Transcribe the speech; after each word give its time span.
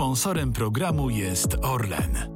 Sponsorem 0.00 0.52
programu 0.52 1.10
jest 1.10 1.56
Orlen. 1.62 2.30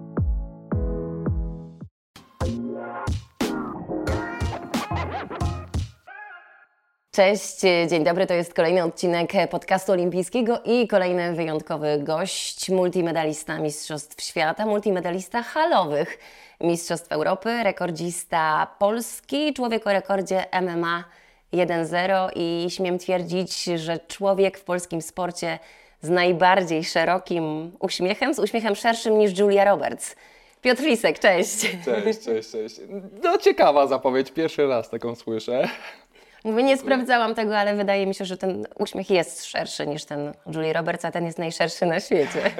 Cześć, 7.10 7.60
dzień 7.90 8.04
dobry. 8.04 8.26
To 8.26 8.34
jest 8.34 8.54
kolejny 8.54 8.84
odcinek 8.84 9.32
podcastu 9.50 9.92
olimpijskiego 9.92 10.60
i 10.64 10.88
kolejny 10.88 11.34
wyjątkowy 11.34 11.98
gość, 11.98 12.70
multimedalista 12.70 13.58
Mistrzostw 13.58 14.22
Świata, 14.22 14.66
multimedalista 14.66 15.42
halowych 15.42 16.18
Mistrzostw 16.60 17.12
Europy, 17.12 17.62
rekordzista 17.62 18.66
Polski, 18.78 19.54
człowiek 19.54 19.86
o 19.86 19.92
rekordzie 19.92 20.44
MMA 20.62 21.04
1-0 21.52 22.30
i 22.36 22.66
śmiem 22.70 22.98
twierdzić, 22.98 23.64
że 23.64 23.98
człowiek 23.98 24.58
w 24.58 24.64
polskim 24.64 25.02
sporcie 25.02 25.58
z 26.04 26.10
najbardziej 26.10 26.84
szerokim 26.84 27.72
uśmiechem, 27.80 28.34
z 28.34 28.38
uśmiechem 28.38 28.74
szerszym 28.74 29.18
niż 29.18 29.38
Julia 29.38 29.64
Roberts. 29.64 30.16
Piotr 30.62 30.82
Lisek, 30.82 31.18
cześć. 31.18 31.60
Cześć, 31.84 32.20
cześć, 32.20 32.50
cześć. 32.50 32.80
No 33.22 33.38
ciekawa 33.38 33.86
zapowiedź, 33.86 34.30
pierwszy 34.30 34.66
raz 34.66 34.90
taką 34.90 35.14
słyszę. 35.14 35.68
Mówię, 36.44 36.62
nie 36.62 36.76
sprawdzałam 36.76 37.34
tego, 37.34 37.58
ale 37.58 37.74
wydaje 37.74 38.06
mi 38.06 38.14
się, 38.14 38.24
że 38.24 38.36
ten 38.36 38.66
uśmiech 38.78 39.10
jest 39.10 39.44
szerszy 39.44 39.86
niż 39.86 40.04
ten 40.04 40.32
Julie 40.54 40.72
Roberts, 40.72 41.04
a 41.04 41.10
ten 41.10 41.26
jest 41.26 41.38
najszerszy 41.38 41.86
na 41.86 42.00
świecie. 42.00 42.50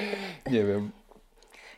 Nie 0.50 0.64
wiem. 0.64 0.90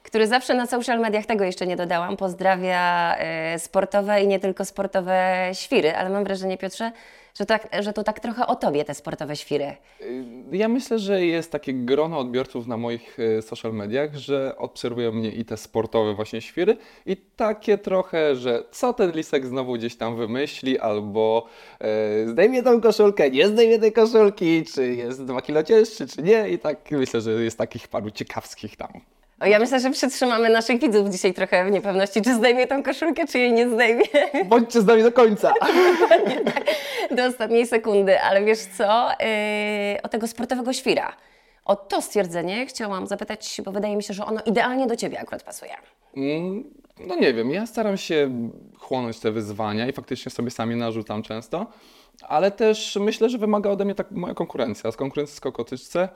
Który 0.02 0.26
zawsze 0.26 0.54
na 0.54 0.66
social 0.66 1.00
mediach, 1.00 1.26
tego 1.26 1.45
jeszcze 1.45 1.66
nie 1.66 1.76
dodałam, 1.76 2.16
pozdrawia 2.16 3.16
y, 3.54 3.58
sportowe 3.58 4.22
i 4.22 4.26
nie 4.26 4.40
tylko 4.40 4.64
sportowe 4.64 5.50
świry, 5.52 5.96
ale 5.96 6.10
mam 6.10 6.24
wrażenie, 6.24 6.58
Piotrze, 6.58 6.92
że, 7.38 7.46
tak, 7.46 7.68
że 7.80 7.92
to 7.92 8.04
tak 8.04 8.20
trochę 8.20 8.46
o 8.46 8.56
tobie 8.56 8.84
te 8.84 8.95
sportowe 8.95 9.36
świry. 9.36 9.76
Ja 10.52 10.68
myślę, 10.68 10.98
że 10.98 11.26
jest 11.26 11.52
takie 11.52 11.74
grono 11.74 12.18
odbiorców 12.18 12.66
na 12.66 12.76
moich 12.76 13.18
e, 13.20 13.42
social 13.42 13.74
mediach, 13.74 14.15
że 14.15 14.54
obserwują 14.59 15.12
mnie 15.12 15.30
i 15.30 15.45
te 15.45 15.57
sportowe 15.57 16.14
właśnie 16.14 16.40
świry 16.40 16.76
i 17.07 17.16
takie 17.16 17.79
trochę, 17.79 18.37
że 18.37 18.64
co 18.70 18.92
ten 18.92 19.12
lisek 19.12 19.46
znowu 19.46 19.73
gdzieś 19.73 19.96
tam 19.96 20.16
wymyśli, 20.16 20.79
albo 20.79 21.46
e, 21.80 22.29
zdejmie 22.29 22.62
tą 22.62 22.80
koszulkę, 22.80 23.30
nie 23.30 23.48
zdejmie 23.48 23.79
tej 23.79 23.92
koszulki, 23.92 24.64
czy 24.64 24.95
jest 24.95 25.24
dwa 25.24 25.42
kilo 25.42 25.62
cięższy, 25.62 26.07
czy 26.07 26.23
nie 26.23 26.48
i 26.48 26.59
tak 26.59 26.90
myślę, 26.90 27.20
że 27.20 27.30
jest 27.30 27.59
takich 27.59 27.88
paru 27.88 28.10
ciekawskich 28.10 28.76
tam. 28.76 29.15
O, 29.40 29.46
ja 29.46 29.59
myślę, 29.59 29.80
że 29.80 29.90
przytrzymamy 29.90 30.51
naszych 30.51 30.80
widzów 30.80 31.09
dzisiaj 31.09 31.34
trochę 31.34 31.65
w 31.65 31.70
niepewności, 31.70 32.23
czy 32.23 32.34
zdejmie 32.34 32.66
tą 32.66 32.82
koszulkę, 32.82 33.26
czy 33.26 33.38
jej 33.38 33.52
nie 33.52 33.68
zdejmie. 33.68 34.04
Bądźcie 34.45 34.80
z 34.80 34.87
nami 34.87 35.02
do 35.02 35.12
końca. 35.12 35.52
do 37.16 37.24
ostatniej 37.24 37.66
sekundy, 37.66 38.20
ale 38.20 38.45
wiesz 38.45 38.59
co, 38.59 39.09
yy, 39.20 40.02
o 40.02 40.09
tego 40.09 40.26
sportowego 40.26 40.73
świra. 40.73 41.16
O 41.64 41.76
to 41.76 42.02
stwierdzenie 42.02 42.66
chciałam 42.66 43.07
zapytać, 43.07 43.60
bo 43.64 43.73
wydaje 43.73 43.96
mi 43.96 44.02
się, 44.02 44.14
że 44.14 44.24
ono 44.24 44.40
idealnie 44.46 44.87
do 44.87 44.96
Ciebie 44.96 45.20
akurat 45.20 45.42
pasuje. 45.42 45.73
Mm, 46.16 46.64
no 47.07 47.14
nie 47.16 47.34
wiem, 47.34 47.51
ja 47.51 47.66
staram 47.66 47.96
się 47.96 48.30
chłonąć 48.79 49.20
te 49.20 49.32
wyzwania 49.32 49.88
i 49.88 49.92
faktycznie 49.92 50.30
sobie 50.30 50.51
sami 50.51 50.76
narzucam 50.76 51.23
często, 51.23 51.66
ale 52.23 52.51
też 52.51 52.98
myślę, 53.01 53.29
że 53.29 53.38
wymaga 53.38 53.70
ode 53.70 53.84
mnie 53.84 53.95
tak 53.95 54.10
moja 54.10 54.34
konkurencja. 54.34 54.92
Z 54.92 54.96
konkurencji 54.96 55.37
skokotyczce 55.37 56.09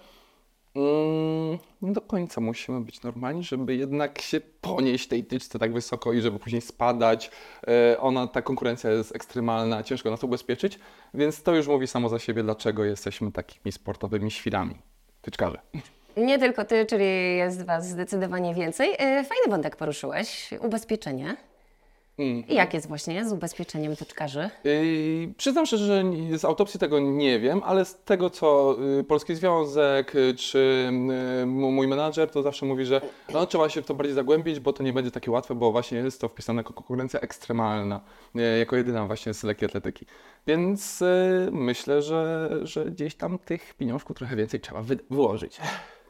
Mm, 0.75 1.59
nie 1.83 1.93
do 1.93 2.01
końca 2.01 2.41
musimy 2.41 2.81
być 2.81 3.03
normalni, 3.03 3.45
żeby 3.45 3.77
jednak 3.77 4.21
się 4.21 4.41
ponieść 4.61 5.09
tej 5.09 5.25
tyczce 5.25 5.59
tak 5.59 5.73
wysoko 5.73 6.13
i 6.13 6.21
żeby 6.21 6.39
później 6.39 6.63
spadać. 6.63 7.31
E, 7.69 8.01
ona, 8.01 8.27
ta 8.27 8.43
konkurencja 8.43 8.91
jest 8.91 9.17
ekstremalna, 9.17 9.83
ciężko 9.83 10.11
nas 10.11 10.25
ubezpieczyć, 10.25 10.79
więc 11.15 11.43
to 11.43 11.55
już 11.55 11.69
mówi 11.69 11.87
samo 11.87 12.09
za 12.09 12.19
siebie, 12.19 12.43
dlaczego 12.43 12.85
jesteśmy 12.85 13.33
takimi 13.33 13.73
sportowymi 13.73 14.31
świrami, 14.31 14.75
tyczkarze. 15.23 15.61
Nie 16.17 16.39
tylko 16.39 16.65
ty, 16.65 16.87
czyli 16.87 17.37
jest 17.37 17.67
was 17.67 17.89
zdecydowanie 17.89 18.55
więcej. 18.55 18.91
E, 18.93 19.25
fajny 19.25 19.49
wątek 19.49 19.77
poruszyłeś, 19.77 20.51
ubezpieczenie. 20.61 21.37
Mm. 22.21 22.47
I 22.49 22.55
jak 22.55 22.75
jest 22.75 22.89
właśnie 22.89 23.25
z 23.29 23.33
ubezpieczeniem 23.33 23.97
tyczkarzy? 23.97 24.51
Yy, 24.65 25.35
przyznam 25.37 25.67
szczerze, 25.67 25.87
że 25.87 26.39
z 26.39 26.45
autopsji 26.45 26.81
tego 26.81 27.01
nie 27.01 27.41
wiem, 27.41 27.61
ale 27.65 27.85
z 27.85 27.97
tego, 28.05 28.31
co 28.31 28.77
yy, 28.97 29.05
Polski 29.05 29.35
Związek 29.35 30.15
yy, 30.15 30.35
czy 30.35 30.91
mój 31.47 31.89
menadżer, 31.89 32.31
to 32.31 32.43
zawsze 32.43 32.67
mówi, 32.67 32.85
że 32.85 33.01
no, 33.33 33.47
trzeba 33.47 33.69
się 33.69 33.83
w 33.83 33.87
to 33.87 33.95
bardziej 33.95 34.15
zagłębić, 34.15 34.61
bo 34.61 34.73
to 34.73 34.83
nie 34.83 34.93
będzie 34.93 35.11
takie 35.11 35.31
łatwe, 35.31 35.55
bo 35.55 35.73
właśnie 35.73 35.99
jest 35.99 36.21
to 36.21 36.29
wpisane 36.29 36.61
jako 36.61 36.73
konkurencja 36.73 37.21
ekstremalna, 37.21 38.01
jako 38.59 38.77
jedyna 38.77 39.07
właśnie 39.07 39.35
z 39.35 39.43
lekkiej 39.43 39.67
atletyki. 39.67 40.07
Więc 40.47 41.01
yy, 41.01 41.49
myślę, 41.53 42.03
że, 42.03 42.51
że 42.63 42.85
gdzieś 42.85 43.15
tam 43.15 43.39
tych 43.39 43.75
pieniążków 43.75 44.17
trochę 44.17 44.37
więcej 44.37 44.61
trzeba 44.61 44.83
wy 44.83 44.99
wyłożyć. 45.11 45.61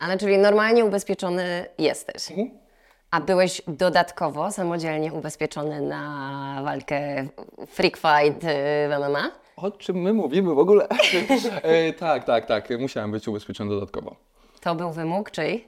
Ale 0.01 0.19
czyli 0.19 0.39
normalnie 0.39 0.85
ubezpieczony 0.85 1.67
jesteś? 1.79 2.31
Mhm. 2.31 2.70
A 3.11 3.21
byłeś 3.21 3.63
dodatkowo 3.69 4.51
samodzielnie 4.51 5.13
ubezpieczony 5.13 5.81
na 5.81 6.61
walkę 6.65 7.27
Freak 7.67 7.97
Fight 7.97 8.45
y, 8.45 8.49
w 8.89 9.09
MMA? 9.09 9.31
O 9.57 9.71
czym 9.71 9.97
my 9.97 10.13
mówimy 10.13 10.55
w 10.55 10.59
ogóle? 10.59 10.89
e, 11.63 11.93
tak, 11.93 12.25
tak, 12.25 12.47
tak. 12.47 12.69
Musiałem 12.79 13.11
być 13.11 13.29
ubezpieczony 13.29 13.71
dodatkowo. 13.71 14.17
To 14.61 14.75
był 14.75 14.91
wymóg 14.91 15.31
czyj? 15.31 15.65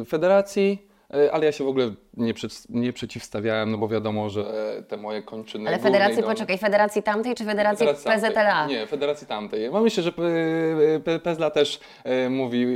E, 0.00 0.04
federacji, 0.04 0.88
e, 1.14 1.32
ale 1.32 1.46
ja 1.46 1.52
się 1.52 1.64
w 1.64 1.68
ogóle 1.68 1.90
nie, 2.16 2.32
nie 2.68 2.92
przeciwstawiałem, 2.92 3.70
no 3.70 3.78
bo 3.78 3.88
wiadomo, 3.88 4.30
że 4.30 4.44
te 4.88 4.96
moje 4.96 5.22
kończyny... 5.22 5.68
Ale 5.68 5.78
federacji, 5.78 6.22
poczekaj, 6.22 6.58
federacji 6.58 7.02
tamtej 7.02 7.34
czy 7.34 7.44
federacji, 7.44 7.86
federacji 7.86 8.30
PZLA? 8.30 8.66
Nie, 8.66 8.86
federacji 8.86 9.26
tamtej. 9.26 9.70
Mam 9.70 9.82
myślę, 9.82 10.02
że 10.02 10.12
PZLA 11.24 11.50
też 11.50 11.80
e, 12.04 12.30
mówi, 12.30 12.66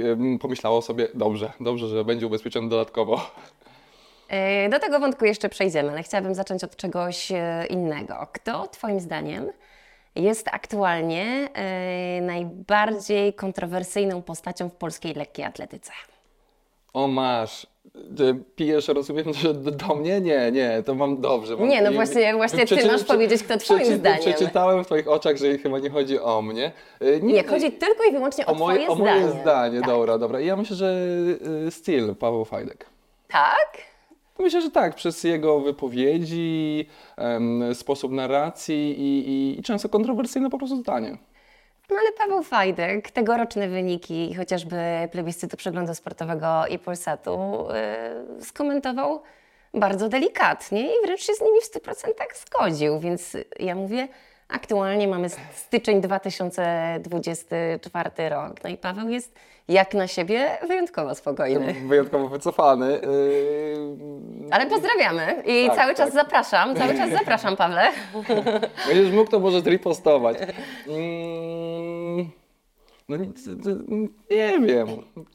pomyślało 0.40 0.82
sobie, 0.82 1.08
dobrze, 1.14 1.52
dobrze, 1.60 1.88
że 1.88 2.04
będzie 2.04 2.26
ubezpieczony 2.26 2.68
dodatkowo. 2.68 3.20
E, 4.30 4.68
do 4.68 4.78
tego 4.78 5.00
wątku 5.00 5.24
jeszcze 5.24 5.48
przejdziemy, 5.48 5.90
ale 5.90 6.02
chciałabym 6.02 6.34
zacząć 6.34 6.64
od 6.64 6.76
czegoś 6.76 7.32
e, 7.32 7.66
innego. 7.70 8.26
Kto 8.32 8.66
Twoim 8.66 9.00
zdaniem 9.00 9.52
jest 10.16 10.48
aktualnie 10.48 11.48
e, 11.54 12.20
najbardziej 12.20 13.34
kontrowersyjną 13.34 14.22
postacią 14.22 14.68
w 14.68 14.74
polskiej 14.74 15.14
lekkiej 15.14 15.44
atletyce? 15.44 15.92
O 16.92 17.08
masz, 17.08 17.66
pijesz, 18.56 18.88
rozumiem, 18.88 19.34
że 19.42 19.54
do 19.54 19.94
mnie? 19.94 20.20
Nie, 20.20 20.52
nie, 20.52 20.82
to 20.86 20.94
mam 20.94 21.20
dobrze. 21.20 21.56
Mam, 21.56 21.68
nie, 21.68 21.82
no 21.82 21.92
właśnie, 21.92 22.34
właśnie 22.34 22.66
ty 22.66 22.86
masz 22.86 23.04
powiedzieć, 23.04 23.42
kto 23.42 23.56
twoim 23.56 23.80
przeczy, 23.80 23.96
zdaniem. 23.96 24.20
Przeczytałem 24.20 24.84
w 24.84 24.86
twoich 24.86 25.08
oczach, 25.08 25.36
że 25.36 25.58
chyba 25.58 25.78
nie 25.78 25.90
chodzi 25.90 26.20
o 26.20 26.42
mnie. 26.42 26.72
Nie, 27.00 27.32
nie 27.32 27.44
chodzi 27.44 27.72
tylko 27.72 28.04
i 28.04 28.12
wyłącznie 28.12 28.46
o, 28.46 28.52
o 28.52 28.54
moje, 28.54 28.84
twoje 28.84 28.96
zdanie. 28.96 29.20
O 29.20 29.28
moje 29.28 29.42
zdanie, 29.42 29.80
tak. 29.80 29.88
dobra, 29.88 30.18
dobra. 30.18 30.40
Ja 30.40 30.56
myślę, 30.56 30.76
że 30.76 30.94
styl 31.70 32.14
Paweł 32.14 32.44
Fajdek. 32.44 32.86
Tak? 33.28 33.89
Myślę, 34.40 34.60
że 34.60 34.70
tak, 34.70 34.94
przez 34.94 35.24
jego 35.24 35.60
wypowiedzi, 35.60 36.86
sposób 37.74 38.12
narracji 38.12 39.00
i, 39.00 39.28
i, 39.28 39.60
i 39.60 39.62
często 39.62 39.88
kontrowersyjne 39.88 40.50
po 40.50 40.58
prostu 40.58 40.76
zdanie. 40.76 41.18
No 41.90 41.96
ale 42.00 42.12
Paweł 42.12 42.42
Fajdek, 42.42 43.10
tegoroczne 43.10 43.68
wyniki 43.68 44.34
chociażby 44.34 44.76
plebiscytu 45.12 45.56
przeglądu 45.56 45.94
sportowego 45.94 46.66
i 46.66 46.78
Polsatu 46.78 47.66
yy, 48.38 48.44
skomentował 48.44 49.22
bardzo 49.74 50.08
delikatnie 50.08 50.82
i 50.82 51.06
wręcz 51.06 51.20
się 51.20 51.34
z 51.34 51.40
nimi 51.40 51.60
w 51.60 51.74
100% 51.74 52.10
zgodził, 52.34 53.00
więc 53.00 53.36
ja 53.58 53.74
mówię, 53.74 54.08
aktualnie 54.50 55.08
mamy 55.08 55.28
styczeń 55.54 56.00
2024 56.00 58.10
rok, 58.28 58.54
no 58.64 58.70
i 58.70 58.76
Paweł 58.76 59.08
jest 59.08 59.34
jak 59.68 59.94
na 59.94 60.06
siebie 60.06 60.58
wyjątkowo 60.68 61.14
spokojny. 61.14 61.74
Wyjątkowo 61.86 62.28
wycofany. 62.28 62.92
Yy... 62.92 63.00
Ale 64.50 64.66
pozdrawiamy 64.66 65.42
i 65.46 65.66
tak, 65.66 65.76
cały 65.76 65.94
czas 65.94 66.12
tak. 66.12 66.14
zapraszam, 66.14 66.76
cały 66.76 66.94
czas 66.94 67.10
zapraszam 67.10 67.56
Pawle. 67.56 67.90
Będziesz 68.88 69.12
mógł, 69.12 69.30
to 69.30 69.40
może 69.40 69.60
ripostować. 69.60 70.36
Mm, 70.88 72.30
no 73.08 73.16
nie, 73.16 73.26
nie 74.30 74.58
wiem. 74.66 74.88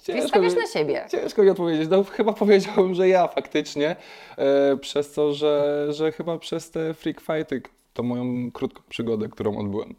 Ciężko 0.04 0.40
mi, 0.40 0.48
na 0.48 0.68
siebie. 0.68 1.06
Ciężko 1.12 1.44
mi 1.44 1.50
odpowiedzieć. 1.50 1.90
No, 1.90 2.04
chyba 2.04 2.34
powiedziałbym, 2.34 2.96
że 2.96 3.10
ja 3.10 3.28
faktycznie. 3.28 3.96
E, 4.38 4.78
przez 4.78 5.14
to, 5.14 5.34
że, 5.34 5.86
że 5.90 6.12
chyba 6.12 6.38
przez 6.38 6.72
te 6.72 6.94
freak 6.94 7.22
fighty, 7.22 7.62
to 7.96 8.04
moją 8.04 8.52
krótką 8.52 8.84
przygodę, 8.90 9.30
którą 9.30 9.58
odbyłem. 9.58 9.96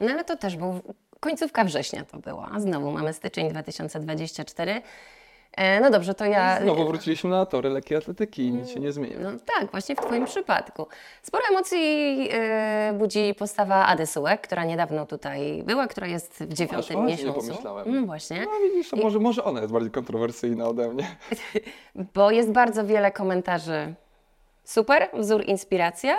No 0.00 0.10
ale 0.10 0.24
to 0.24 0.36
też 0.36 0.56
był 0.56 0.80
Końcówka 1.24 1.64
września 1.64 2.04
to 2.04 2.18
była. 2.18 2.50
Znowu 2.58 2.90
mamy 2.90 3.12
styczeń 3.12 3.50
2024. 3.50 4.82
E, 5.52 5.80
no 5.80 5.90
dobrze, 5.90 6.14
to 6.14 6.24
ja. 6.24 6.60
Znowu 6.62 6.86
wróciliśmy 6.86 7.30
na 7.30 7.46
tory 7.46 7.68
lekkiej 7.70 7.96
atletyki 7.96 8.42
i 8.42 8.52
nic 8.52 8.68
się 8.70 8.80
nie 8.80 8.92
zmienia. 8.92 9.16
No 9.20 9.30
tak, 9.44 9.70
właśnie 9.70 9.96
w 9.96 9.98
Twoim 9.98 10.24
przypadku. 10.24 10.86
Sporo 11.22 11.44
emocji 11.50 12.16
yy, 12.18 12.32
budzi 12.98 13.34
postawa 13.38 13.86
Ady 13.86 14.06
Sułek, 14.06 14.40
która 14.40 14.64
niedawno 14.64 15.06
tutaj 15.06 15.62
była, 15.66 15.86
która 15.86 16.06
jest 16.06 16.44
w 16.44 16.52
dziewiątym 16.52 17.00
Aż 17.00 17.06
miesiącu. 17.06 17.40
Nie 17.40 17.46
pomyślałem. 17.48 17.94
No 17.94 18.06
właśnie. 18.06 18.40
No 18.40 18.68
widzisz, 18.68 18.92
I... 18.92 19.00
może, 19.00 19.18
może 19.18 19.44
ona 19.44 19.60
jest 19.60 19.72
bardziej 19.72 19.90
kontrowersyjna 19.90 20.68
ode 20.68 20.88
mnie. 20.88 21.16
Bo 22.14 22.30
jest 22.30 22.50
bardzo 22.50 22.86
wiele 22.86 23.12
komentarzy. 23.12 23.94
Super, 24.64 25.08
wzór, 25.14 25.44
inspiracja 25.46 26.16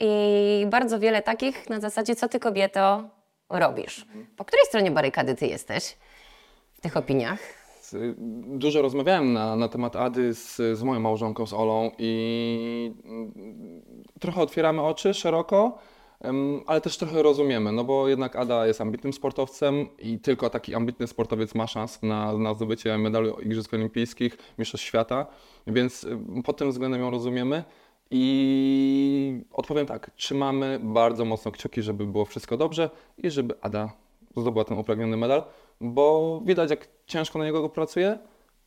i 0.00 0.66
bardzo 0.70 1.00
wiele 1.00 1.22
takich 1.22 1.70
na 1.70 1.80
zasadzie, 1.80 2.16
co 2.16 2.28
ty 2.28 2.40
kobieto 2.40 3.04
robisz. 3.50 4.06
Po 4.36 4.44
której 4.44 4.64
stronie 4.66 4.90
barykady 4.90 5.34
ty 5.34 5.46
jesteś 5.46 5.96
w 6.72 6.80
tych 6.80 6.96
opiniach? 6.96 7.38
Dużo 8.58 8.82
rozmawiałem 8.82 9.32
na, 9.32 9.56
na 9.56 9.68
temat 9.68 9.96
Ady 9.96 10.34
z, 10.34 10.56
z 10.56 10.82
moją 10.82 11.00
małżonką, 11.00 11.46
z 11.46 11.52
Olą 11.52 11.90
i 11.98 12.94
mm, 13.04 13.32
trochę 14.20 14.40
otwieramy 14.40 14.82
oczy 14.82 15.14
szeroko, 15.14 15.78
ale 16.66 16.80
też 16.80 16.96
trochę 16.96 17.22
rozumiemy, 17.22 17.72
no 17.72 17.84
bo 17.84 18.08
jednak 18.08 18.36
Ada 18.36 18.66
jest 18.66 18.80
ambitnym 18.80 19.12
sportowcem 19.12 19.88
i 19.98 20.18
tylko 20.18 20.50
taki 20.50 20.74
ambitny 20.74 21.06
sportowiec 21.06 21.54
ma 21.54 21.66
szansę 21.66 22.06
na, 22.06 22.38
na 22.38 22.54
zdobycie 22.54 22.98
medalu 22.98 23.40
Igrzysk 23.40 23.74
Olimpijskich, 23.74 24.38
Mistrzostw 24.58 24.86
Świata, 24.86 25.26
więc 25.66 26.06
pod 26.44 26.56
tym 26.56 26.70
względem 26.70 27.00
ją 27.00 27.10
rozumiemy. 27.10 27.64
I 28.10 29.44
odpowiem 29.52 29.86
tak, 29.86 30.10
trzymamy 30.16 30.78
bardzo 30.82 31.24
mocno 31.24 31.50
kciuki, 31.50 31.82
żeby 31.82 32.06
było 32.06 32.24
wszystko 32.24 32.56
dobrze 32.56 32.90
i 33.18 33.30
żeby 33.30 33.54
Ada 33.60 33.92
zdobyła 34.36 34.64
ten 34.64 34.78
upragniony 34.78 35.16
medal, 35.16 35.44
bo 35.80 36.40
widać 36.44 36.70
jak 36.70 36.88
ciężko 37.06 37.38
na 37.38 37.44
niego 37.44 37.68
pracuje. 37.68 38.18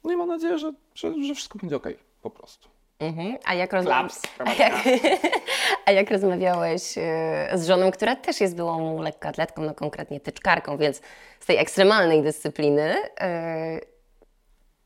No 0.03 0.11
i 0.11 0.17
mam 0.17 0.27
nadzieję, 0.27 0.57
że, 0.59 0.73
że, 0.95 1.23
że 1.23 1.35
wszystko 1.35 1.59
będzie 1.59 1.75
ok, 1.75 1.87
po 2.21 2.29
prostu. 2.29 2.69
Mhm. 2.99 3.37
A, 3.45 3.53
jak 3.53 3.73
rozma- 3.73 4.09
a, 4.39 4.53
jak, 4.53 4.73
a 5.85 5.91
jak 5.91 6.11
rozmawiałeś 6.11 6.97
e, 6.97 7.49
z 7.53 7.67
żoną, 7.67 7.91
która 7.91 8.15
też 8.15 8.41
jest 8.41 8.55
byłą 8.55 9.01
lekkoatletką, 9.01 9.61
no 9.61 9.73
konkretnie 9.73 10.19
tyczkarką, 10.19 10.77
więc 10.77 11.01
z 11.39 11.45
tej 11.45 11.57
ekstremalnej 11.57 12.21
dyscypliny, 12.21 12.95
e, 13.19 13.79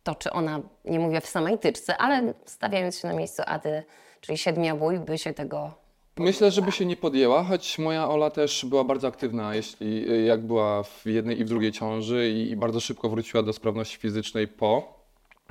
to 0.03 0.15
czy 0.15 0.31
ona, 0.31 0.59
nie 0.85 0.99
mówię 0.99 1.21
w 1.21 1.27
samej 1.27 1.57
tyczce, 1.57 1.97
ale 1.97 2.33
stawiając 2.45 2.99
się 2.99 3.07
na 3.07 3.13
miejscu 3.13 3.43
Ady, 3.45 3.83
czyli 4.27 4.37
siedmiobój, 4.37 4.99
by 4.99 5.17
się 5.17 5.33
tego 5.33 5.71
Myślę, 6.17 6.51
żeby 6.51 6.71
się 6.71 6.85
nie 6.85 6.95
podjęła, 6.95 7.43
choć 7.43 7.79
moja 7.79 8.09
Ola 8.09 8.29
też 8.29 8.65
była 8.65 8.83
bardzo 8.83 9.07
aktywna, 9.07 9.55
jeśli 9.55 10.05
jak 10.25 10.41
była 10.41 10.83
w 10.83 11.05
jednej 11.05 11.39
i 11.39 11.45
w 11.45 11.47
drugiej 11.47 11.71
ciąży 11.71 12.29
i, 12.29 12.55
bardzo 12.55 12.79
szybko 12.79 13.09
wróciła 13.09 13.43
do 13.43 13.53
sprawności 13.53 13.97
fizycznej 13.97 14.47
po. 14.47 14.97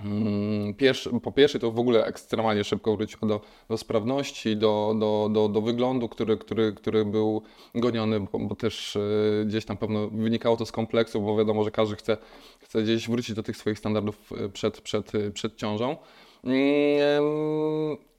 Mm, 0.05 0.75
Pierwszy, 0.75 1.11
po 1.23 1.32
pierwsze 1.32 1.58
to 1.58 1.70
w 1.70 1.78
ogóle 1.78 2.06
ekstremalnie 2.06 2.64
szybko 2.64 2.96
wróciła 2.96 3.28
do, 3.28 3.40
do 3.69 3.78
sprawności, 3.78 4.56
do, 4.56 4.94
do, 4.99 5.28
do, 5.32 5.49
do 5.49 5.61
wyglądu, 5.61 6.08
który, 6.08 6.37
który, 6.37 6.73
który 6.73 7.05
był 7.05 7.43
goniony, 7.75 8.20
bo, 8.20 8.38
bo 8.38 8.55
też 8.55 8.96
e, 8.96 9.00
gdzieś 9.44 9.64
tam 9.64 9.76
pewno 9.76 10.08
wynikało 10.08 10.56
to 10.56 10.67
z 10.67 10.73
kompleksu, 10.73 11.20
bo 11.20 11.37
wiadomo, 11.37 11.64
że 11.64 11.70
każdy 11.70 11.96
chce, 11.96 12.17
chce 12.61 12.82
gdzieś 12.82 13.08
wrócić 13.08 13.37
do 13.37 13.43
tych 13.43 13.56
swoich 13.56 13.78
standardów 13.78 14.32
e, 14.32 14.49
przed, 14.49 14.81
przed, 14.81 15.12
przed 15.34 15.56
ciążą. 15.56 15.96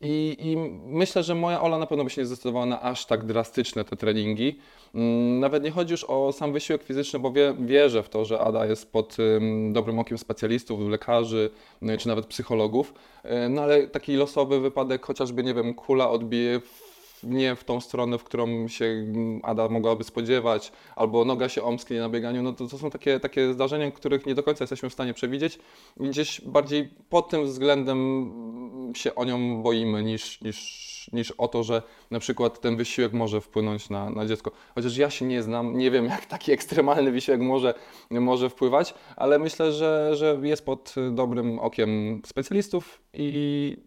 I, 0.01 0.35
I 0.39 0.57
myślę, 0.85 1.23
że 1.23 1.35
moja 1.35 1.61
Ola 1.61 1.77
na 1.77 1.85
pewno 1.87 2.03
by 2.03 2.09
się 2.09 2.21
nie 2.21 2.25
zdecydowała 2.25 2.65
na 2.65 2.81
aż 2.81 3.05
tak 3.05 3.25
drastyczne 3.25 3.85
te 3.85 3.95
treningi. 3.95 4.59
Mm, 4.95 5.39
Nawet 5.39 5.63
nie 5.63 5.71
chodzi 5.71 5.91
już 5.91 6.03
o 6.03 6.31
sam 6.31 6.53
wysiłek 6.53 6.83
fizyczny, 6.83 7.19
bo 7.19 7.31
wie, 7.31 7.55
wierzę 7.59 8.03
w 8.03 8.09
to, 8.09 8.25
że 8.25 8.39
Ada 8.39 8.65
jest 8.65 8.91
pod 8.91 9.17
ym, 9.19 9.73
dobrym 9.73 9.99
okiem 9.99 10.17
specjalistów, 10.17 10.79
lekarzy 10.89 11.49
no, 11.81 11.97
czy 11.97 12.07
nawet 12.07 12.25
psychologów. 12.25 12.93
E, 13.23 13.49
No 13.49 13.61
ale 13.61 13.87
taki 13.87 14.15
losowy 14.15 14.59
wypadek, 14.59 15.05
chociażby, 15.05 15.43
nie 15.43 15.53
wiem, 15.53 15.73
kula 15.73 16.09
odbije 16.09 16.59
w, 16.59 16.86
nie 17.23 17.55
w 17.55 17.63
tą 17.63 17.81
stronę, 17.81 18.17
w 18.17 18.23
którą 18.23 18.67
się 18.67 18.85
mm, 18.85 19.39
Ada 19.43 19.69
mogłaby 19.69 20.03
spodziewać, 20.03 20.71
albo 20.95 21.25
noga 21.25 21.49
się 21.49 21.63
omsknie 21.63 21.99
na 21.99 22.09
bieganiu, 22.09 22.43
no 22.43 22.53
to, 22.53 22.67
to 22.67 22.77
są 22.77 22.89
takie, 22.89 23.19
takie 23.19 23.53
zdarzenia, 23.53 23.91
których 23.91 24.25
nie 24.25 24.35
do 24.35 24.43
końca 24.43 24.63
jesteśmy 24.63 24.89
w 24.89 24.93
stanie 24.93 25.13
przewidzieć 25.13 25.59
gdzieś 25.99 26.41
bardziej 26.41 26.89
pod 27.09 27.29
tym 27.29 27.45
względem 27.45 27.97
mm, 27.97 28.95
się 28.95 29.15
o 29.15 29.25
nią 29.25 29.63
boimy 29.63 30.03
niż, 30.03 30.41
niż, 30.41 31.09
niż 31.13 31.31
o 31.31 31.47
to, 31.47 31.63
że 31.63 31.81
na 32.11 32.19
przykład 32.19 32.61
ten 32.61 32.77
wysiłek 32.77 33.13
może 33.13 33.41
wpłynąć 33.41 33.89
na, 33.89 34.09
na 34.09 34.25
dziecko. 34.25 34.51
Chociaż 34.75 34.97
ja 34.97 35.09
się 35.09 35.25
nie 35.25 35.43
znam, 35.43 35.77
nie 35.77 35.91
wiem 35.91 36.05
jak 36.05 36.25
taki 36.25 36.51
ekstremalny 36.51 37.11
wysiłek 37.11 37.41
może, 37.41 37.73
może 38.09 38.49
wpływać, 38.49 38.93
ale 39.15 39.39
myślę, 39.39 39.71
że, 39.71 40.15
że 40.15 40.39
jest 40.43 40.65
pod 40.65 40.95
dobrym 41.11 41.59
okiem 41.59 42.21
specjalistów 42.25 43.01
i 43.13 43.77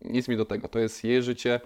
nic 0.00 0.28
mi 0.28 0.36
do 0.36 0.44
tego. 0.44 0.68
To 0.68 0.78
jest 0.78 1.04
jej 1.04 1.22
życie 1.22 1.60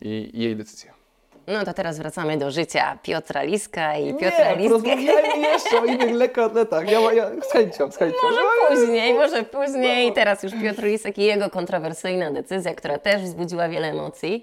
i 0.00 0.30
jej 0.34 0.56
decyzja. 0.56 1.00
No 1.46 1.64
to 1.64 1.72
teraz 1.72 1.98
wracamy 1.98 2.36
do 2.36 2.50
życia 2.50 2.98
Piotra 3.02 3.42
Liska 3.42 3.96
i 3.96 4.14
Piotra 4.14 4.52
Liska. 4.52 4.78
porozmawiajmy 4.78 5.48
jeszcze 5.48 5.80
o 5.80 5.84
innych 5.84 6.14
lekkoatletach. 6.14 6.90
Ja, 6.90 7.12
ja 7.12 7.30
z 7.48 7.52
chęcią, 7.52 7.90
z 7.90 7.96
chęcią. 7.96 8.16
Może 8.22 8.40
później, 8.68 9.14
może 9.14 9.42
później. 9.42 10.12
Teraz 10.12 10.42
już 10.42 10.52
Piotr 10.62 10.82
Lisek 10.82 11.18
i 11.18 11.22
jego 11.22 11.50
kontrowersyjna 11.50 12.30
decyzja, 12.30 12.74
która 12.74 12.98
też 12.98 13.22
wzbudziła 13.22 13.68
wiele 13.68 13.88
emocji. 13.88 14.42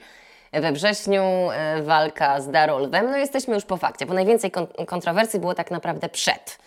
We 0.53 0.71
wrześniu 0.71 1.21
e, 1.21 1.81
walka 1.81 2.41
z 2.41 2.51
Darolwem. 2.51 3.11
No 3.11 3.17
jesteśmy 3.17 3.55
już 3.55 3.65
po 3.65 3.77
fakcie, 3.77 4.05
bo 4.05 4.13
najwięcej 4.13 4.51
kon 4.51 4.67
kontrowersji 4.87 5.39
było 5.39 5.53
tak 5.53 5.71
naprawdę 5.71 6.09
przed. 6.09 6.57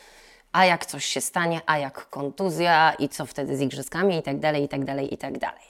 A 0.53 0.65
jak 0.65 0.87
coś 0.87 1.05
się 1.05 1.21
stanie, 1.21 1.61
a 1.67 1.79
jak 1.79 2.09
kontuzja 2.11 2.93
i 2.99 3.09
co 3.09 3.27
wtedy 3.27 3.57
z 3.57 3.61
igrzyskami 3.61 4.19
i 4.19 4.23
tak 4.23 4.39
dalej, 4.39 4.65
i 4.65 4.69
tak 4.69 4.85
dalej, 4.85 5.15
i 5.15 5.19
tak 5.19 5.39
dalej. 5.39 5.65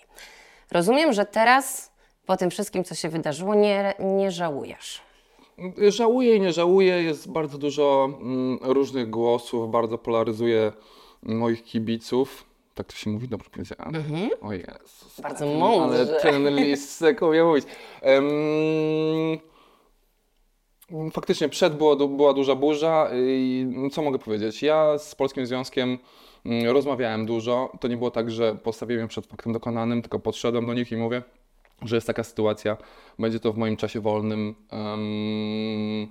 Rozumiem, 0.71 1.13
że 1.13 1.27
teraz 1.27 1.90
po 2.31 2.37
tym 2.37 2.51
wszystkim, 2.51 2.85
co 2.85 2.95
się 2.95 3.09
wydarzyło, 3.09 3.55
nie, 3.55 3.95
nie 3.99 4.31
żałujesz. 4.31 5.01
Żałuję 5.89 6.37
i 6.37 6.41
nie 6.41 6.53
żałuję. 6.53 7.03
Jest 7.03 7.31
bardzo 7.31 7.59
dużo 7.59 8.09
mm, 8.23 8.59
różnych 8.63 9.11
głosów, 9.11 9.71
bardzo 9.71 9.99
polaryzuje 9.99 10.73
moich 11.23 11.65
kibiców. 11.65 12.45
Tak 12.75 12.87
to 12.87 12.97
się 12.97 13.11
mówi? 13.11 13.29
Dobrze 13.29 13.51
powiedziałem. 13.51 13.95
O 14.41 14.53
Jezus. 14.53 15.21
Bardzo 15.23 15.47
mądrze. 15.47 16.01
Ale 16.01 16.21
ten 16.21 16.57
listek 16.57 17.23
umie 17.29 17.45
mówić. 17.45 17.65
Em, 18.03 18.31
faktycznie 21.13 21.49
przed 21.49 21.77
było, 21.77 21.97
była 21.97 22.35
duża 22.35 22.55
burza 22.55 23.11
i 23.15 23.67
co 23.93 24.03
mogę 24.03 24.19
powiedzieć? 24.19 24.63
Ja 24.63 24.99
z 24.99 25.15
Polskim 25.15 25.47
Związkiem 25.47 25.99
mm, 26.47 26.67
rozmawiałem 26.67 27.27
dużo. 27.27 27.73
To 27.81 27.89
nie 27.89 27.97
było 27.97 28.11
tak, 28.11 28.31
że 28.31 28.55
postawiłem 28.55 29.09
przed 29.09 29.27
faktem 29.27 29.53
dokonanym, 29.53 30.03
tylko 30.03 30.19
podszedłem 30.19 30.67
do 30.67 30.75
nich 30.75 30.93
i 30.93 30.97
mówię, 30.97 31.23
że 31.83 31.97
jest 31.97 32.07
taka 32.07 32.25
sytuacja, 32.25 32.77
będzie 33.19 33.41
to 33.41 33.53
w 33.53 33.57
moim 33.57 33.77
czasie 33.77 34.01
wolnym. 34.01 34.55
Um, 34.73 36.09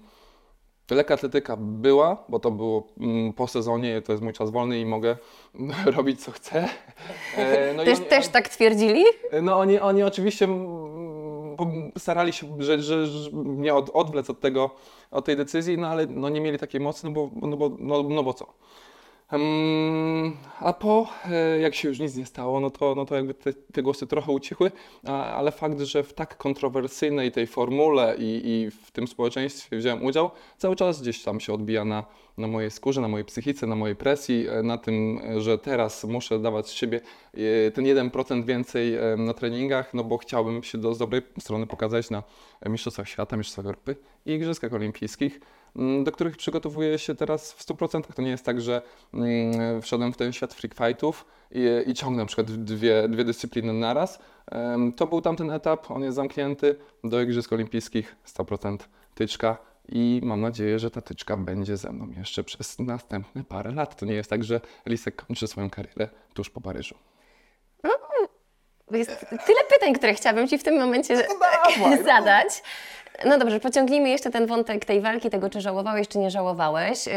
lekkoatletyka 0.91 1.57
była, 1.59 2.23
bo 2.29 2.39
to 2.39 2.51
było 2.51 2.87
mm, 2.99 3.33
po 3.33 3.47
sezonie, 3.47 4.01
to 4.01 4.11
jest 4.11 4.23
mój 4.23 4.33
czas 4.33 4.49
wolny 4.49 4.79
i 4.79 4.85
mogę 4.85 5.17
robić 5.97 6.23
co 6.23 6.31
chcę. 6.31 6.69
E, 7.37 7.73
no 7.77 7.83
Też, 7.83 7.99
oni- 7.99 8.07
też 8.07 8.27
tak 8.27 8.49
twierdzili? 8.49 9.03
no 9.41 9.57
oni, 9.59 9.79
oni 9.79 10.03
oczywiście 10.03 10.45
mm, 10.45 11.91
starali 11.97 12.33
się, 12.33 12.47
że, 12.59 12.81
że, 12.81 13.07
że 13.07 13.29
mnie 13.31 13.75
od, 13.75 13.89
odwlec 13.93 14.29
od 14.29 14.39
tego, 14.39 14.69
od 15.11 15.25
tej 15.25 15.35
decyzji, 15.37 15.77
no 15.77 15.87
ale 15.87 16.05
no, 16.07 16.29
nie 16.29 16.41
mieli 16.41 16.59
takiej 16.59 16.81
mocy, 16.81 17.05
no 17.05 17.11
bo, 17.11 17.29
no 17.35 17.57
bo, 17.57 17.71
no, 17.79 18.03
no 18.03 18.23
bo 18.23 18.33
co. 18.33 18.45
A 20.59 20.73
po, 20.73 21.07
e, 21.25 21.59
jak 21.59 21.75
się 21.75 21.89
już 21.89 21.99
nic 21.99 22.15
nie 22.15 22.25
stało, 22.25 22.59
no 22.59 22.69
to, 22.69 22.95
no 22.95 23.05
to 23.05 23.15
jakby 23.15 23.33
te, 23.33 23.53
te 23.53 23.83
głosy 23.83 24.07
trochę 24.07 24.31
ucichły, 24.31 24.71
ale 25.03 25.51
fakt, 25.51 25.79
że 25.79 26.03
w 26.03 26.13
tak 26.13 26.37
kontrowersyjnej 26.37 27.31
tej 27.31 27.47
formule 27.47 28.15
i, 28.17 28.41
i 28.45 28.71
w 28.71 28.91
tym 28.91 29.07
społeczeństwie 29.07 29.77
wziąłem 29.77 30.05
udział, 30.05 30.31
cały 30.57 30.75
czas 30.75 31.01
gdzieś 31.01 31.23
tam 31.23 31.39
się 31.39 31.53
odbija 31.53 31.85
na, 31.85 32.05
na 32.37 32.47
mojej 32.47 32.71
skórze, 32.71 33.01
na 33.01 33.07
mojej 33.07 33.25
psychice, 33.25 33.67
na 33.67 33.75
mojej 33.75 33.95
presji, 33.95 34.47
e, 34.47 34.63
na 34.63 34.77
tym, 34.77 35.21
że 35.37 35.57
teraz 35.57 36.03
muszę 36.03 36.39
dawać 36.39 36.67
z 36.67 36.71
siebie 36.71 37.01
e, 37.67 37.71
ten 37.71 37.85
1% 37.85 38.45
więcej 38.45 38.97
na 39.17 39.33
treningach, 39.33 39.93
no 39.93 40.03
bo 40.03 40.17
chciałbym 40.17 40.63
się 40.63 40.77
do, 40.77 40.93
z 40.93 40.97
dobrej 40.97 41.21
strony 41.39 41.67
pokazać 41.67 42.09
na 42.09 42.23
Mistrzostwach 42.65 43.09
Świata, 43.09 43.37
Mistrzostwach 43.37 43.65
Europy 43.65 43.95
i 44.25 44.31
Igrzyskach 44.31 44.73
Olimpijskich, 44.73 45.39
do 46.03 46.11
których 46.11 46.37
przygotowuję 46.37 46.99
się 46.99 47.15
teraz 47.15 47.53
w 47.53 47.65
100%. 47.65 48.01
To 48.15 48.21
nie 48.21 48.29
jest 48.29 48.45
tak, 48.45 48.61
że 48.61 48.81
mm, 49.13 49.81
wszedłem 49.81 50.13
w 50.13 50.17
ten 50.17 50.33
świat 50.33 50.53
freak 50.53 50.73
fightów 50.75 51.25
i, 51.51 51.67
i 51.87 51.93
ciągnę 51.93 52.23
na 52.23 52.25
przykład 52.25 52.51
dwie, 52.51 53.07
dwie 53.09 53.23
dyscypliny 53.23 53.73
naraz. 53.73 54.19
To 54.95 55.07
był 55.07 55.21
tamten 55.21 55.51
etap, 55.51 55.91
on 55.91 56.01
jest 56.01 56.15
zamknięty. 56.15 56.75
Do 57.03 57.21
Igrzysk 57.21 57.53
Olimpijskich 57.53 58.15
100% 58.27 58.77
tyczka 59.15 59.57
i 59.91 60.21
mam 60.23 60.41
nadzieję, 60.41 60.79
że 60.79 60.91
ta 60.91 61.01
tyczka 61.01 61.37
będzie 61.37 61.77
ze 61.77 61.91
mną 61.91 62.07
jeszcze 62.17 62.43
przez 62.43 62.79
następne 62.79 63.43
parę 63.43 63.71
lat. 63.71 63.95
To 63.95 64.05
nie 64.05 64.13
jest 64.13 64.29
tak, 64.29 64.43
że 64.43 64.61
Lisek 64.85 65.15
kończy 65.15 65.47
swoją 65.47 65.69
karierę 65.69 66.09
tuż 66.33 66.49
po 66.49 66.61
Paryżu. 66.61 66.95
Jest 68.91 69.25
tyle 69.29 69.59
pytań, 69.69 69.93
które 69.93 70.13
chciałabym 70.13 70.47
Ci 70.47 70.57
w 70.57 70.63
tym 70.63 70.79
momencie 70.79 71.27
zadać. 72.05 72.63
No 73.25 73.37
dobrze, 73.39 73.59
pociągnijmy 73.59 74.09
jeszcze 74.09 74.29
ten 74.29 74.47
wątek 74.47 74.85
tej 74.85 75.01
walki, 75.01 75.29
tego 75.29 75.49
czy 75.49 75.61
żałowałeś, 75.61 76.07
czy 76.07 76.17
nie 76.19 76.31
żałowałeś. 76.31 77.05
Yy, 77.07 77.13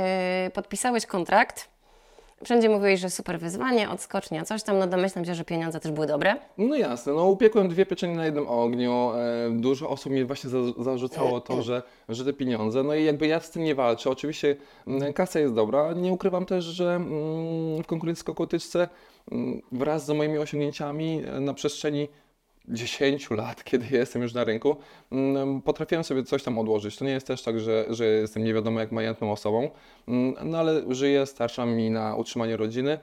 podpisałeś 0.54 1.06
kontrakt. 1.06 1.68
Wszędzie 2.44 2.68
mówiłeś, 2.68 3.00
że 3.00 3.10
super 3.10 3.38
wyzwanie, 3.40 3.90
odskocznia, 3.90 4.44
coś 4.44 4.62
tam. 4.62 4.78
No 4.78 4.86
domyślam 4.86 5.24
się, 5.24 5.34
że 5.34 5.44
pieniądze 5.44 5.80
też 5.80 5.92
były 5.92 6.06
dobre. 6.06 6.34
No 6.58 6.76
jasne, 6.76 7.12
no 7.12 7.26
upiekłem 7.26 7.68
dwie 7.68 7.86
pieczenie 7.86 8.16
na 8.16 8.24
jednym 8.24 8.48
ogniu. 8.48 9.10
E, 9.14 9.50
Dużo 9.50 9.88
osób 9.88 10.12
mi 10.12 10.24
właśnie 10.24 10.50
za- 10.50 10.58
zarzucało 10.78 11.40
to, 11.40 11.62
że, 11.62 11.82
że 12.08 12.24
te 12.24 12.32
pieniądze. 12.32 12.82
No 12.82 12.94
i 12.94 13.04
jakby 13.04 13.26
ja 13.26 13.40
z 13.40 13.50
tym 13.50 13.64
nie 13.64 13.74
walczę. 13.74 14.10
Oczywiście 14.10 14.56
mm, 14.86 15.12
kasa 15.12 15.40
jest 15.40 15.54
dobra. 15.54 15.92
Nie 15.92 16.12
ukrywam 16.12 16.46
też, 16.46 16.64
że 16.64 16.94
mm, 16.94 17.82
w 17.82 17.86
konkurencji 17.86 18.20
skokotyczce 18.20 18.88
mm, 19.32 19.62
wraz 19.72 20.06
z 20.06 20.10
moimi 20.10 20.38
osiągnięciami 20.38 21.22
e, 21.36 21.40
na 21.40 21.54
przestrzeni 21.54 22.08
10 22.68 23.30
lat, 23.30 23.64
kiedy 23.70 23.86
jestem 23.96 24.22
już 24.22 24.34
na 24.34 24.44
rynku, 24.44 24.76
mm, 25.12 25.62
potrafiłem 25.62 26.04
sobie 26.04 26.22
coś 26.22 26.42
tam 26.42 26.58
odłożyć. 26.58 26.96
To 26.96 27.04
nie 27.04 27.10
jest 27.10 27.26
też 27.26 27.42
tak, 27.42 27.60
że, 27.60 27.86
że 27.90 28.04
jestem 28.06 28.44
nie 28.44 28.54
wiadomo 28.54 28.80
jak 28.80 28.92
majętną 28.92 29.32
osobą, 29.32 29.70
mm, 30.08 30.34
no 30.50 30.58
ale 30.58 30.94
żyję, 30.94 31.26
starczam 31.26 31.70
mi 31.70 31.90
na 31.90 32.16
utrzymanie 32.16 32.56
rodziny 32.56 32.98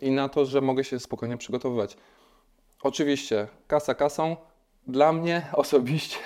i 0.00 0.10
na 0.10 0.28
to, 0.28 0.44
że 0.44 0.60
mogę 0.60 0.84
się 0.84 1.00
spokojnie 1.00 1.36
przygotowywać. 1.36 1.96
Oczywiście, 2.82 3.48
kasa 3.66 3.94
kasą. 3.94 4.36
Dla 4.86 5.12
mnie 5.12 5.46
osobiście 5.52 6.18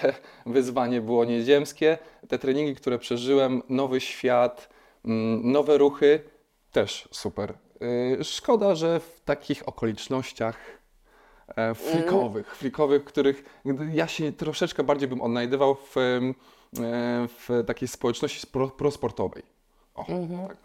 wyzwanie 0.47 1.00
było 1.00 1.25
nieziemskie. 1.25 1.99
Te 2.28 2.38
treningi, 2.38 2.75
które 2.75 2.99
przeżyłem, 2.99 3.62
nowy 3.68 4.00
świat, 4.00 4.68
mm, 5.04 5.52
nowe 5.52 5.78
ruchy, 5.78 6.21
też 6.73 7.09
super. 7.12 7.54
Y, 8.21 8.25
szkoda, 8.25 8.75
że 8.75 9.00
w 9.00 9.21
takich 9.25 9.68
okolicznościach 9.68 10.57
e, 10.59 10.77
frikowych, 11.75 12.57
frikowych, 12.57 13.05
których 13.05 13.61
ja 13.93 14.07
się 14.07 14.33
troszeczkę 14.33 14.85
bardziej 14.85 15.09
bym 15.09 15.21
odnajdywał 15.21 15.75
w, 15.75 15.97
e, 15.97 16.21
w 17.28 17.64
takiej 17.67 17.88
społeczności 17.88 18.47
pro, 18.47 18.69
prosportowej. 18.69 19.43
O, 19.95 20.05
tak 20.49 20.57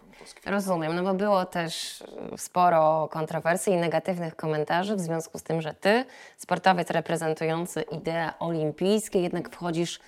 Rozumiem, 0.46 0.96
no 0.96 1.02
bo 1.02 1.14
było 1.14 1.44
też 1.44 2.04
sporo 2.36 3.08
kontrowersji 3.12 3.72
i 3.72 3.76
negatywnych 3.76 4.36
komentarzy 4.36 4.96
w 4.96 5.00
związku 5.00 5.38
z 5.38 5.42
tym, 5.42 5.62
że 5.62 5.74
ty, 5.74 6.04
sportowiec 6.36 6.90
reprezentujący 6.90 7.82
idee 7.82 8.30
olimpijskie, 8.38 9.20
jednak 9.20 9.50
wchodzisz 9.50 10.00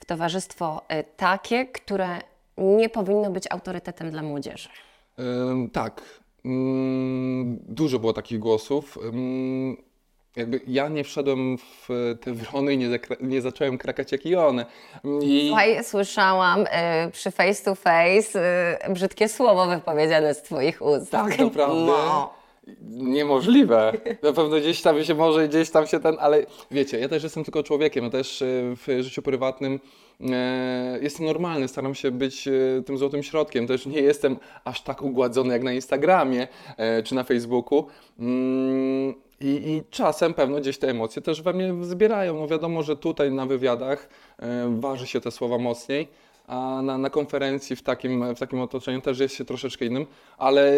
w 0.00 0.04
towarzystwo 0.04 0.82
e, 0.88 1.04
takie, 1.04 1.66
które 1.66 2.18
nie 2.58 2.88
powinno 2.88 3.30
być 3.30 3.44
autorytetem 3.50 4.10
dla 4.10 4.22
młodzieży. 4.22 4.68
tak. 5.72 6.02
Mm, 6.44 7.58
dużo 7.68 7.98
było 7.98 8.12
takich 8.12 8.38
głosów. 8.38 8.98
Jakby 10.36 10.60
ja 10.66 10.88
nie 10.88 11.04
wszedłem 11.04 11.58
w 11.58 11.88
te 12.20 12.32
wrony 12.32 12.74
i 12.74 12.78
nie, 12.78 12.98
nie 13.20 13.40
zacząłem 13.40 13.78
krakać 13.78 14.12
jak 14.12 14.26
i 14.26 14.36
one. 14.36 14.66
I... 15.22 15.46
Słuchaj, 15.48 15.84
słyszałam 15.84 16.60
y, 16.60 16.66
przy 17.12 17.30
face 17.30 17.64
to 17.64 17.74
face 17.74 18.40
y, 18.88 18.92
brzydkie 18.92 19.28
słowo 19.28 19.66
wypowiedziane 19.66 20.34
z 20.34 20.42
Twoich 20.42 20.82
ust. 20.82 21.10
Tak, 21.10 21.38
naprawdę. 21.38 21.86
No. 21.86 22.40
Niemożliwe. 22.90 23.92
Na 24.22 24.32
pewno 24.32 24.56
gdzieś 24.56 24.82
tam 24.82 25.04
się 25.04 25.14
może, 25.14 25.48
gdzieś 25.48 25.70
tam 25.70 25.86
się 25.86 26.00
ten, 26.00 26.16
ale 26.20 26.46
wiecie, 26.70 26.98
ja 26.98 27.08
też 27.08 27.22
jestem 27.22 27.44
tylko 27.44 27.62
człowiekiem, 27.62 28.04
ja 28.04 28.10
też 28.10 28.42
y, 28.42 28.76
w 28.76 29.02
życiu 29.02 29.22
prywatnym 29.22 29.80
E, 30.28 30.98
jestem 31.02 31.26
normalny, 31.26 31.68
staram 31.68 31.94
się 31.94 32.10
być 32.10 32.48
e, 32.48 32.52
tym 32.86 32.98
złotym 32.98 33.22
środkiem. 33.22 33.66
Też 33.66 33.86
nie 33.86 34.00
jestem 34.00 34.36
aż 34.64 34.82
tak 34.82 35.02
ugładzony 35.02 35.52
jak 35.52 35.62
na 35.62 35.72
Instagramie 35.72 36.48
e, 36.76 37.02
czy 37.02 37.14
na 37.14 37.24
Facebooku. 37.24 37.86
Mm, 38.18 39.14
I, 39.40 39.46
I, 39.46 39.82
czasem 39.90 40.34
pewno 40.34 40.60
gdzieś 40.60 40.78
te 40.78 40.88
emocje 40.88 41.22
też 41.22 41.42
we 41.42 41.52
mnie 41.52 41.84
zbierają. 41.84 42.40
No 42.40 42.48
wiadomo, 42.48 42.82
że 42.82 42.96
tutaj 42.96 43.32
na 43.32 43.46
wywiadach 43.46 44.08
waży 44.68 45.06
się 45.06 45.20
te 45.20 45.30
słowa 45.30 45.58
mocniej, 45.58 46.08
a 46.46 46.82
na, 46.82 46.98
na 46.98 47.10
konferencji 47.10 47.76
w 47.76 47.82
takim, 47.82 48.34
w 48.34 48.38
takim 48.38 48.60
otoczeniu 48.60 49.00
też 49.00 49.18
jest 49.18 49.34
się 49.34 49.44
troszeczkę 49.44 49.84
innym, 49.84 50.06
ale 50.38 50.72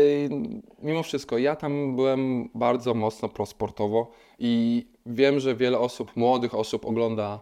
mimo 0.82 1.02
wszystko 1.02 1.38
ja 1.38 1.56
tam 1.56 1.96
byłem 1.96 2.48
bardzo 2.54 2.94
mocno 2.94 3.28
prosportowo 3.28 4.10
i 4.38 4.86
wiem, 5.06 5.40
że 5.40 5.54
wiele 5.54 5.78
osób, 5.78 6.16
młodych 6.16 6.54
osób 6.54 6.86
ogląda 6.86 7.40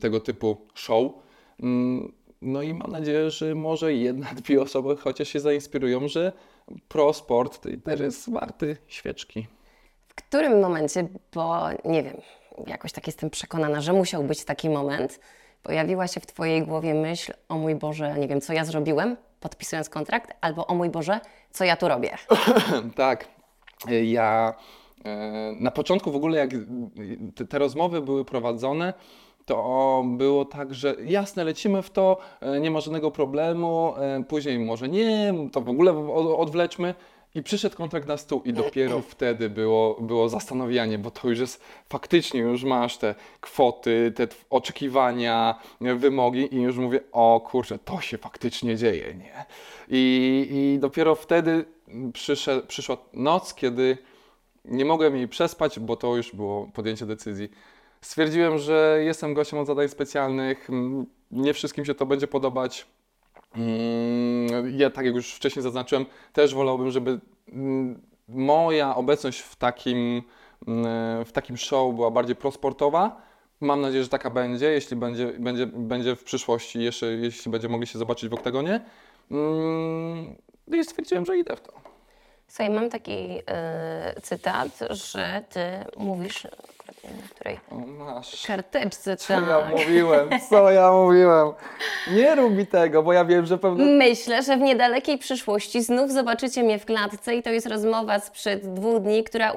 tego 0.00 0.20
typu 0.20 0.56
show. 0.74 1.12
Mm, 1.60 2.12
no 2.42 2.62
i 2.62 2.74
mam 2.74 2.90
nadzieję, 2.90 3.30
że 3.30 3.54
może 3.54 3.94
jedna, 3.94 4.26
dwie 4.34 4.62
osoby 4.62 4.96
chociaż 4.96 5.28
się 5.28 5.40
zainspirują, 5.40 6.08
że 6.08 6.32
pro 6.88 7.12
sport 7.12 7.66
też 7.84 8.00
jest 8.00 8.30
warty 8.30 8.76
świeczki. 8.86 9.46
W 10.16 10.22
którym 10.28 10.60
momencie, 10.60 11.08
bo 11.34 11.68
nie 11.84 12.02
wiem, 12.02 12.16
jakoś 12.66 12.92
tak 12.92 13.06
jestem 13.06 13.30
przekonana, 13.30 13.80
że 13.80 13.92
musiał 13.92 14.24
być 14.24 14.44
taki 14.44 14.70
moment, 14.70 15.20
pojawiła 15.62 16.08
się 16.08 16.20
w 16.20 16.26
Twojej 16.26 16.62
głowie 16.62 16.94
myśl, 16.94 17.32
o 17.48 17.58
mój 17.58 17.74
Boże, 17.74 18.14
nie 18.18 18.28
wiem, 18.28 18.40
co 18.40 18.52
ja 18.52 18.64
zrobiłem, 18.64 19.16
podpisując 19.40 19.88
kontrakt, 19.88 20.30
albo 20.40 20.66
o 20.66 20.74
mój 20.74 20.90
Boże, 20.90 21.20
co 21.50 21.64
ja 21.64 21.76
tu 21.76 21.88
robię? 21.88 22.16
tak. 22.96 23.28
Ja 24.04 24.54
E, 25.04 25.54
na 25.60 25.70
początku 25.70 26.12
w 26.12 26.16
ogóle, 26.16 26.38
jak 26.38 26.50
te, 27.34 27.46
te 27.46 27.58
rozmowy 27.58 28.00
były 28.00 28.24
prowadzone, 28.24 28.94
to 29.44 30.04
było 30.06 30.44
tak, 30.44 30.74
że 30.74 30.94
jasne, 31.06 31.44
lecimy 31.44 31.82
w 31.82 31.90
to, 31.90 32.18
e, 32.40 32.60
nie 32.60 32.70
ma 32.70 32.80
żadnego 32.80 33.10
problemu, 33.10 33.94
e, 33.96 34.24
później 34.28 34.58
może 34.58 34.88
nie, 34.88 35.34
to 35.52 35.60
w 35.60 35.68
ogóle 35.68 35.92
odwleczmy. 36.36 36.94
I 37.34 37.42
przyszedł 37.42 37.76
kontrakt 37.76 38.08
na 38.08 38.16
stół 38.16 38.42
i 38.44 38.52
dopiero 38.52 39.00
wtedy 39.00 39.50
było, 39.50 39.94
było 40.00 40.28
zastanowienie, 40.28 40.98
bo 40.98 41.10
to 41.10 41.28
już 41.28 41.38
jest 41.38 41.64
faktycznie, 41.88 42.40
już 42.40 42.64
masz 42.64 42.98
te 42.98 43.14
kwoty, 43.40 44.12
te 44.16 44.28
oczekiwania, 44.50 45.58
wymogi 45.80 46.54
i 46.54 46.60
już 46.60 46.76
mówię, 46.76 47.00
o 47.12 47.40
kurczę, 47.50 47.78
to 47.78 48.00
się 48.00 48.18
faktycznie 48.18 48.76
dzieje, 48.76 49.14
nie? 49.14 49.44
I, 49.88 50.46
i 50.50 50.78
dopiero 50.78 51.14
wtedy 51.14 51.64
przyszedł, 52.12 52.66
przyszła 52.66 52.96
noc, 53.12 53.54
kiedy 53.54 53.98
nie 54.64 54.84
mogłem 54.84 55.16
jej 55.16 55.28
przespać, 55.28 55.80
bo 55.80 55.96
to 55.96 56.16
już 56.16 56.34
było 56.34 56.66
podjęcie 56.74 57.06
decyzji. 57.06 57.48
Stwierdziłem, 58.00 58.58
że 58.58 59.00
jestem 59.04 59.34
gościem 59.34 59.58
od 59.58 59.66
zadań 59.66 59.88
specjalnych, 59.88 60.68
nie 61.30 61.54
wszystkim 61.54 61.84
się 61.84 61.94
to 61.94 62.06
będzie 62.06 62.26
podobać. 62.26 62.86
Mm, 63.56 64.78
ja, 64.78 64.90
tak 64.90 65.06
jak 65.06 65.14
już 65.14 65.34
wcześniej 65.34 65.62
zaznaczyłem, 65.62 66.06
też 66.32 66.54
wolałbym, 66.54 66.90
żeby 66.90 67.20
moja 68.28 68.96
obecność 68.96 69.40
w 69.40 69.56
takim, 69.56 70.22
w 71.24 71.30
takim 71.32 71.56
show 71.56 71.94
była 71.94 72.10
bardziej 72.10 72.36
prosportowa. 72.36 73.22
Mam 73.60 73.80
nadzieję, 73.80 74.02
że 74.02 74.08
taka 74.08 74.30
będzie, 74.30 74.66
jeśli 74.66 74.96
będzie, 74.96 75.26
będzie, 75.26 75.66
będzie 75.66 76.16
w 76.16 76.24
przyszłości, 76.24 76.82
jeszcze, 76.82 77.06
jeśli 77.06 77.50
będziemy 77.50 77.72
mogli 77.72 77.86
się 77.86 77.98
zobaczyć 77.98 78.30
w 78.30 78.34
oktagonie. 78.34 78.80
I 80.72 80.84
stwierdziłem, 80.84 81.24
że 81.24 81.38
idę 81.38 81.56
w 81.56 81.60
to. 81.60 81.93
Słuchaj, 82.48 82.70
mam 82.70 82.90
taki 82.90 83.38
y, 83.38 84.20
cytat, 84.22 84.68
że 84.90 85.42
ty 85.48 85.60
mówisz, 85.96 86.44
na 87.04 87.28
której 87.34 87.60
o, 87.70 87.74
masz. 87.74 88.46
karteczce, 88.46 89.16
Co 89.16 89.34
tak. 89.34 89.44
ja 89.48 89.68
mówiłem, 89.70 90.28
co 90.50 90.70
ja 90.70 90.92
mówiłem. 90.92 91.52
Nie 92.12 92.34
rób 92.34 92.52
mi 92.52 92.66
tego, 92.66 93.02
bo 93.02 93.12
ja 93.12 93.24
wiem, 93.24 93.46
że 93.46 93.58
pewnie... 93.58 93.84
Myślę, 93.84 94.42
że 94.42 94.56
w 94.56 94.60
niedalekiej 94.60 95.18
przyszłości 95.18 95.82
znów 95.82 96.12
zobaczycie 96.12 96.62
mnie 96.62 96.78
w 96.78 96.84
klatce 96.84 97.34
i 97.34 97.42
to 97.42 97.50
jest 97.50 97.66
rozmowa 97.66 98.18
sprzed 98.20 98.74
dwóch 98.74 99.02
dni, 99.02 99.24
która 99.24 99.52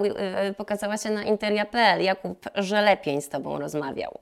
y, 0.50 0.54
pokazała 0.54 0.98
się 0.98 1.10
na 1.10 1.24
interia.pl. 1.24 2.02
Jakub 2.02 2.46
Żelepień 2.56 3.22
z 3.22 3.30
tobą 3.30 3.60
rozmawiał. 3.60 4.20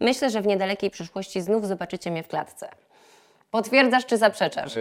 Myślę, 0.00 0.30
że 0.30 0.40
w 0.42 0.46
niedalekiej 0.46 0.90
przyszłości 0.90 1.40
znów 1.40 1.66
zobaczycie 1.66 2.10
mnie 2.10 2.22
w 2.22 2.28
klatce. 2.28 2.68
Potwierdzasz 3.52 4.06
czy 4.06 4.18
zaprzeczasz? 4.18 4.74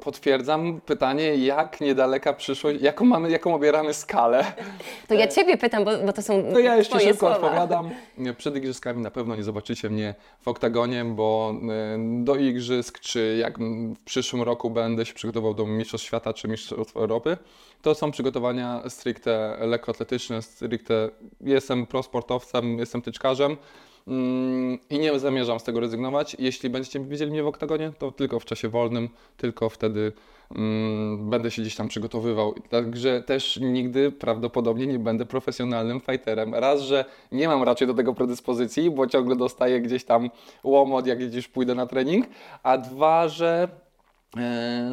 Potwierdzam. 0.00 0.80
Pytanie, 0.86 1.36
jak 1.36 1.80
niedaleka 1.80 2.32
przyszłość, 2.32 2.80
jaką 2.82 3.04
mamy, 3.04 3.30
jaką 3.30 3.54
obieramy 3.54 3.94
skalę? 3.94 4.44
To 5.08 5.14
ja 5.14 5.28
Ciebie 5.28 5.56
pytam, 5.56 5.84
bo, 5.84 5.90
bo 6.06 6.12
to 6.12 6.22
są 6.22 6.42
To 6.52 6.58
ja 6.58 6.76
jeszcze 6.76 7.00
szybko 7.00 7.18
słowa. 7.18 7.34
odpowiadam. 7.36 7.90
Przed 8.38 8.56
igrzyskami 8.56 9.02
na 9.02 9.10
pewno 9.10 9.36
nie 9.36 9.42
zobaczycie 9.42 9.90
mnie 9.90 10.14
w 10.40 10.48
oktagonie, 10.48 11.04
bo 11.04 11.54
do 12.24 12.36
igrzysk, 12.36 13.00
czy 13.00 13.36
jak 13.40 13.58
w 13.94 14.04
przyszłym 14.04 14.42
roku 14.42 14.70
będę 14.70 15.06
się 15.06 15.14
przygotował 15.14 15.54
do 15.54 15.66
Mistrzostw 15.66 16.06
Świata 16.06 16.32
czy 16.32 16.48
Mistrzostw 16.48 16.96
Europy, 16.96 17.36
to 17.82 17.94
są 17.94 18.10
przygotowania 18.10 18.82
stricte 18.88 19.56
lekkoatletyczne, 19.60 20.42
stricte 20.42 21.08
jestem 21.40 21.86
prosportowcem, 21.86 22.78
jestem 22.78 23.02
tyczkarzem, 23.02 23.56
i 24.90 24.98
nie 24.98 25.18
zamierzam 25.18 25.60
z 25.60 25.64
tego 25.64 25.80
rezygnować. 25.80 26.36
Jeśli 26.38 26.70
będziecie 26.70 27.00
widzieli 27.00 27.30
mnie 27.30 27.42
w 27.42 27.46
oktagonie, 27.46 27.92
to 27.98 28.12
tylko 28.12 28.40
w 28.40 28.44
czasie 28.44 28.68
wolnym, 28.68 29.08
tylko 29.36 29.68
wtedy 29.68 30.12
mm, 30.56 31.30
będę 31.30 31.50
się 31.50 31.62
gdzieś 31.62 31.76
tam 31.76 31.88
przygotowywał. 31.88 32.54
Także 32.70 33.22
też 33.22 33.58
nigdy 33.62 34.12
prawdopodobnie 34.12 34.86
nie 34.86 34.98
będę 34.98 35.26
profesjonalnym 35.26 36.00
fighterem. 36.00 36.54
Raz, 36.54 36.80
że 36.80 37.04
nie 37.32 37.48
mam 37.48 37.62
raczej 37.62 37.86
do 37.86 37.94
tego 37.94 38.14
predyspozycji, 38.14 38.90
bo 38.90 39.06
ciągle 39.06 39.36
dostaję 39.36 39.80
gdzieś 39.80 40.04
tam 40.04 40.30
łomot, 40.64 41.06
jak 41.06 41.26
gdzieś 41.28 41.48
pójdę 41.48 41.74
na 41.74 41.86
trening, 41.86 42.26
a 42.62 42.78
dwa, 42.78 43.28
że 43.28 43.68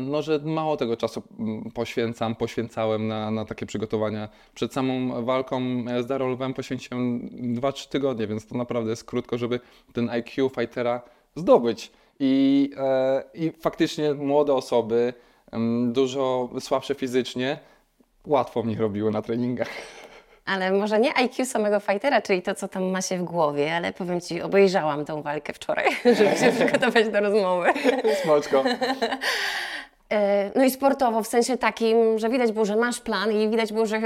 no, 0.01 0.21
że 0.21 0.39
mało 0.39 0.77
tego 0.77 0.97
czasu 0.97 1.23
mm, 1.39 1.71
poświęcam, 1.71 2.35
poświęcałem 2.35 3.07
na, 3.07 3.31
na 3.31 3.45
takie 3.45 3.65
przygotowania. 3.65 4.29
Przed 4.53 4.73
samą 4.73 5.25
walką 5.25 5.61
z 6.01 6.05
Darą 6.05 6.31
Lwem 6.31 6.53
poświęciłem 6.53 7.29
2-3 7.29 7.89
tygodnie, 7.89 8.27
więc 8.27 8.47
to 8.47 8.57
naprawdę 8.57 8.89
jest 8.89 9.03
krótko, 9.03 9.37
żeby 9.37 9.59
ten 9.93 10.09
IQ 10.09 10.49
fightera 10.49 11.01
zdobyć. 11.35 11.91
I, 12.19 12.71
e, 12.77 13.23
i 13.33 13.51
faktycznie 13.59 14.13
młode 14.13 14.53
osoby, 14.53 15.13
dużo 15.87 16.49
słabsze 16.59 16.95
fizycznie, 16.95 17.59
łatwo 18.25 18.63
mnie 18.63 18.75
robiły 18.75 19.11
na 19.11 19.21
treningach. 19.21 19.69
Ale 20.47 20.71
może 20.71 20.99
nie 20.99 21.17
IQ 21.17 21.45
samego 21.45 21.79
fightera, 21.79 22.21
czyli 22.21 22.41
to, 22.41 22.55
co 22.55 22.67
tam 22.67 22.83
ma 22.83 23.01
się 23.01 23.17
w 23.17 23.23
głowie, 23.23 23.75
ale 23.75 23.93
powiem 23.93 24.21
Ci, 24.21 24.41
obejrzałam 24.41 25.05
tą 25.05 25.21
walkę 25.21 25.53
wczoraj, 25.53 25.85
żeby 26.17 26.37
się 26.37 26.51
przygotować 26.51 27.09
do 27.09 27.19
rozmowy. 27.19 27.69
Smoczko. 28.23 28.63
E, 30.09 30.51
No 30.55 30.63
i 30.63 30.71
sportowo, 30.71 31.23
w 31.23 31.27
sensie 31.27 31.57
takim, 31.57 32.19
że 32.19 32.29
widać 32.29 32.51
było, 32.51 32.65
że 32.65 32.75
masz 32.75 32.99
plan 32.99 33.31
i 33.31 33.49
widać 33.49 33.73
było, 33.73 33.85
że, 33.85 34.01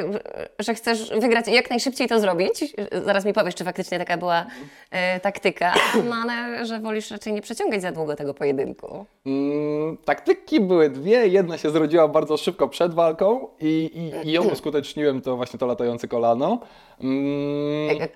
że 0.59 0.73
chcesz 0.73 1.09
wygrać 1.09 1.47
i 1.47 1.53
jak 1.53 1.69
najszybciej 1.69 2.07
to 2.07 2.19
zrobić. 2.19 2.75
Zaraz 3.05 3.25
mi 3.25 3.33
powiesz, 3.33 3.55
czy 3.55 3.63
faktycznie 3.63 3.99
taka 3.99 4.17
była 4.17 4.45
e, 4.91 5.19
taktyka, 5.19 5.73
no 6.09 6.15
ale 6.15 6.65
że 6.65 6.79
wolisz 6.79 7.11
raczej 7.11 7.33
nie 7.33 7.41
przeciągać 7.41 7.81
za 7.81 7.91
długo 7.91 8.15
tego 8.15 8.33
pojedynku. 8.33 9.05
Mm, 9.25 9.97
taktyki 10.05 10.59
były 10.59 10.89
dwie. 10.89 11.27
Jedna 11.27 11.57
się 11.57 11.69
zrodziła 11.69 12.07
bardzo 12.07 12.37
szybko 12.37 12.67
przed 12.67 12.93
walką 12.93 13.47
i, 13.59 14.11
i, 14.23 14.27
i 14.29 14.31
ją 14.31 14.43
uskuteczniłem, 14.43 15.21
to 15.21 15.35
właśnie 15.35 15.59
to 15.59 15.65
latające 15.65 16.07
kolano. 16.07 16.59
Mm, 17.01 17.71
E, 17.89 18.03
e, 18.03 18.07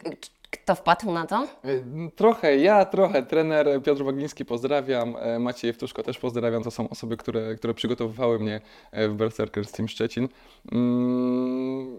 Kto 0.64 0.76
wpadł 0.76 1.12
na 1.12 1.26
to? 1.26 1.48
y, 1.66 1.84
trochę 2.16 2.58
ja, 2.58 2.86
trochę 2.86 3.24
trener 3.24 3.82
Piotr 3.84 4.04
Wagliński 4.04 4.46
pozdrawiam, 4.46 5.16
e, 5.20 5.40
Maciej 5.40 5.68
Jewtuszko 5.70 6.04
też 6.04 6.18
pozdrawiam. 6.18 6.64
To 6.64 6.72
są 6.72 6.90
osoby, 6.90 7.18
które, 7.18 7.56
które 7.56 7.74
przygotowywały 7.74 8.40
mnie 8.40 8.62
e, 8.92 9.08
w 9.08 9.14
Berserkers 9.14 9.72
Team 9.72 9.88
Szczecin. 9.88 10.30
Mm, 10.72 11.98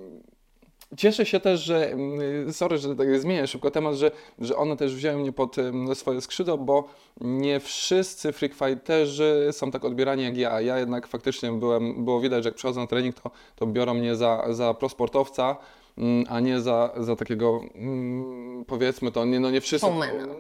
Cieszę 0.96 1.26
się 1.26 1.40
też, 1.40 1.60
że, 1.64 1.90
mm, 1.92 2.52
sorry, 2.52 2.78
że 2.78 2.96
tak 2.96 3.20
zmienię 3.20 3.46
szybko 3.46 3.70
temat, 3.70 3.94
że, 3.94 4.10
że 4.38 4.56
one 4.56 4.76
też 4.76 4.94
wzięły 4.94 5.20
mnie 5.20 5.32
pod 5.32 5.56
swoje 5.94 6.20
skrzydło, 6.20 6.58
bo 6.58 6.88
nie 7.20 7.60
wszyscy 7.60 8.32
freakfighterzy 8.32 9.48
są 9.52 9.70
tak 9.70 9.84
odbierani 9.84 10.22
jak 10.22 10.36
ja. 10.36 10.60
Ja 10.60 10.78
jednak 10.78 11.06
faktycznie 11.06 11.52
byłem, 11.52 12.04
było 12.04 12.20
widać, 12.20 12.44
że 12.44 12.48
jak 12.48 12.56
przychodzę 12.56 12.80
na 12.80 12.86
trening, 12.86 13.20
to, 13.20 13.30
to 13.56 13.66
biorą 13.66 13.94
mnie 13.94 14.16
za, 14.16 14.44
za 14.50 14.75
prosportowca, 14.75 15.50
mm, 15.50 15.56
a 16.28 16.40
nie 16.40 16.60
za, 16.60 16.90
za 16.96 17.16
takiego, 17.16 17.60
mm, 17.74 18.64
powiedzmy 18.64 19.12
to, 19.12 19.24
nie, 19.24 19.40
no 19.40 19.50
nie 19.50 19.60
wszyscy, 19.60 19.86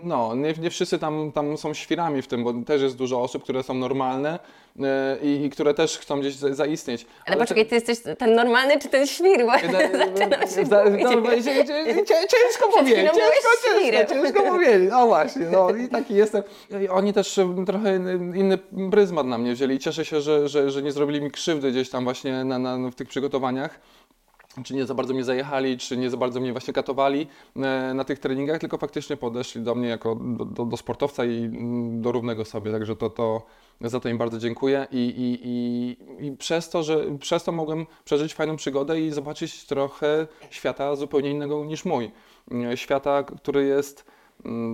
no, 0.02 0.34
nie, 0.34 0.54
nie 0.60 0.70
wszyscy 0.70 0.98
tam, 0.98 1.32
tam 1.32 1.56
są 1.56 1.74
świrami 1.74 2.22
w 2.22 2.26
tym, 2.26 2.44
bo 2.44 2.52
też 2.66 2.82
jest 2.82 2.96
dużo 2.96 3.22
osób, 3.22 3.42
które 3.42 3.62
są 3.62 3.74
normalne 3.74 4.38
e, 4.80 5.16
i, 5.22 5.44
i 5.44 5.50
które 5.50 5.74
też 5.74 5.98
chcą 5.98 6.20
gdzieś 6.20 6.34
za, 6.34 6.54
zaistnieć. 6.54 7.06
Ale 7.26 7.36
te- 7.36 7.40
poczekaj, 7.42 7.66
ty 7.66 7.74
jesteś 7.74 7.98
ten 8.18 8.34
normalny 8.34 8.78
czy 8.80 8.88
ten 8.88 9.06
świr? 9.06 9.46
Bo 9.46 9.52
zaczynam 9.98 10.40
się 10.40 10.66
Za- 10.66 10.84
no, 10.84 10.98
Ciężko 10.98 11.22
powiedzieć, 11.22 11.68
ciężko, 11.68 12.14
ciężko, 12.28 14.08
ciężko 14.14 14.42
powiedzieć. 14.42 14.90
No 14.90 15.06
właśnie, 15.06 15.46
no 15.52 15.70
i 15.76 15.88
taki 15.88 16.14
jestem. 16.14 16.42
I 16.84 16.88
Oni 16.88 17.12
też 17.12 17.38
em, 17.38 17.66
trochę 17.66 17.98
inny- 18.34 18.90
pryzmat 18.90 19.26
na 19.26 19.38
mnie 19.38 19.52
wzięli. 19.54 19.78
Cieszę 19.78 20.04
się, 20.04 20.20
że, 20.20 20.48
że, 20.48 20.70
że 20.70 20.82
nie 20.82 20.92
zrobili 20.92 21.20
mi 21.20 21.30
krzywdy 21.30 21.70
gdzieś 21.70 21.90
tam 21.90 22.04
właśnie 22.04 22.44
na, 22.44 22.58
na, 22.58 22.90
w 22.90 22.94
tych 22.94 23.08
przygotowaniach. 23.08 23.80
Czy 24.64 24.74
nie 24.74 24.86
za 24.86 24.94
bardzo 24.94 25.14
mnie 25.14 25.24
zajechali, 25.24 25.78
czy 25.78 25.96
nie 25.96 26.10
za 26.10 26.16
bardzo 26.16 26.40
mnie 26.40 26.52
właśnie 26.52 26.74
katowali 26.74 27.26
e, 27.56 27.94
na 27.94 28.04
tych 28.04 28.18
treningach, 28.18 28.60
tylko 28.60 28.78
faktycznie 28.78 29.16
podeszli 29.16 29.62
do 29.62 29.74
mnie 29.74 29.88
jako 29.88 30.14
do, 30.14 30.44
do, 30.44 30.64
do 30.64 30.76
sportowca 30.76 31.24
i 31.24 31.44
mm, 31.44 32.02
do 32.02 32.12
równego 32.12 32.44
sobie. 32.44 32.72
Także 32.72 32.96
to, 32.96 33.10
to 33.10 33.42
za 33.80 34.00
to 34.00 34.08
im 34.08 34.18
bardzo 34.18 34.38
dziękuję 34.38 34.86
i, 34.90 34.96
i, 34.96 35.40
i, 35.44 36.26
i 36.26 36.36
przez 36.36 36.70
to, 36.70 36.82
że 36.82 37.18
przez 37.18 37.44
to 37.44 37.52
mogłem 37.52 37.86
przeżyć 38.04 38.34
fajną 38.34 38.56
przygodę 38.56 39.00
i 39.00 39.10
zobaczyć 39.10 39.64
trochę 39.64 40.26
świata 40.50 40.96
zupełnie 40.96 41.30
innego 41.30 41.64
niż 41.64 41.84
mój. 41.84 42.10
E, 42.72 42.76
Świata, 42.76 43.22
który 43.22 43.66
jest 43.66 44.15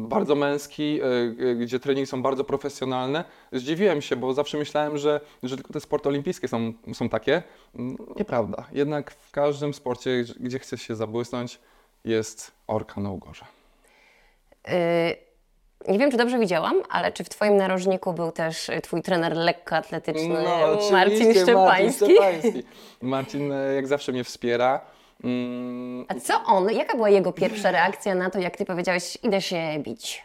bardzo 0.09 0.35
męski, 0.35 1.00
e, 1.02 1.07
e, 1.50 1.55
gdzie 1.55 1.81
treningi 1.81 2.07
są 2.07 2.23
bardzo 2.23 2.45
profesjonalne. 2.45 3.25
Zdziwiłem 3.52 4.02
się, 4.02 4.17
bo 4.17 4.35
zawsze 4.35 4.59
myślałem, 4.59 4.99
że, 4.99 5.21
że 5.43 5.57
tylko 5.57 5.73
te 5.73 5.81
sporty 5.81 6.09
olimpijskie 6.09 6.49
są, 6.49 6.73
są 6.95 7.09
takie. 7.09 7.43
Mm, 7.75 7.97
Nieprawda. 8.17 8.67
Jednak 8.73 9.11
w 9.11 9.31
każdym 9.31 9.75
sporcie, 9.75 10.25
gdzie 10.41 10.59
chcesz 10.59 10.83
się 10.83 10.95
zabłysnąć, 10.97 11.59
jest 12.05 12.52
orka 12.67 13.00
na 13.00 13.11
ugorze. 13.11 13.45
Y, 14.69 14.73
Nie 15.88 15.99
wiem, 15.99 16.11
czy 16.11 16.17
dobrze 16.17 16.38
widziałam, 16.38 16.83
ale 16.91 17.12
czy 17.12 17.25
w 17.25 17.29
Twoim 17.29 17.57
narożniku 17.57 18.12
był 18.12 18.33
też 18.33 18.69
y, 18.69 18.81
Twój 18.81 19.02
trener 19.02 19.37
lekkoatletyczny 19.37 20.29
No, 20.45 20.79
Marcin 20.93 21.35
Szczepański? 21.35 21.55
Marcin, 21.55 22.41
Szczepański. 22.41 22.62
Marcin 23.02 23.52
jak 23.75 23.87
zawsze 23.87 24.12
mnie 24.12 24.25
wspiera. 24.25 24.81
Mm, 25.25 26.05
A 26.09 26.14
co 26.14 26.45
on, 26.47 26.71
jaka 26.71 26.97
była 26.97 27.11
jego 27.11 27.33
pierwsza 27.33 27.71
reakcja 27.71 28.14
na 28.14 28.31
to, 28.31 28.38
jak 28.38 28.57
Ty 28.57 28.64
powiedziałeś, 28.64 29.19
idę 29.23 29.41
się 29.41 29.57
bić? 29.79 30.25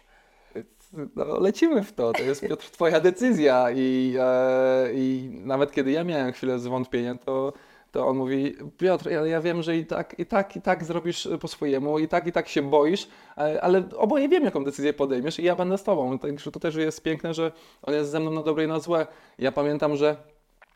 No, 1.16 1.40
lecimy 1.40 1.84
w 1.84 1.94
to, 1.94 2.14
to 2.14 2.24
jest 2.24 2.42
Piotr 2.42 2.70
twoja 2.70 3.00
decyzja 3.00 3.72
i, 3.76 4.16
e, 4.20 4.90
i 4.94 5.30
nawet 5.32 5.72
kiedy 5.72 5.92
ja 5.92 6.04
miałem 6.04 6.32
chwilę 6.32 6.60
zwątpienia, 6.60 7.16
to, 7.16 7.54
to 7.92 8.08
on 8.08 8.18
mówi, 8.18 8.56
Piotr, 8.78 9.10
ja, 9.10 9.26
ja 9.26 9.42
wiem, 9.42 9.64
że 9.64 9.78
i 9.78 9.86
tak, 9.86 10.20
i 10.20 10.26
tak, 10.26 10.56
i 10.56 10.62
tak 10.62 10.84
zrobisz 10.84 11.30
po 11.42 11.48
swojemu, 11.48 12.00
i 12.00 12.08
tak, 12.08 12.28
i 12.28 12.32
tak 12.32 12.48
się 12.48 12.62
boisz, 12.62 13.08
ale, 13.36 13.62
ale 13.62 13.84
oboje 13.98 14.30
wiem, 14.30 14.44
jaką 14.44 14.64
decyzję 14.64 14.94
podejmiesz 14.94 15.40
i 15.40 15.44
ja 15.44 15.56
będę 15.56 15.78
z 15.78 15.84
tobą, 15.84 16.20
także 16.20 16.52
to 16.52 16.60
też 16.60 16.76
jest 16.76 17.04
piękne, 17.04 17.34
że 17.34 17.52
on 17.84 17.94
jest 17.94 18.12
ze 18.12 18.20
mną 18.20 18.32
na 18.32 18.44
dobre 18.44 18.64
i 18.64 18.68
na 18.68 18.80
złe. 18.80 19.08
Ja 19.40 19.52
pamiętam, 19.52 19.96
że 19.96 20.18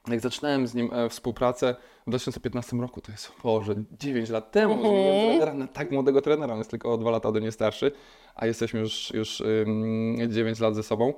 jak 0.07 0.19
zaczynałem 0.19 0.67
z 0.67 0.75
nim 0.75 0.89
e, 0.93 1.09
współpracę 1.09 1.75
w 2.07 2.09
2015 2.09 2.77
roku, 2.77 3.01
to 3.01 3.11
jest, 3.11 3.31
Boże, 3.43 3.75
9 3.99 4.29
lat 4.29 4.51
temu, 4.51 4.75
miałem 4.75 5.27
trenera, 5.27 5.53
na 5.53 5.67
tak 5.67 5.91
młodego 5.91 6.21
trenera, 6.21 6.53
on 6.53 6.59
jest 6.59 6.71
tylko 6.71 6.93
o 6.93 6.97
2 6.97 7.11
lata 7.11 7.29
ode 7.29 7.41
mnie 7.41 7.51
starszy, 7.51 7.91
a 8.35 8.45
jesteśmy 8.45 8.79
już, 8.79 9.13
już 9.13 9.41
ym, 9.41 10.17
9 10.29 10.59
lat 10.59 10.75
ze 10.75 10.83
sobą. 10.83 11.13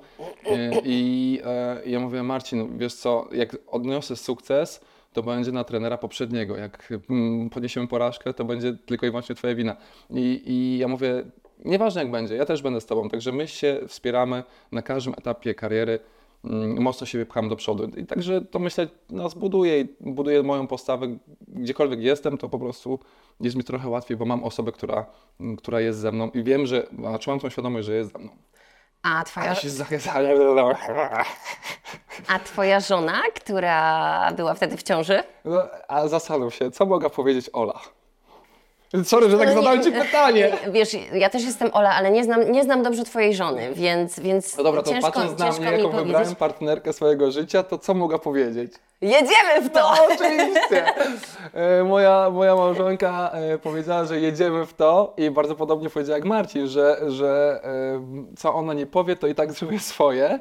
E, 0.46 0.80
I 0.84 1.40
e, 1.44 1.82
ja 1.86 2.00
mówię, 2.00 2.22
Marcin, 2.22 2.78
wiesz 2.78 2.94
co, 2.94 3.28
jak 3.32 3.56
odniosę 3.66 4.16
sukces, 4.16 4.80
to 5.12 5.22
będzie 5.22 5.52
na 5.52 5.64
trenera 5.64 5.98
poprzedniego. 5.98 6.56
Jak 6.56 6.92
mm, 7.10 7.50
poniesiemy 7.50 7.88
porażkę, 7.88 8.34
to 8.34 8.44
będzie 8.44 8.76
tylko 8.86 9.06
i 9.06 9.10
wyłącznie 9.10 9.34
twoja 9.34 9.54
wina. 9.54 9.76
I, 10.10 10.42
I 10.46 10.78
ja 10.78 10.88
mówię, 10.88 11.24
nieważne 11.64 12.02
jak 12.02 12.10
będzie, 12.10 12.36
ja 12.36 12.44
też 12.44 12.62
będę 12.62 12.80
z 12.80 12.86
tobą, 12.86 13.08
także 13.08 13.32
my 13.32 13.48
się 13.48 13.80
wspieramy 13.88 14.42
na 14.72 14.82
każdym 14.82 15.14
etapie 15.18 15.54
kariery 15.54 15.98
mocno 16.78 17.06
się 17.06 17.18
wypcham 17.18 17.48
do 17.48 17.56
przodu. 17.56 17.84
I 17.96 18.06
także 18.06 18.40
to 18.40 18.58
myślę 18.58 18.88
nas 19.10 19.34
buduje 19.34 19.80
i 19.80 19.88
buduje 20.00 20.42
moją 20.42 20.66
postawę. 20.66 21.06
Gdziekolwiek 21.48 22.00
jestem, 22.00 22.38
to 22.38 22.48
po 22.48 22.58
prostu 22.58 22.98
jest 23.40 23.56
mi 23.56 23.64
trochę 23.64 23.88
łatwiej, 23.88 24.16
bo 24.16 24.24
mam 24.24 24.44
osobę, 24.44 24.72
która, 24.72 25.06
mm, 25.40 25.56
która 25.56 25.80
jest 25.80 25.98
ze 25.98 26.12
mną 26.12 26.30
i 26.30 26.42
wiem, 26.42 26.66
że, 26.66 26.86
znaczy 26.98 27.30
mam 27.30 27.40
tą 27.40 27.50
świadomość, 27.50 27.86
że 27.86 27.94
jest 27.94 28.12
ze 28.12 28.18
mną. 28.18 28.30
A 29.02 29.24
twoja, 29.24 29.54
a 32.28 32.38
twoja 32.38 32.80
żona, 32.80 33.22
która 33.34 34.32
była 34.36 34.54
wtedy 34.54 34.76
w 34.76 34.82
ciąży? 34.82 35.22
No, 35.44 35.62
a 35.88 36.08
zastanów 36.08 36.54
się, 36.54 36.70
co 36.70 36.86
mogła 36.86 37.10
powiedzieć 37.10 37.50
Ola? 37.52 37.80
Sorry, 39.04 39.30
że 39.30 39.38
tak 39.38 39.48
No 39.48 39.54
zadałem 39.54 39.82
Ci 39.82 39.92
pytanie. 39.92 40.52
Wiesz, 40.72 40.96
ja 41.14 41.30
też 41.30 41.44
jestem 41.44 41.70
Ola, 41.72 41.90
ale 41.94 42.10
nie 42.10 42.24
znam, 42.24 42.52
nie 42.52 42.64
znam 42.64 42.82
dobrze 42.82 43.04
twojej 43.04 43.34
żony, 43.34 43.68
więc, 43.74 44.20
więc 44.20 44.56
No 44.56 44.64
dobra, 44.64 44.82
to 44.82 44.90
ciężko, 44.90 45.12
patrząc 45.12 45.38
na 45.38 45.46
ciężko 45.46 45.62
mnie, 45.62 45.70
mi 45.70 45.76
jaką 45.78 45.90
powiedzieć. 45.90 46.06
wybrałem 46.12 46.34
partnerkę 46.36 46.92
swojego 46.92 47.30
życia, 47.30 47.62
to 47.62 47.78
co 47.78 47.94
mogła 47.94 48.18
powiedzieć? 48.18 48.72
Jedziemy 49.00 49.62
w 49.64 49.70
to! 49.72 49.80
No 49.80 50.14
oczywiście! 50.14 50.84
E, 51.54 51.84
moja, 51.84 52.30
moja 52.30 52.56
małżonka 52.56 53.30
e, 53.32 53.58
powiedziała, 53.58 54.04
że 54.04 54.20
jedziemy 54.20 54.66
w 54.66 54.74
to 54.74 55.14
i 55.16 55.30
bardzo 55.30 55.54
podobnie 55.54 55.90
powiedziała 55.90 56.18
jak 56.18 56.26
Marcin, 56.26 56.66
że, 56.66 56.96
że 57.08 57.60
e, 57.64 58.00
co 58.36 58.54
ona 58.54 58.74
nie 58.74 58.86
powie, 58.86 59.16
to 59.16 59.26
i 59.26 59.34
tak 59.34 59.52
zrobię 59.52 59.78
swoje. 59.78 60.38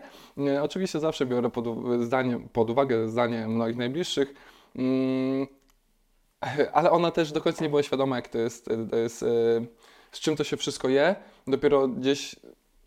E, 0.47 0.63
oczywiście 0.63 0.99
zawsze 0.99 1.25
biorę 1.25 1.49
pod, 1.49 1.67
u- 1.67 2.03
zdanie, 2.03 2.39
pod 2.53 2.69
uwagę 2.69 3.07
zdanie 3.07 3.47
moich 3.47 3.77
najbliższych. 3.77 4.33
Mm, 4.75 5.47
ale 6.73 6.91
ona 6.91 7.11
też 7.11 7.31
do 7.31 7.41
końca 7.41 7.63
nie 7.63 7.69
była 7.69 7.83
świadoma, 7.83 8.15
jak 8.15 8.27
to 8.27 8.37
jest, 8.37 8.69
to 8.91 8.97
jest 8.97 9.23
e, 9.23 9.25
z 10.11 10.19
czym 10.19 10.35
to 10.35 10.43
się 10.43 10.57
wszystko 10.57 10.89
je. 10.89 11.15
Dopiero 11.47 11.87
gdzieś 11.87 12.35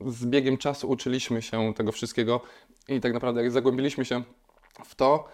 z 0.00 0.26
biegiem 0.26 0.56
czasu 0.56 0.88
uczyliśmy 0.88 1.42
się 1.42 1.74
tego 1.74 1.92
wszystkiego 1.92 2.40
i 2.88 3.00
tak 3.00 3.12
naprawdę 3.12 3.42
jak 3.42 3.50
zagłębiliśmy 3.50 4.04
się 4.04 4.22
w 4.84 4.94
to, 4.94 5.28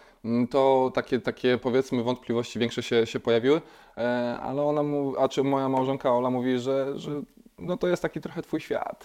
to 0.51 0.91
takie, 0.95 1.21
takie 1.21 1.59
powiedzmy 1.59 2.03
wątpliwości 2.03 2.59
większe 2.59 2.83
się, 2.83 3.07
się 3.07 3.21
pojawiły, 3.21 3.61
e, 3.97 4.39
ale 4.43 4.63
ona 4.63 4.83
mu, 4.83 5.15
a 5.19 5.29
czy 5.29 5.43
moja 5.43 5.69
małżonka 5.69 6.13
Ola 6.13 6.31
mówi, 6.31 6.59
że, 6.59 6.99
że 6.99 7.11
no 7.59 7.77
to 7.77 7.89
jest 7.89 8.03
taki 8.03 8.21
trochę 8.21 8.43
twój 8.43 8.61
świat. 8.61 9.05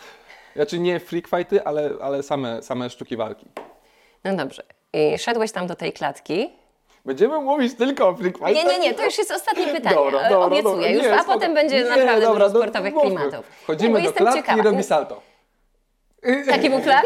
Znaczy 0.56 0.80
nie 0.80 0.99
freak 0.99 1.27
fighty, 1.27 1.63
ale, 1.63 1.91
ale 2.01 2.23
same, 2.23 2.63
same 2.63 2.89
sztuki 2.89 3.17
walki. 3.17 3.45
No 4.23 4.36
dobrze. 4.36 4.63
I 4.93 5.17
szedłeś 5.17 5.51
tam 5.51 5.67
do 5.67 5.75
tej 5.75 5.93
klatki. 5.93 6.49
Będziemy 7.08 7.39
mówić 7.39 7.74
tylko 7.74 8.08
o 8.10 8.15
freak 8.15 8.34
fightach? 8.38 8.56
Nie, 8.56 8.65
nie, 8.65 8.80
nie, 8.80 8.93
to 8.93 9.06
już 9.06 9.17
jest 9.17 9.32
ostatnie 9.32 9.67
pytanie. 9.78 9.96
Dobra, 9.96 10.30
dobra, 10.30 10.38
Obiecuję 10.46 10.63
dobra. 10.76 10.89
już, 10.89 11.04
Nie, 11.04 11.13
a 11.13 11.17
spoko. 11.24 11.34
potem 11.34 11.54
będzie 11.54 11.76
Nie, 11.78 11.84
naprawdę 11.84 12.22
dobra, 12.22 12.46
dużo 12.46 12.50
do- 12.54 12.60
sportowych 12.60 12.93
mówmy. 12.93 13.10
klimatów. 13.15 13.46
Bo 13.67 13.76
do 14.02 14.13
klatki 14.13 14.39
ciekawa. 14.41 14.60
i 14.62 14.65
robi 14.65 14.84
salto. 14.84 15.22
Taki 16.50 16.70
był 16.70 16.80
plan? 16.80 17.04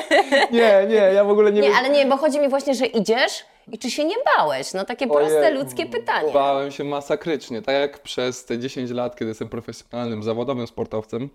Nie, 0.52 0.86
nie, 0.88 0.94
ja 0.94 1.24
w 1.24 1.30
ogóle 1.30 1.52
nie, 1.52 1.60
Nie, 1.60 1.68
wiem. 1.68 1.76
ale 1.78 1.90
nie, 1.90 2.06
bo 2.06 2.16
chodzi 2.16 2.40
mi 2.40 2.48
właśnie, 2.48 2.74
że 2.74 2.86
idziesz 2.86 3.44
i 3.72 3.78
czy 3.78 3.90
się 3.90 4.04
nie 4.04 4.14
bałeś? 4.36 4.72
No 4.74 4.84
takie 4.84 5.06
proste, 5.06 5.38
Ojej, 5.38 5.54
ludzkie 5.54 5.86
pytanie. 5.86 6.32
Bałem 6.32 6.70
się 6.70 6.84
masakrycznie. 6.84 7.62
Tak 7.62 7.74
jak 7.74 7.98
przez 7.98 8.44
te 8.44 8.58
10 8.58 8.90
lat, 8.90 9.16
kiedy 9.16 9.28
jestem 9.28 9.48
profesjonalnym, 9.48 10.22
zawodowym 10.22 10.66
sportowcem. 10.66 11.28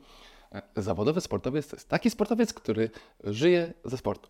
E, 0.55 0.61
Zawodowy 0.75 1.21
sportowiec 1.21 1.67
to 1.67 1.75
jest 1.75 1.89
taki 1.89 2.09
sportowiec, 2.09 2.53
który 2.53 2.89
żyje 3.23 3.73
ze 3.85 3.97
sportu. 3.97 4.29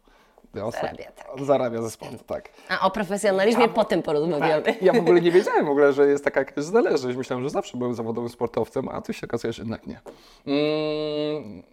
Ja 0.53 0.71
Zarabia, 0.71 1.11
tak. 1.11 1.27
Zarabia 1.45 1.81
ze 1.81 1.91
sportu, 1.91 2.23
tak. 2.27 2.49
A 2.69 2.81
o 2.87 2.91
profesjonalizmie 2.91 3.69
potem 3.69 4.03
porozmawiamy. 4.03 4.75
Ja 4.81 4.93
w 4.93 4.97
ogóle 4.97 5.21
nie 5.21 5.31
wiedziałem 5.41 5.65
w 5.65 5.69
ogóle, 5.69 5.93
że 5.93 6.07
jest 6.07 6.23
taka 6.23 6.39
jakaś 6.39 6.63
zależność. 6.63 7.17
Myślałem, 7.17 7.43
że 7.43 7.49
zawsze 7.49 7.77
byłem 7.77 7.93
zawodowym 7.93 8.29
sportowcem, 8.29 8.89
a 8.89 9.01
tu 9.01 9.13
się 9.13 9.27
okazuje, 9.27 9.53
że 9.53 9.61
jednak 9.61 9.87
nie. 9.87 9.99
Mm, 10.45 11.63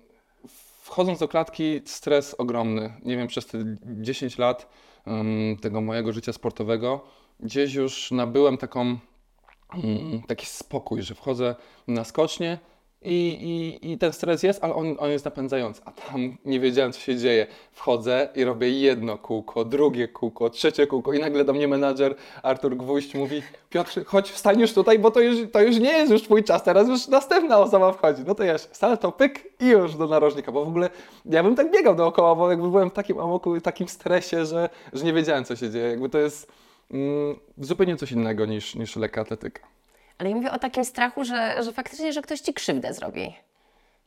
wchodząc 0.82 1.18
do 1.18 1.28
klatki, 1.28 1.82
stres 1.84 2.34
ogromny. 2.34 2.92
Nie 3.04 3.16
wiem, 3.16 3.26
przez 3.26 3.46
te 3.46 3.58
10 3.84 4.38
lat 4.38 4.68
em, 5.06 5.56
tego 5.62 5.80
mojego 5.80 6.12
życia 6.12 6.32
sportowego, 6.32 7.00
gdzieś 7.40 7.74
już 7.74 8.10
nabyłem 8.10 8.58
taką, 8.58 8.80
mm, 8.80 10.22
taki 10.26 10.46
spokój, 10.46 11.02
że 11.02 11.14
wchodzę 11.14 11.54
na 11.88 12.04
skocznie 12.04 12.58
i, 13.06 13.38
i, 13.82 13.92
i 13.92 13.98
ten 13.98 14.12
stres 14.12 14.42
jest, 14.42 14.64
ale 14.64 14.74
on, 14.74 14.96
on 14.98 15.10
jest 15.10 15.24
napędzający. 15.24 15.80
A 15.84 15.92
tam 15.92 16.36
nie 16.44 16.60
wiedziałem, 16.60 16.92
co 16.92 17.00
się 17.00 17.16
dzieje. 17.16 17.46
Wchodzę 17.72 18.28
i 18.34 18.44
robię 18.44 18.70
jedno 18.70 19.18
kółko, 19.18 19.64
drugie 19.64 20.08
kółko, 20.08 20.50
trzecie 20.50 20.86
kółko 20.86 21.12
i 21.12 21.18
nagle 21.18 21.44
do 21.44 21.52
mnie 21.52 21.68
menadżer 21.68 22.14
Artur 22.42 22.76
Gwóźdź 22.76 23.14
mówi 23.14 23.42
Piotr, 23.70 24.04
chodź, 24.04 24.30
wstań 24.30 24.60
już 24.60 24.72
tutaj, 24.72 24.98
bo 24.98 25.10
to 25.10 25.20
już, 25.20 25.36
to 25.52 25.62
już 25.62 25.78
nie 25.78 25.92
jest 25.92 26.12
już 26.12 26.22
twój 26.22 26.44
czas, 26.44 26.62
teraz 26.62 26.88
już 26.88 27.08
następna 27.08 27.58
osoba 27.58 27.92
wchodzi. 27.92 28.22
No 28.26 28.34
to 28.34 28.44
ja 28.44 28.58
salto, 28.58 29.12
pyk 29.12 29.52
i 29.60 29.66
już 29.66 29.94
do 29.94 30.06
narożnika, 30.06 30.52
bo 30.52 30.64
w 30.64 30.68
ogóle 30.68 30.90
ja 31.24 31.42
bym 31.42 31.56
tak 31.56 31.70
biegał 31.70 31.94
dookoła, 31.94 32.34
bo 32.34 32.50
jakby 32.50 32.70
byłem 32.70 32.90
w 32.90 32.92
takim 32.92 33.18
amoku, 33.18 33.60
takim 33.60 33.88
stresie, 33.88 34.46
że, 34.46 34.68
że 34.92 35.04
nie 35.04 35.12
wiedziałem, 35.12 35.44
co 35.44 35.56
się 35.56 35.70
dzieje. 35.70 35.88
Jakby 35.88 36.08
to 36.08 36.18
jest 36.18 36.52
mm, 36.90 37.36
zupełnie 37.58 37.96
coś 37.96 38.12
innego 38.12 38.46
niż, 38.46 38.74
niż 38.74 38.96
lekka 38.96 39.20
atletyka. 39.20 39.75
Ale 40.18 40.30
ja 40.30 40.36
mówię 40.36 40.52
o 40.52 40.58
takim 40.58 40.84
strachu, 40.84 41.24
że, 41.24 41.62
że 41.62 41.72
faktycznie, 41.72 42.12
że 42.12 42.22
ktoś 42.22 42.40
ci 42.40 42.54
krzywdę 42.54 42.94
zrobi. 42.94 43.34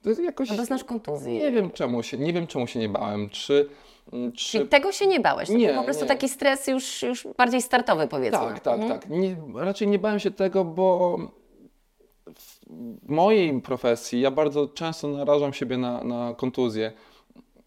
To 0.03 0.09
jest 0.09 0.21
jakoś... 0.21 0.49
No 0.49 0.55
bo 0.57 0.65
znasz 0.65 0.83
kontuzję. 0.83 1.33
Nie 1.39 1.51
wiem 1.51 1.71
czemu 1.71 2.03
się, 2.03 2.17
nie 2.17 2.33
wiem 2.33 2.47
czemu 2.47 2.67
się 2.67 2.79
nie 2.79 2.89
bałem. 2.89 3.29
Czy, 3.29 3.69
mm, 4.13 4.31
czy 4.31 4.45
Czyli 4.51 4.67
tego 4.69 4.91
się 4.91 5.07
nie 5.07 5.19
bałeś. 5.19 5.47
To 5.47 5.53
Nie, 5.55 5.73
po 5.73 5.83
prostu 5.83 6.03
nie. 6.03 6.07
taki 6.07 6.29
stres 6.29 6.67
już, 6.67 7.03
już 7.03 7.27
bardziej 7.37 7.61
startowy, 7.61 8.07
powiedzmy. 8.07 8.39
Tak, 8.39 8.59
tak, 8.59 8.79
Mhm. 8.79 8.99
tak. 8.99 9.09
Nie, 9.09 9.35
raczej 9.55 9.87
nie 9.87 9.99
bałem 9.99 10.19
się 10.19 10.31
tego, 10.31 10.65
bo 10.65 11.17
w 12.27 13.09
mojej 13.09 13.61
profesji 13.61 14.21
ja 14.21 14.31
bardzo 14.31 14.67
często 14.67 15.07
narażam 15.07 15.53
siebie 15.53 15.77
na, 15.77 16.03
na 16.03 16.33
kontuzję. 16.37 16.91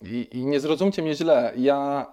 I, 0.02 0.28
I 0.32 0.46
nie 0.46 0.60
zrozumcie 0.60 1.02
mnie 1.02 1.14
źle, 1.14 1.52
ja 1.56 2.06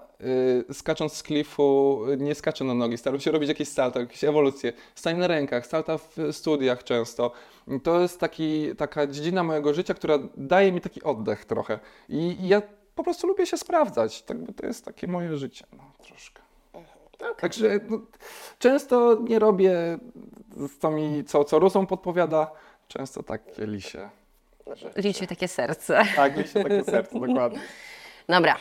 skacząc 0.74 1.14
z 1.14 1.24
klifu 1.24 2.00
y, 2.10 2.18
nie 2.18 2.36
skaczę 2.36 2.64
na 2.64 2.74
nogi, 2.74 2.98
staram 2.98 3.20
się 3.20 3.32
robić 3.32 3.50
jakieś 3.50 3.68
salta, 3.68 4.00
jakieś 4.00 4.24
ewolucje, 4.24 4.74
stań 4.96 5.18
na 5.18 5.28
rękach, 5.28 5.68
salta 5.68 5.98
w 5.98 6.18
studiach 6.32 6.84
często. 6.84 7.32
To 7.84 8.00
jest 8.00 8.20
taki, 8.20 8.76
taka 8.76 9.08
dziedzina 9.08 9.44
mojego 9.44 9.74
życia, 9.74 9.94
która 9.94 10.20
daje 10.38 10.72
mi 10.72 10.82
taki 10.82 11.04
oddech 11.04 11.46
trochę. 11.46 11.80
I, 12.10 12.38
i 12.42 12.48
ja 12.48 12.62
po 12.96 13.04
prostu 13.04 13.28
lubię 13.28 13.46
się 13.46 13.58
sprawdzać. 13.58 14.22
Tak, 14.22 14.38
bo 14.38 14.54
to 14.54 14.66
jest 14.66 14.86
takie 14.86 15.08
moje 15.08 15.38
życie, 15.38 15.66
no 15.78 15.84
troszkę. 16.08 16.42
Także 17.40 17.80
no, 17.90 18.02
często 18.60 19.18
nie 19.22 19.40
robię, 19.40 19.98
co 20.82 20.92
mi, 20.92 21.24
co, 21.24 21.44
co 21.44 21.60
Rusą 21.60 21.86
podpowiada, 21.86 22.52
często 22.88 23.24
takie 23.24 23.66
lisie. 23.66 24.10
Liczy 24.96 25.28
takie 25.28 25.48
serce. 25.48 26.02
Tak, 26.16 26.38
lisie 26.38 26.64
takie 26.64 26.84
serce, 26.84 27.20
dokładnie. 27.20 27.60
Dobra, 28.28 28.58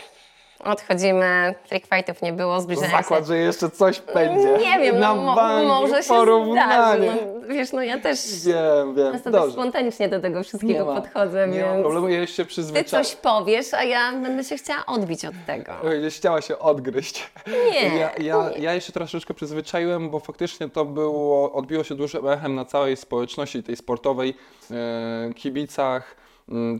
odchodzimy. 0.64 1.54
Freak 1.66 1.82
fightów 1.86 2.22
nie 2.22 2.32
było, 2.32 2.60
zbliżania 2.60 2.90
Zakład, 2.90 3.26
że 3.26 3.38
jeszcze 3.38 3.70
coś 3.70 4.00
będzie. 4.14 4.58
Nie 4.58 4.78
wiem, 4.78 5.00
no, 5.00 5.14
mo- 5.14 5.34
może 5.64 5.96
się 5.96 6.02
zdarzy. 6.02 6.08
porównanie. 6.20 7.12
No, 7.42 7.54
wiesz, 7.54 7.72
no 7.72 7.82
ja 7.82 7.98
też 8.00 8.18
Wiem, 8.44 8.94
wiem, 8.94 9.12
często 9.12 9.30
dobrze. 9.30 9.52
spontanicznie 9.52 10.08
do 10.08 10.20
tego 10.20 10.42
wszystkiego 10.42 10.84
ma- 10.84 11.00
podchodzę, 11.00 11.48
nie 11.48 11.54
więc 11.58 11.80
problemu, 11.80 12.08
ja 12.08 12.20
jeszcze 12.20 12.42
ty 12.42 12.48
przyzwyczaiłem. 12.48 13.04
coś 13.04 13.14
powiesz, 13.16 13.74
a 13.74 13.84
ja 13.84 14.12
będę 14.12 14.44
się 14.44 14.56
chciała 14.56 14.86
odbić 14.86 15.24
od 15.24 15.34
tego. 15.46 15.72
Będziesz 15.84 16.14
chciała 16.16 16.40
się 16.42 16.58
odgryźć. 16.58 17.30
Nie, 17.72 17.98
Ja, 17.98 18.10
ja, 18.18 18.50
ja 18.58 18.74
jeszcze 18.74 18.92
troszeczkę 18.92 19.34
przyzwyczaiłem, 19.34 20.10
bo 20.10 20.20
faktycznie 20.20 20.68
to 20.68 20.84
było, 20.84 21.52
odbiło 21.52 21.84
się 21.84 21.94
dużym 21.94 22.28
echem 22.28 22.54
na 22.54 22.64
całej 22.64 22.96
społeczności 22.96 23.62
tej 23.62 23.76
sportowej, 23.76 24.34
e, 24.70 25.34
kibicach, 25.34 26.16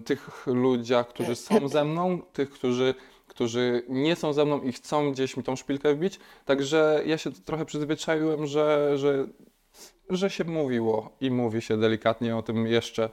tych 0.04 0.46
ludziach, 0.46 1.08
którzy 1.08 1.36
są 1.36 1.68
ze 1.68 1.84
mną, 1.84 2.18
tych, 2.32 2.50
którzy, 2.50 2.94
którzy 3.38 3.82
nie 3.88 4.16
są 4.16 4.32
ze 4.32 4.44
mną 4.44 4.62
i 4.62 4.72
chcą 4.72 5.12
gdzieś 5.12 5.36
mi 5.36 5.42
tą 5.42 5.56
szpilkę 5.56 5.94
wbić. 5.94 6.18
Także 6.44 7.02
ja 7.06 7.18
się 7.18 7.32
trochę 7.32 7.64
przyzwyczaiłem, 7.64 8.46
że, 8.46 8.98
że, 8.98 9.26
że 10.10 10.30
się 10.30 10.44
mówiło 10.44 11.10
i 11.20 11.30
mówi 11.30 11.62
się 11.62 11.76
delikatnie 11.76 12.36
o 12.36 12.42
tym 12.42 12.66
jeszcze 12.66 13.10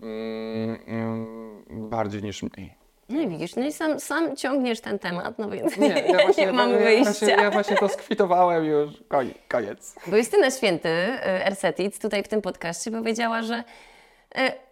mm, 0.00 0.78
mm, 0.86 1.64
bardziej 1.90 2.22
niż 2.22 2.42
mniej. 2.42 2.74
No 3.08 3.20
i 3.20 3.28
widzisz, 3.28 3.56
no 3.56 3.66
i 3.66 3.72
sam, 3.72 4.00
sam 4.00 4.36
ciągniesz 4.36 4.80
ten 4.80 4.98
temat, 4.98 5.38
no 5.38 5.50
więc 5.50 5.76
Nie, 5.76 5.88
ja 5.88 6.22
właśnie, 6.26 6.46
nie 6.46 6.52
mam 6.52 6.70
ja, 6.70 6.78
wyjścia. 6.78 7.04
Właśnie, 7.04 7.28
ja 7.28 7.50
właśnie 7.50 7.76
to 7.76 7.88
skwitowałem 7.88 8.64
już. 8.64 8.90
Koniec. 9.08 9.34
koniec. 9.48 9.94
Bo 10.06 10.16
Justyna 10.16 10.50
Święty, 10.50 10.88
y, 10.88 11.20
Ersetic, 11.24 11.98
tutaj 11.98 12.22
w 12.22 12.28
tym 12.28 12.42
podcaście 12.42 12.90
powiedziała, 12.90 13.42
że 13.42 13.64
y, 14.38 14.67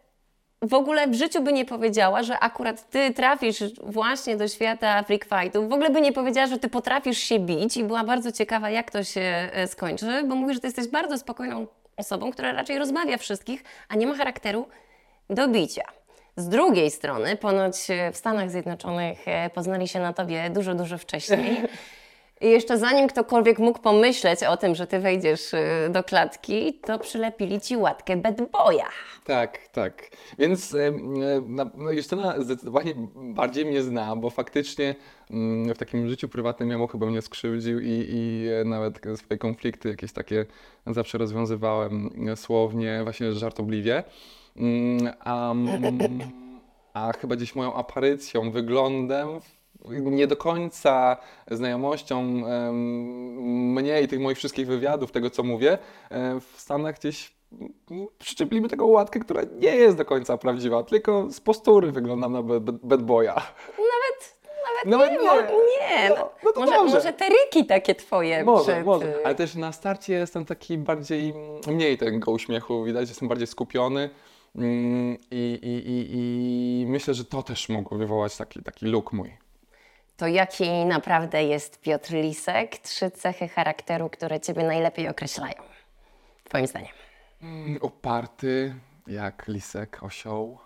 w 0.68 0.74
ogóle 0.74 1.08
w 1.08 1.14
życiu 1.14 1.42
by 1.42 1.52
nie 1.52 1.64
powiedziała, 1.64 2.22
że 2.22 2.38
akurat 2.38 2.90
ty 2.90 3.14
trafisz 3.14 3.58
właśnie 3.82 4.36
do 4.36 4.48
świata 4.48 5.02
freak 5.02 5.24
fightów. 5.24 5.68
W 5.68 5.72
ogóle 5.72 5.90
by 5.90 6.00
nie 6.00 6.12
powiedziała, 6.12 6.46
że 6.46 6.58
ty 6.58 6.68
potrafisz 6.68 7.18
się 7.18 7.38
bić 7.38 7.76
i 7.76 7.84
była 7.84 8.04
bardzo 8.04 8.32
ciekawa, 8.32 8.70
jak 8.70 8.90
to 8.90 9.04
się 9.04 9.50
y, 9.64 9.66
skończy, 9.66 10.24
bo 10.28 10.34
mówi, 10.34 10.54
że 10.54 10.60
ty 10.60 10.66
jesteś 10.66 10.88
bardzo 10.88 11.18
spokojną 11.18 11.66
osobą, 11.96 12.32
która 12.32 12.52
raczej 12.52 12.78
rozmawia 12.78 13.16
wszystkich, 13.16 13.64
a 13.88 13.96
nie 13.96 14.06
ma 14.06 14.14
charakteru 14.14 14.68
do 15.30 15.48
bicia. 15.48 15.84
Z 16.36 16.48
drugiej 16.48 16.90
strony, 16.90 17.36
ponoć 17.36 17.90
y, 17.90 18.12
w 18.12 18.16
Stanach 18.16 18.50
Zjednoczonych 18.50 19.28
y, 19.28 19.50
poznali 19.50 19.88
się 19.88 20.00
na 20.00 20.12
tobie 20.12 20.50
dużo, 20.50 20.74
dużo 20.74 20.98
wcześniej. 20.98 21.56
I 22.40 22.50
jeszcze 22.50 22.78
zanim 22.78 23.08
ktokolwiek 23.08 23.58
mógł 23.58 23.78
pomyśleć 23.78 24.42
o 24.42 24.56
tym, 24.56 24.74
że 24.74 24.86
ty 24.86 24.98
wejdziesz 24.98 25.54
y, 25.54 25.90
do 25.90 26.04
klatki, 26.04 26.74
to 26.74 26.98
przylepili 26.98 27.60
ci 27.60 27.76
łatkę 27.76 28.16
bad. 28.16 28.36
Tak, 29.24 29.68
tak. 29.68 30.10
Więc 30.38 30.74
e, 30.74 30.92
no 31.76 31.92
Justyna 31.92 32.40
zdecydowanie 32.42 32.94
bardziej 33.14 33.64
mnie 33.64 33.82
zna, 33.82 34.16
bo 34.16 34.30
faktycznie 34.30 34.94
mm, 35.30 35.74
w 35.74 35.78
takim 35.78 36.08
życiu 36.08 36.28
prywatnym 36.28 36.70
ja 36.70 36.78
mu 36.78 36.86
chyba 36.86 37.06
mnie 37.06 37.22
skrzywdził 37.22 37.80
i, 37.80 38.06
i 38.08 38.48
e, 38.60 38.64
nawet 38.64 39.00
swoje 39.16 39.38
konflikty 39.38 39.88
jakieś 39.88 40.12
takie 40.12 40.46
zawsze 40.86 41.18
rozwiązywałem 41.18 42.10
e, 42.28 42.36
słownie, 42.36 43.00
właśnie 43.02 43.32
żartobliwie. 43.32 44.04
Mm, 44.56 45.12
mm, 45.24 46.18
a 46.94 47.12
chyba 47.20 47.36
gdzieś 47.36 47.54
moją 47.54 47.74
aparycją, 47.74 48.50
wyglądem, 48.50 49.28
nie 49.90 50.26
do 50.26 50.36
końca 50.36 51.16
znajomością 51.50 52.42
mnie 53.46 54.02
i 54.02 54.08
tych 54.08 54.20
moich 54.20 54.38
wszystkich 54.38 54.66
wywiadów, 54.66 55.12
tego 55.12 55.30
co 55.30 55.42
mówię, 55.42 55.78
w 56.40 56.60
Stanach 56.60 56.98
gdzieś 56.98 57.36
przyczepili 58.18 58.68
taką 58.68 58.86
łatkę, 58.86 59.20
która 59.20 59.42
nie 59.58 59.76
jest 59.76 59.96
do 59.96 60.04
końca 60.04 60.38
prawdziwa, 60.38 60.82
tylko 60.82 61.30
z 61.30 61.40
postury 61.40 61.92
wyglądam 61.92 62.32
na 62.32 62.42
bad, 62.82 63.02
boya. 63.02 63.34
Nawet, 63.78 64.36
Nawet 64.84 65.10
nie, 65.12 65.18
nie. 65.18 65.42
nie. 65.80 66.08
No, 66.08 66.30
no 66.44 66.52
to 66.52 66.60
może, 66.60 66.84
może 66.84 67.12
te 67.12 67.28
ryki 67.28 67.66
takie 67.66 67.94
twoje 67.94 68.44
Może, 68.44 68.72
przed... 68.72 68.86
może. 68.86 69.14
Ale 69.24 69.34
też 69.34 69.54
na 69.54 69.72
starcie 69.72 70.14
jestem 70.14 70.44
taki 70.44 70.78
bardziej, 70.78 71.34
mniej 71.66 71.98
tego 71.98 72.30
uśmiechu 72.30 72.84
widać, 72.84 73.08
jestem 73.08 73.28
bardziej 73.28 73.46
skupiony. 73.46 74.10
mm, 74.56 75.16
I, 75.30 75.58
i, 75.62 75.90
i, 75.90 76.16
I 76.82 76.86
myślę, 76.86 77.14
że 77.14 77.24
to 77.24 77.42
też 77.42 77.68
mogło 77.68 77.98
wywołać 77.98 78.36
taki, 78.36 78.62
taki 78.62 78.86
look 78.86 79.12
mój. 79.12 79.45
To 80.16 80.26
jaki 80.26 80.84
naprawdę 80.84 81.44
jest 81.44 81.80
Piotr 81.80 82.12
Lisek? 82.12 82.78
Trzy 82.78 83.10
cechy 83.10 83.48
charakteru, 83.48 84.10
które 84.10 84.40
ciebie 84.40 84.64
najlepiej 84.64 85.08
określają. 85.08 85.54
Twoim 86.44 86.66
zdaniem. 86.66 86.92
Mm, 87.42 87.78
Uparty, 87.82 88.74
jak 89.06 89.48
lisek, 89.48 89.98
osioł. 90.02 90.58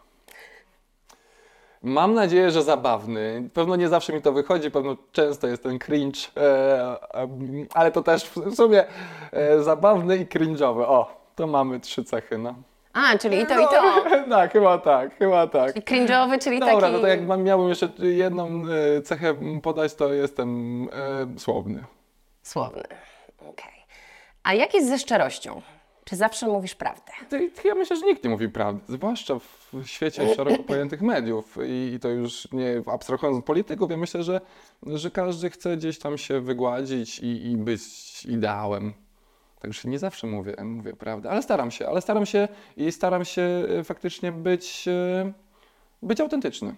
Mam 1.83 2.15
nadzieję, 2.15 2.51
że 2.51 2.63
zabawny. 2.63 3.51
Pewno 3.55 3.77
nie 3.77 3.89
zawsze 3.89 4.13
mi 4.13 4.23
to 4.23 4.33
wychodzi, 4.33 4.71
pewno 4.71 4.97
często 5.13 5.47
jest 5.47 5.63
ten 5.63 5.79
cringe, 5.79 6.21
e, 6.37 7.15
em, 7.15 7.67
ale 7.75 7.93
to 7.93 8.03
też 8.03 8.25
w 8.25 8.55
sumie 8.55 8.85
e, 9.33 9.63
zabawny 9.63 10.17
i 10.17 10.27
cringe'owy. 10.27 10.83
O, 10.83 11.25
to 11.37 11.47
mamy 11.47 11.81
trzy 11.81 12.05
cechy, 12.05 12.39
no. 12.39 12.55
A, 12.93 13.19
czyli 13.19 13.41
i 13.41 13.47
to, 13.47 13.61
i 13.61 13.65
to. 13.65 14.05
tak, 14.31 14.53
chyba 14.53 14.79
tak, 14.79 15.19
chyba 15.19 15.47
tak. 15.47 15.75
Czyli 15.75 15.87
cringe'owy, 15.87 16.39
czyli 16.39 16.61
Dobra, 16.61 16.81
taki... 16.81 16.93
no 16.93 16.99
to 16.99 17.07
jak 17.07 17.23
mam, 17.27 17.43
miałbym 17.43 17.69
jeszcze 17.69 17.89
jedną 17.99 18.63
e, 18.97 19.03
cechę 19.03 19.35
podać, 19.63 19.95
to 19.95 20.13
jestem 20.13 20.83
e, 20.93 21.39
słowny. 21.39 21.85
Słowny. 22.43 22.83
Okej. 23.39 23.85
A 24.43 24.55
jak 24.55 24.75
jest 24.75 24.89
ze 24.89 24.99
szczerością? 24.99 25.63
Czy 26.05 26.17
zawsze 26.17 26.47
mówisz 26.47 26.75
prawdę? 26.75 27.13
Ja 27.65 27.75
myślę, 27.75 27.97
że 27.97 28.07
nikt 28.07 28.25
nie 28.25 28.31
mówi 28.31 28.49
prawdy, 28.49 28.81
zwłaszcza 28.89 29.39
w 29.39 29.87
świecie 29.87 30.35
szeroko 30.35 30.63
pojętych 30.63 31.03
mediów 31.03 31.59
i, 31.67 31.93
i 31.95 32.01
to 32.01 32.09
już 32.09 32.49
nie 32.53 32.83
abstrahując 32.87 33.39
od 33.39 33.45
polityków, 33.45 33.91
ja 33.91 33.97
myślę, 33.97 34.23
że, 34.23 34.41
że 34.87 35.11
każdy 35.11 35.51
chce 35.51 35.77
gdzieś 35.77 35.99
tam 35.99 36.19
się 36.19 36.41
wygładzić 36.41 37.19
i, 37.19 37.51
i 37.51 37.57
być 37.57 37.83
ideałem. 38.25 38.95
Także 39.61 39.89
nie 39.89 39.99
zawsze 39.99 40.27
mówię, 40.27 40.57
mówię 40.65 40.93
prawdę, 40.93 41.31
ale 41.31 41.43
staram 41.43 41.71
się, 41.71 41.89
ale 41.89 42.01
staram 42.01 42.27
się 42.27 42.49
i 42.77 42.93
staram 42.93 43.25
się 43.25 43.43
e, 43.43 43.85
faktycznie 43.85 44.33
być, 44.33 44.89
e, 44.89 45.33
być 46.03 46.21
autentyczny. 46.21 46.75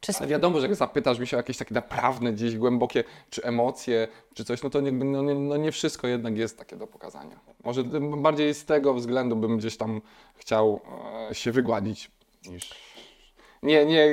Czy 0.00 0.12
Ale 0.18 0.28
wiadomo, 0.28 0.60
że 0.60 0.66
jak 0.66 0.76
zapytasz 0.76 1.18
mi 1.18 1.26
się 1.26 1.36
o 1.36 1.40
jakieś 1.40 1.56
takie 1.56 1.74
naprawdę 1.74 2.32
gdzieś 2.32 2.56
głębokie, 2.56 3.04
czy 3.30 3.42
emocje, 3.42 4.08
czy 4.34 4.44
coś, 4.44 4.62
no 4.62 4.70
to 4.70 4.80
nie, 4.80 4.92
no 4.92 5.22
nie, 5.22 5.34
no 5.34 5.56
nie 5.56 5.72
wszystko 5.72 6.06
jednak 6.06 6.36
jest 6.36 6.58
takie 6.58 6.76
do 6.76 6.86
pokazania. 6.86 7.40
Może 7.64 7.84
bardziej 8.16 8.54
z 8.54 8.64
tego 8.64 8.94
względu 8.94 9.36
bym 9.36 9.58
gdzieś 9.58 9.76
tam 9.76 10.00
chciał 10.34 10.80
e, 11.30 11.34
się 11.34 11.52
wygładzić, 11.52 12.10
niż, 12.48 12.70
Nie, 13.62 13.86
nie, 13.86 14.06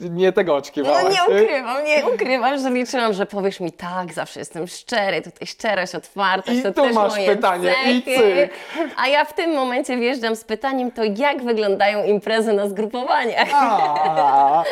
nie 0.00 0.32
tego 0.32 0.52
No 0.52 0.58
oczekiwałaś. 0.58 1.04
nie 1.14 1.22
ukrywam, 1.24 1.84
nie 1.84 2.06
ukrywam, 2.06 2.58
że 2.58 2.70
liczyłam, 2.70 3.12
że 3.12 3.26
powiesz 3.26 3.60
mi 3.60 3.72
tak, 3.72 4.12
zawsze 4.12 4.40
jestem 4.40 4.66
szczery, 4.66 5.22
tutaj 5.22 5.46
szczerość, 5.46 5.94
otwartość, 5.94 6.58
I 6.58 6.62
to 6.62 6.72
tu 6.72 6.82
też 6.82 6.94
masz 6.94 7.12
moje 7.12 7.28
pytanie, 7.36 7.74
i 7.92 8.02
cechy. 8.02 8.48
cyk. 8.48 8.50
A 8.96 9.08
ja 9.08 9.24
w 9.24 9.32
tym 9.32 9.54
momencie 9.54 9.96
wjeżdżam 9.96 10.36
z 10.36 10.44
pytaniem, 10.44 10.90
to 10.92 11.02
jak 11.04 11.42
wyglądają 11.42 12.04
imprezy 12.04 12.52
na 12.52 12.68
zgrupowaniach? 12.68 13.48
A, 13.52 14.64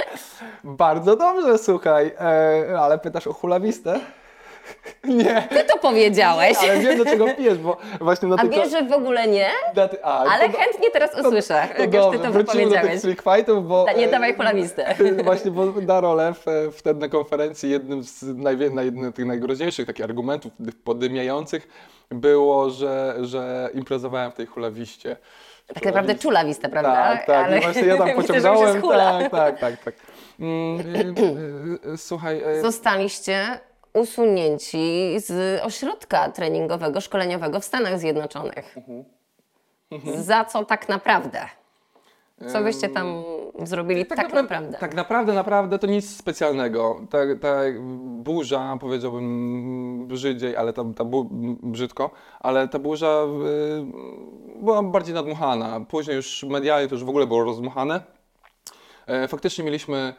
bardzo 0.65 1.17
dobrze, 1.17 1.59
słuchaj. 1.59 2.15
E, 2.21 2.79
ale 2.81 2.99
pytasz 2.99 3.27
o 3.27 3.33
hulawistę? 3.33 4.01
Nie, 5.05 5.43
Ty 5.51 5.65
to 5.65 5.79
powiedziałeś. 5.79 6.57
ale 6.63 6.79
wiem 6.79 6.99
do 6.99 7.05
czego 7.05 7.29
pijesz, 7.35 7.59
bo 7.59 7.77
właśnie 8.01 8.29
na 8.29 8.37
A 8.37 8.39
tylko... 8.39 8.57
wiesz, 8.57 8.71
że 8.71 8.83
w 8.85 8.93
ogóle 8.93 9.29
nie? 9.29 9.51
ty- 9.91 10.05
a, 10.05 10.19
Ale 10.19 10.49
to- 10.49 10.59
chętnie 10.59 10.91
teraz 10.91 11.19
usłyszę, 11.21 11.55
jak 11.55 11.79
już 11.79 11.79
ty 11.79 11.89
dobrze, 11.89 12.19
to 12.19 12.31
wrócimy 12.33 12.65
do 12.65 12.71
tych 12.71 12.81
wypowiedziałeś. 12.83 13.17
fightów, 13.37 13.69
bo... 13.69 13.85
Da- 13.85 13.93
nie 13.93 14.09
e, 14.09 14.11
dawaj 14.11 14.35
hulawistę. 14.35 14.95
Właśnie, 15.25 15.51
bo 15.51 15.65
na 15.67 16.01
rolę 16.01 16.33
w, 16.35 16.73
wtedy 16.77 17.01
na 17.01 17.09
konferencji 17.09 17.71
jednym 17.71 18.03
z 18.05 18.23
najwie, 18.23 18.71
na 18.71 18.83
jednym 18.83 19.13
z 19.13 19.15
tych 19.15 19.27
najgroźniejszych 19.27 19.87
takich 19.87 20.05
argumentów 20.05 20.53
podymiających 20.85 21.69
było, 22.11 22.71
że, 22.71 23.15
że 23.21 23.71
imprezowałem 23.75 24.31
w 24.33 24.35
tej 24.35 24.47
hulawiście. 24.47 25.17
Tak 25.75 25.85
naprawdę 25.85 26.15
czulawistę, 26.15 26.69
prawda? 26.69 26.93
Tak, 26.93 27.27
tak. 27.27 27.47
Ale 27.47 27.59
I 27.59 27.63
właśnie 27.63 27.83
ja 27.83 27.97
tam 27.97 28.07
myślę, 28.17 28.23
pociągnąłem. 28.23 28.81
hula. 28.81 29.19
Tak, 29.21 29.31
tak, 29.31 29.59
tak, 29.59 29.83
tak. 29.85 29.95
Mm, 30.41 30.79
Słuchaj, 31.97 32.43
y, 32.59 32.63
Zostaliście 32.63 33.61
usunięci 33.95 35.15
z 35.21 35.61
ośrodka 35.63 36.31
treningowego, 36.31 37.01
szkoleniowego 37.01 37.61
w 37.61 37.65
Stanach 37.65 37.99
Zjednoczonych. 37.99 38.77
Mhm. 39.91 40.23
Za 40.23 40.45
co 40.45 40.65
tak 40.65 40.89
naprawdę? 40.89 41.49
Co 42.47 42.63
byście 42.63 42.89
tam 42.89 43.25
zrobili 43.63 44.07
tak, 44.07 44.33
naprawdę? 44.33 44.79
Tak 44.79 44.95
naprawdę, 44.95 45.33
naprawdę 45.33 45.79
to 45.79 45.87
nic 45.87 46.17
specjalnego. 46.17 47.01
Ta, 47.11 47.19
ta 47.41 47.61
burza, 48.19 48.77
powiedziałbym 48.81 50.07
brzydziej, 50.09 50.57
ale 50.57 50.73
ta, 50.73 50.85
ta 50.97 51.05
brzydko, 51.63 52.11
ale 52.41 52.69
ta 52.69 52.79
burza 52.79 53.23
y, 54.59 54.63
była 54.63 54.83
bardziej 54.83 55.15
nadmuchana. 55.15 55.81
Później 55.81 56.17
już 56.17 56.43
medialnie 56.49 56.89
to 56.89 56.95
już 56.95 57.05
w 57.05 57.09
ogóle 57.09 57.27
było 57.27 57.45
rozmuchane. 57.45 58.01
E, 59.07 59.29
Faktycznie 59.29 59.65
mieliśmy 59.65 60.15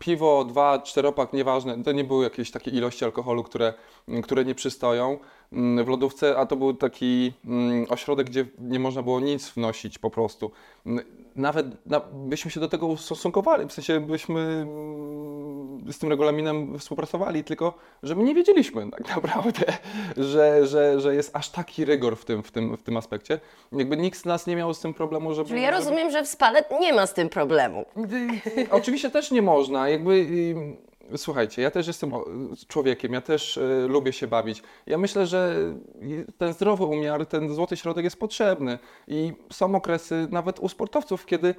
piwo, 0.00 0.44
dwa, 0.44 0.78
czteropak, 0.78 1.32
nieważne. 1.32 1.82
To 1.82 1.92
nie 1.92 2.04
były 2.04 2.24
jakieś 2.24 2.50
takie 2.50 2.70
ilości 2.70 3.04
alkoholu, 3.04 3.42
które, 3.42 3.74
które 4.22 4.44
nie 4.44 4.54
przystoją 4.54 5.18
mm, 5.52 5.84
w 5.84 5.88
lodówce, 5.88 6.36
a 6.38 6.46
to 6.46 6.56
był 6.56 6.74
taki 6.74 7.32
mm, 7.44 7.86
ośrodek, 7.88 8.26
gdzie 8.26 8.46
nie 8.58 8.78
można 8.78 9.02
było 9.02 9.20
nic 9.20 9.50
wnosić 9.50 9.98
po 9.98 10.10
prostu. 10.10 10.50
Nawet 11.36 11.86
na, 11.86 12.00
byśmy 12.12 12.50
się 12.50 12.60
do 12.60 12.68
tego 12.68 12.86
ustosunkowali, 12.86 13.68
w 13.68 13.72
sensie 13.72 14.00
byśmy 14.00 14.40
mm, 14.40 15.92
z 15.92 15.98
tym 15.98 16.08
regulaminem 16.10 16.78
współpracowali, 16.78 17.44
tylko 17.44 17.74
że 18.02 18.14
my 18.14 18.24
nie 18.24 18.34
wiedzieliśmy 18.34 18.90
tak 18.90 19.16
naprawdę, 19.16 19.64
że, 20.32 20.66
że, 20.66 21.00
że 21.00 21.14
jest 21.14 21.36
aż 21.36 21.50
taki 21.50 21.84
rygor 21.84 22.16
w 22.16 22.24
tym, 22.24 22.42
w, 22.42 22.50
tym, 22.50 22.76
w 22.76 22.82
tym 22.82 22.96
aspekcie. 22.96 23.40
Jakby 23.72 23.96
nikt 23.96 24.18
z 24.18 24.24
nas 24.24 24.46
nie 24.46 24.56
miał 24.56 24.74
z 24.74 24.80
tym 24.80 24.94
problemu, 24.94 25.34
żeby... 25.34 25.48
Czyli 25.48 25.62
ja 25.62 25.72
żeby- 25.72 25.84
rozumiem, 25.84 26.10
że 26.10 26.24
w 26.24 26.28
spale 26.28 26.64
nie 26.80 26.92
ma 26.92 27.06
z 27.06 27.14
tym 27.14 27.28
problemu. 27.28 27.84
Oczywiście 28.70 29.10
też 29.10 29.30
nie 29.30 29.42
można. 29.42 29.88
Jakby, 29.88 30.26
słuchajcie, 31.16 31.62
ja 31.62 31.70
też 31.70 31.86
jestem 31.86 32.12
człowiekiem, 32.68 33.12
ja 33.12 33.20
też 33.20 33.56
y, 33.56 33.86
lubię 33.88 34.12
się 34.12 34.26
bawić. 34.26 34.62
Ja 34.86 34.98
myślę, 34.98 35.26
że 35.26 35.56
ten 36.38 36.52
zdrowy 36.52 36.84
umiar, 36.84 37.26
ten 37.26 37.54
złoty 37.54 37.76
środek 37.76 38.04
jest 38.04 38.18
potrzebny. 38.18 38.78
I 39.08 39.32
są 39.52 39.74
okresy 39.74 40.28
nawet 40.30 40.58
u 40.58 40.68
sportowców, 40.68 41.26
kiedy, 41.26 41.54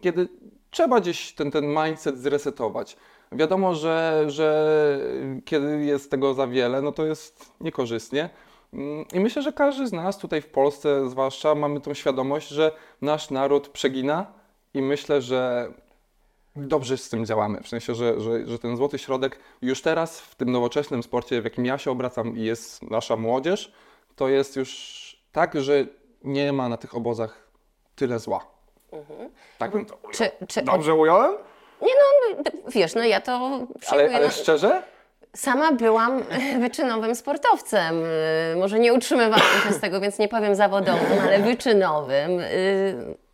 kiedy 0.00 0.28
trzeba 0.70 1.00
gdzieś 1.00 1.32
ten, 1.32 1.50
ten 1.50 1.66
mindset 1.66 2.18
zresetować. 2.18 2.96
Wiadomo, 3.32 3.74
że, 3.74 4.24
że 4.26 4.98
kiedy 5.44 5.84
jest 5.84 6.10
tego 6.10 6.34
za 6.34 6.46
wiele, 6.46 6.82
no 6.82 6.92
to 6.92 7.06
jest 7.06 7.52
niekorzystnie. 7.60 8.30
Mm, 8.72 9.04
I 9.12 9.20
myślę, 9.20 9.42
że 9.42 9.52
każdy 9.52 9.86
z 9.86 9.92
nas 9.92 10.18
tutaj 10.18 10.42
w 10.42 10.46
Polsce 10.46 11.10
zwłaszcza 11.10 11.54
mamy 11.54 11.80
tą 11.80 11.94
świadomość, 11.94 12.48
że 12.48 12.72
nasz 13.02 13.30
naród 13.30 13.68
przegina 13.68 14.26
i 14.74 14.82
myślę, 14.82 15.22
że 15.22 15.72
dobrze 16.56 16.96
z 16.96 17.08
tym 17.08 17.26
działamy. 17.26 17.60
W 17.62 17.68
sensie, 17.68 17.94
że, 17.94 18.20
że, 18.20 18.46
że 18.46 18.58
ten 18.58 18.76
złoty 18.76 18.98
środek 18.98 19.38
już 19.62 19.82
teraz 19.82 20.20
w 20.20 20.34
tym 20.34 20.52
nowoczesnym 20.52 21.02
sporcie, 21.02 21.40
w 21.40 21.44
jakim 21.44 21.66
ja 21.66 21.78
się 21.78 21.90
obracam 21.90 22.36
i 22.36 22.42
jest 22.44 22.82
nasza 22.82 23.16
młodzież, 23.16 23.72
to 24.16 24.28
jest 24.28 24.56
już 24.56 24.94
tak, 25.32 25.60
że 25.62 25.86
nie 26.24 26.52
ma 26.52 26.68
na 26.68 26.76
tych 26.76 26.94
obozach 26.96 27.48
tyle 27.96 28.18
zła. 28.18 28.46
Tak 29.58 29.70
bym 29.70 29.86
to 29.86 29.94
ujął. 29.94 30.12
Czy, 30.12 30.30
czy, 30.48 30.62
Dobrze 30.62 30.94
ująłem? 30.94 31.32
nie 31.82 31.92
no, 32.34 32.42
wiesz, 32.70 32.94
no 32.94 33.04
ja 33.04 33.20
to 33.20 33.60
przyjmuję 33.80 34.06
Ale, 34.08 34.16
ale 34.16 34.26
na- 34.26 34.32
szczerze? 34.32 34.82
Sama 35.36 35.72
byłam 35.72 36.22
wyczynowym 36.60 37.14
sportowcem. 37.14 38.04
Y, 38.52 38.56
Może 38.58 38.78
nie 38.78 38.92
utrzymywałam 38.92 39.46
się 39.68 39.72
z 39.72 39.80
tego, 39.80 40.00
więc 40.00 40.18
nie 40.18 40.28
powiem 40.28 40.54
zawodowym, 40.54 41.18
ale 41.22 41.38
wyczynowym. 41.38 42.30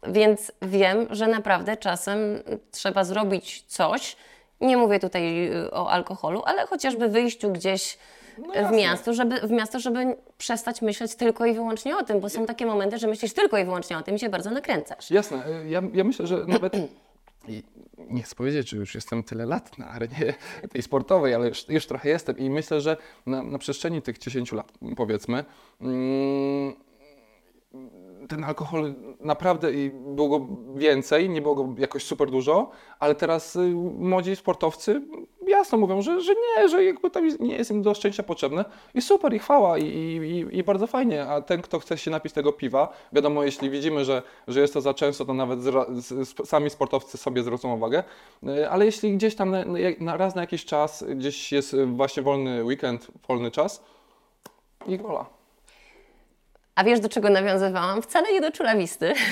Y, 0.07 0.13
Więc 0.13 0.53
wiem, 0.63 1.07
że 1.11 1.27
naprawdę 1.27 1.77
czasem 1.77 2.19
trzeba 2.71 3.05
zrobić 3.05 3.65
coś. 3.67 4.17
Nie 4.61 4.77
mówię 4.77 5.01
tutaj 5.01 5.53
y, 5.53 5.71
o 5.71 5.91
alkoholu, 5.91 6.43
ale 6.47 6.67
chociażby 6.67 7.09
wyjściu 7.09 7.53
gdzieś 7.53 7.99
w 8.39 8.55
jasne. 8.55 8.77
miasto, 8.77 9.15
żeby, 9.15 9.41
w 9.41 9.51
miasto, 9.51 9.81
żeby 9.81 10.17
przestać 10.39 10.83
myśleć 10.83 11.15
tylko 11.15 11.47
i 11.47 11.55
wyłącznie 11.55 11.97
o 11.97 12.05
tym, 12.05 12.21
bo 12.21 12.29
są 12.29 12.47
takie 12.47 12.67
momenty, 12.67 12.99
że 12.99 13.07
myślisz 13.07 13.33
tylko 13.33 13.59
i 13.59 13.65
wyłącznie 13.65 13.99
o 13.99 14.03
tym 14.03 14.15
i 14.15 14.19
się 14.19 14.29
bardzo 14.29 14.51
nakręcasz. 14.51 15.11
Jasne, 15.11 15.45
ja, 15.69 15.83
ja 15.93 16.05
myślę, 16.05 16.27
że 16.27 16.45
nawet 16.47 16.73
i 17.49 17.63
nie 17.99 18.23
chcę 18.23 18.35
powiedzieć, 18.37 18.69
że 18.69 18.77
już 18.77 18.95
jestem 18.95 19.23
tyle 19.23 19.47
lat 19.47 19.79
na 19.79 19.89
arenie 19.89 20.35
tej 20.73 20.83
sportowej, 20.83 21.35
ale 21.35 21.49
już, 21.49 21.69
już 21.69 21.87
trochę 21.87 22.09
jestem 22.09 22.39
i 22.39 22.51
myślę, 22.51 22.81
że 22.81 22.97
na, 23.27 23.43
na 23.43 23.59
przestrzeni 23.59 24.03
tych 24.03 24.19
10 24.19 24.53
lat, 24.53 24.73
powiedzmy, 24.97 25.45
mm, 25.81 26.75
ten 28.31 28.45
alkohol 28.45 28.95
naprawdę 29.21 29.69
było 29.90 30.29
go 30.29 30.47
więcej, 30.75 31.31
nie 31.31 31.43
było 31.43 31.55
go 31.55 31.75
jakoś 31.79 32.05
super 32.05 32.31
dużo, 32.31 32.71
ale 32.99 33.14
teraz 33.14 33.57
y, 33.57 33.73
młodzi 33.99 34.37
sportowcy 34.37 35.03
jasno 35.51 35.79
mówią, 35.79 36.03
że, 36.03 36.21
że 36.21 36.33
nie, 36.35 36.69
że 36.69 36.85
jakby 36.85 37.11
tam 37.11 37.29
nie 37.40 37.57
jest 37.57 37.71
im 37.71 37.83
do 37.83 37.95
szczęścia 37.95 38.23
potrzebne. 38.23 38.64
I 38.95 39.03
super, 39.03 39.35
i 39.35 39.38
chwała, 39.38 39.79
i, 39.79 39.85
i, 39.85 40.59
i 40.59 40.64
bardzo 40.64 40.87
fajnie, 40.87 41.27
a 41.27 41.43
ten, 41.43 41.62
kto 41.62 41.79
chce 41.79 41.99
się 41.99 42.11
napić 42.11 42.33
tego 42.33 42.53
piwa, 42.53 42.93
wiadomo, 43.12 43.45
jeśli 43.45 43.71
widzimy, 43.71 44.05
że, 44.05 44.23
że 44.49 44.61
jest 44.61 44.75
to 44.75 44.81
za 44.81 44.95
często, 44.95 45.25
to 45.25 45.35
nawet 45.35 45.61
z, 45.61 46.49
sami 46.49 46.71
sportowcy 46.71 47.19
sobie 47.19 47.43
zwrócą 47.43 47.75
uwagę, 47.75 48.03
Y, 48.49 48.71
ale 48.71 48.85
jeśli 48.85 49.16
gdzieś 49.16 49.35
tam 49.35 49.51
na, 49.51 49.64
na 50.01 50.16
raz 50.16 50.35
na 50.35 50.40
jakiś 50.40 50.64
czas, 50.64 51.05
gdzieś 51.16 51.53
jest 51.53 51.75
y, 51.75 51.87
właśnie 51.87 52.23
wolny 52.23 52.64
weekend, 52.64 53.07
wolny 53.29 53.51
czas, 53.51 53.85
i 54.87 54.99
gola. 54.99 55.39
A 56.74 56.85
wiesz, 56.85 57.00
do 57.00 57.09
czego 57.09 57.30
nawiązywałam? 57.30 58.02
Wcale 58.02 58.33
nie 58.33 58.40
do 58.40 58.52
czulawisty. 58.52 59.12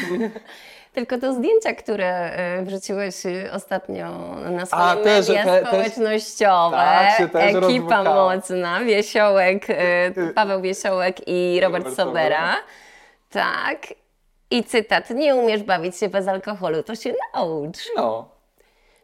Tylko 0.92 1.18
do 1.18 1.33
zdjęcia, 1.33 1.74
które 1.74 2.07
e, 2.33 2.62
wrzuciłeś 2.62 3.27
e, 3.27 3.53
ostatnio 3.53 4.11
na 4.51 4.66
swoje 4.66 4.83
A, 4.83 4.96
też, 4.96 5.29
media 5.29 5.44
te- 5.44 5.61
też- 5.61 5.68
społecznościowe. 5.68 6.77
Tak, 6.77 7.31
też 7.33 7.55
Ekipa 7.55 8.03
mocna, 8.03 8.81
Wiesiołek, 8.81 9.66
e, 9.70 10.33
Paweł 10.35 10.61
Wiesiołek 10.61 11.16
i 11.29 11.61
Robert 11.62 11.85
Robert 11.85 11.96
Sobera. 11.96 12.57
Tak. 13.31 13.87
I 14.51 14.64
cytat, 14.64 15.11
nie 15.11 15.35
umiesz 15.37 15.62
bawić 15.62 15.96
się 15.96 16.09
bez 16.09 16.29
alkoholu, 16.29 16.83
to 16.83 16.94
się 16.94 17.14
naucz. 17.35 17.79
No, 17.96 18.29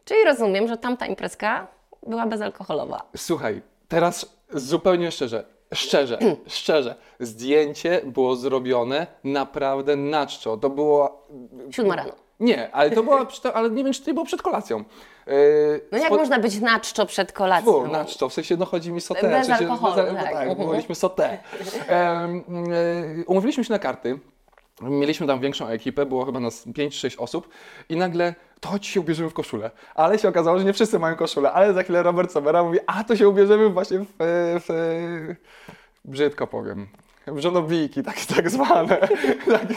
Czyli 0.05 0.23
rozumiem, 0.23 0.67
że 0.67 0.77
tamta 0.77 1.05
imprezka 1.05 1.67
była 2.07 2.25
bezalkoholowa. 2.25 3.01
Słuchaj, 3.17 3.61
teraz 3.87 4.25
zupełnie 4.53 5.11
szczerze, 5.11 5.43
szczerze, 5.73 6.17
szczerze, 6.47 6.95
zdjęcie 7.19 8.01
było 8.05 8.35
zrobione 8.35 9.07
naprawdę 9.23 9.95
na 9.95 10.27
czczo. 10.27 10.57
To 10.57 10.69
było... 10.69 11.27
Siódma 11.71 11.95
rano. 11.95 12.11
Nie, 12.39 12.71
ale 12.75 12.91
to 12.91 13.03
było, 13.03 13.25
przed- 13.25 13.51
ale 13.55 13.69
nie 13.69 13.83
wiem, 13.83 13.93
czy 13.93 14.01
to 14.01 14.09
nie 14.09 14.13
było 14.13 14.25
przed 14.25 14.41
kolacją. 14.41 14.83
Yy, 15.27 15.33
No 15.91 15.97
jak 15.97 16.07
spo- 16.11 16.17
można 16.17 16.39
być 16.39 16.59
na 16.61 16.79
czczo 16.79 17.05
przed 17.05 17.31
kolacją? 17.31 17.71
Fu, 17.73 17.87
na 17.87 18.05
czczo, 18.05 18.29
w 18.29 18.33
sensie 18.33 18.57
no 18.57 18.65
chodzi 18.65 18.91
mi 18.91 19.01
sotę. 19.01 19.29
Bez 19.29 19.49
alkoholu, 19.49 19.95
bez- 19.95 20.13
tak. 20.13 20.23
tak, 20.23 20.47
Mhm. 20.47 20.57
mówiliśmy 20.57 20.95
sotę. 20.95 21.37
E, 21.89 22.27
umówiliśmy 23.27 23.63
się 23.63 23.73
na 23.73 23.79
karty. 23.79 24.19
Mieliśmy 24.81 25.27
tam 25.27 25.39
większą 25.39 25.67
ekipę, 25.67 26.05
było 26.05 26.25
chyba 26.25 26.39
nas 26.39 26.67
5-6 26.67 27.15
osób 27.19 27.49
i 27.89 27.95
nagle 27.95 28.35
to 28.65 28.71
chodź 28.71 28.87
się 28.87 28.99
ubierzemy 28.99 29.29
w 29.29 29.33
koszulę. 29.33 29.71
Ale 29.95 30.19
się 30.19 30.29
okazało, 30.29 30.59
że 30.59 30.65
nie 30.65 30.73
wszyscy 30.73 30.99
mają 30.99 31.15
koszulę, 31.15 31.51
ale 31.51 31.73
za 31.73 31.83
chwilę 31.83 32.03
Robert 32.03 32.31
Sobera 32.31 32.63
mówi, 32.63 32.79
a 32.87 33.03
to 33.03 33.15
się 33.15 33.29
ubierzemy 33.29 33.69
właśnie 33.69 33.99
w, 33.99 34.05
w 34.67 35.35
brzydko 36.05 36.47
powiem, 36.47 36.87
żonobijki, 37.35 38.03
tak, 38.03 38.25
tak 38.35 38.49
zwane. 38.49 38.97
tak. 39.51 39.71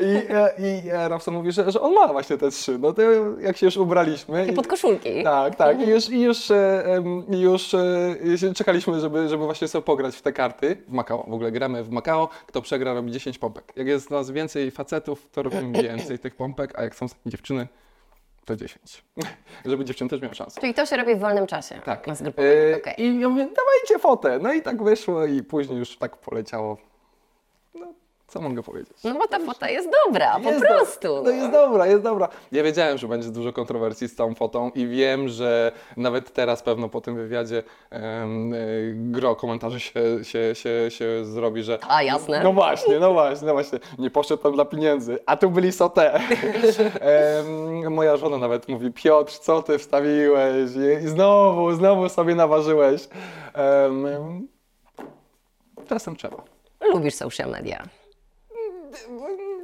I, 0.00 0.32
e, 0.34 0.50
I 0.58 0.90
e, 0.90 1.08
Robson 1.08 1.34
mówi, 1.34 1.52
że, 1.52 1.72
że 1.72 1.80
on 1.80 1.94
ma 1.94 2.08
właśnie 2.08 2.38
te 2.38 2.50
trzy. 2.50 2.78
No 2.78 2.92
to 2.92 3.02
jak 3.40 3.56
się 3.56 3.66
już 3.66 3.76
ubraliśmy. 3.76 4.46
I 4.46 4.52
pod 4.52 4.66
koszulki. 4.66 5.22
Tak, 5.24 5.56
tak. 5.56 5.80
I 5.80 5.90
już, 5.90 6.10
i 6.10 6.20
już, 6.20 6.50
e, 6.50 7.02
i 7.30 7.40
już 7.40 7.74
e, 7.74 8.54
czekaliśmy, 8.54 9.00
żeby, 9.00 9.28
żeby 9.28 9.44
właśnie 9.44 9.68
sobie 9.68 9.82
pograć 9.82 10.16
w 10.16 10.22
te 10.22 10.32
karty 10.32 10.76
w 10.88 10.92
Macao. 10.92 11.24
W 11.28 11.32
ogóle 11.32 11.52
gramy 11.52 11.84
w 11.84 11.90
Macao. 11.90 12.28
Kto 12.46 12.62
przegra, 12.62 12.94
robi 12.94 13.12
10 13.12 13.38
pompek. 13.38 13.72
Jak 13.76 13.86
jest 13.86 14.10
nas 14.10 14.30
więcej 14.30 14.70
facetów, 14.70 15.28
to 15.32 15.42
robimy 15.42 15.82
więcej 15.82 16.18
tych 16.18 16.36
pompek, 16.36 16.78
a 16.78 16.82
jak 16.82 16.94
są 16.94 17.06
dziewczyny, 17.26 17.68
te 18.46 18.56
10. 18.56 19.04
Żeby 19.64 19.84
dziewczyny 19.84 20.10
też 20.10 20.20
miały 20.20 20.34
szansę. 20.34 20.60
Czyli 20.60 20.74
to 20.74 20.86
się 20.86 20.96
robi 20.96 21.14
w 21.14 21.18
wolnym 21.18 21.46
czasie. 21.46 21.80
Tak. 21.84 22.06
Na 22.06 22.14
zgrupowaniu. 22.14 22.52
E, 22.54 22.76
Okej. 22.76 22.94
I 23.02 23.20
ja 23.20 23.28
mówię, 23.28 23.42
dawajcie 23.44 23.98
fotę. 23.98 24.38
No 24.42 24.52
i 24.52 24.62
tak 24.62 24.82
wyszło 24.82 25.26
i 25.26 25.42
później 25.42 25.78
już 25.78 25.96
tak 25.96 26.16
poleciało. 26.16 26.76
Co 28.28 28.40
mogę 28.40 28.62
powiedzieć? 28.62 28.96
No 29.04 29.14
bo 29.14 29.26
ta 29.28 29.38
fota 29.38 29.70
jest 29.70 29.88
dobra, 30.06 30.40
po 30.42 30.50
Jest 30.50 30.60
do- 30.62 30.68
prostu. 30.68 31.22
No 31.24 31.30
jest 31.30 31.50
dobra, 31.50 31.86
jest 31.86 32.02
dobra. 32.02 32.28
Ja 32.52 32.62
wiedziałem, 32.62 32.98
że 32.98 33.08
będzie 33.08 33.28
dużo 33.30 33.52
kontrowersji 33.52 34.08
z 34.08 34.14
tą 34.16 34.34
fotą 34.34 34.70
i 34.74 34.86
wiem, 34.86 35.28
że 35.28 35.72
nawet 35.96 36.32
teraz 36.32 36.62
pewno 36.62 36.88
po 36.88 37.00
tym 37.00 37.16
wywiadzie 37.16 37.62
em, 37.90 38.54
y, 38.54 38.92
gro 38.96 39.36
komentarzy 39.36 39.80
się, 39.80 39.92
się, 40.22 40.54
się, 40.54 40.90
się 40.90 41.24
zrobi, 41.24 41.62
że 41.62 41.78
A, 41.88 42.02
jasne. 42.02 42.42
no 42.42 42.52
właśnie, 42.52 43.00
no 43.00 43.12
właśnie, 43.12 43.46
no 43.46 43.52
właśnie, 43.52 43.78
nie 43.98 44.10
poszedł 44.10 44.42
tam 44.42 44.52
dla 44.52 44.64
pieniędzy, 44.64 45.18
a 45.26 45.36
tu 45.36 45.50
byli 45.50 45.72
sote. 45.72 46.14
Em, 47.00 47.92
moja 47.94 48.16
żona 48.16 48.38
nawet 48.38 48.68
mówi, 48.68 48.92
Piotr, 48.92 49.32
co 49.32 49.62
ty 49.62 49.78
wstawiłeś? 49.78 50.70
I 51.04 51.08
znowu, 51.08 51.72
znowu 51.72 52.08
sobie 52.08 52.34
naważyłeś. 52.34 53.08
Em, 53.54 54.48
czasem 55.88 56.16
trzeba. 56.16 56.36
Lubisz 56.92 57.14
social 57.14 57.50
media. 57.50 57.82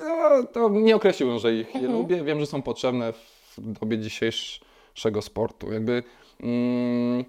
No, 0.03 0.45
to 0.53 0.69
nie 0.69 0.97
określiłbym, 0.97 1.39
że 1.39 1.55
ich 1.55 1.75
nie 1.75 1.89
lubię. 1.89 2.25
Wiem, 2.25 2.41
że 2.41 2.47
są 2.47 2.63
potrzebne 2.63 3.13
w 3.59 3.61
dobie 3.81 3.99
dzisiejszego 3.99 5.23
sportu. 5.23 5.73
Jakby 5.73 6.03
mm, 6.41 7.25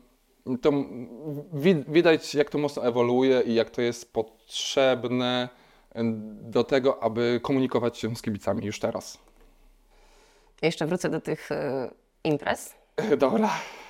to 0.62 0.72
wi- 1.54 1.84
widać, 1.88 2.36
jak 2.36 2.50
to 2.50 2.58
mocno 2.58 2.88
ewoluuje 2.88 3.42
i 3.46 3.54
jak 3.54 3.70
to 3.70 3.82
jest 3.82 4.14
potrzebne 4.14 5.50
do 6.42 6.64
tego, 6.64 7.04
aby 7.04 7.40
komunikować 7.44 7.98
się 7.98 8.16
z 8.16 8.22
kibicami 8.22 8.66
już 8.66 8.80
teraz. 8.80 9.18
Jeszcze 10.62 10.86
wrócę 10.88 11.10
do 11.10 11.22
tych 11.22 11.52
y, 11.52 11.56
imprez. 12.24 12.76
Dobra. 13.18 13.50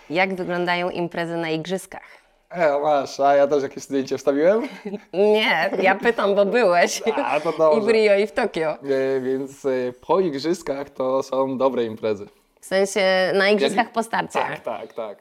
Jak 0.10 0.36
wyglądają 0.36 0.89
imprezy 0.89 1.38
na 1.38 1.50
igrzyskach? 1.50 2.22
E, 2.54 2.80
masz, 2.80 3.20
a 3.20 3.36
ja 3.36 3.48
też 3.48 3.63
jakieś 3.63 3.84
zdjęcie 3.84 4.18
wstawiłem? 4.18 4.62
Nie, 5.13 5.72
ja 5.82 5.96
pytam, 5.96 6.36
bo 6.36 6.46
byłeś. 6.46 7.02
A, 7.16 7.39
to 7.39 7.78
I 7.78 7.82
w. 7.82 7.88
Rio, 7.88 8.18
i 8.18 8.28
w 8.28 8.32
Tokio. 8.32 8.72
E, 8.72 9.22
więc 9.22 9.66
e, 9.66 9.70
po 10.08 10.20
igrzyskach 10.20 10.89
to 10.89 11.24
są 11.24 11.58
dobre 11.58 11.84
imprezy. 11.84 12.28
W 12.60 12.66
sensie 12.66 13.32
na 13.36 13.50
igrzyskach 13.50 13.92
po 13.92 14.04
starcie. 14.04 14.39
Tak, 14.39 14.60
tak, 14.60 14.94
tak. 14.94 15.18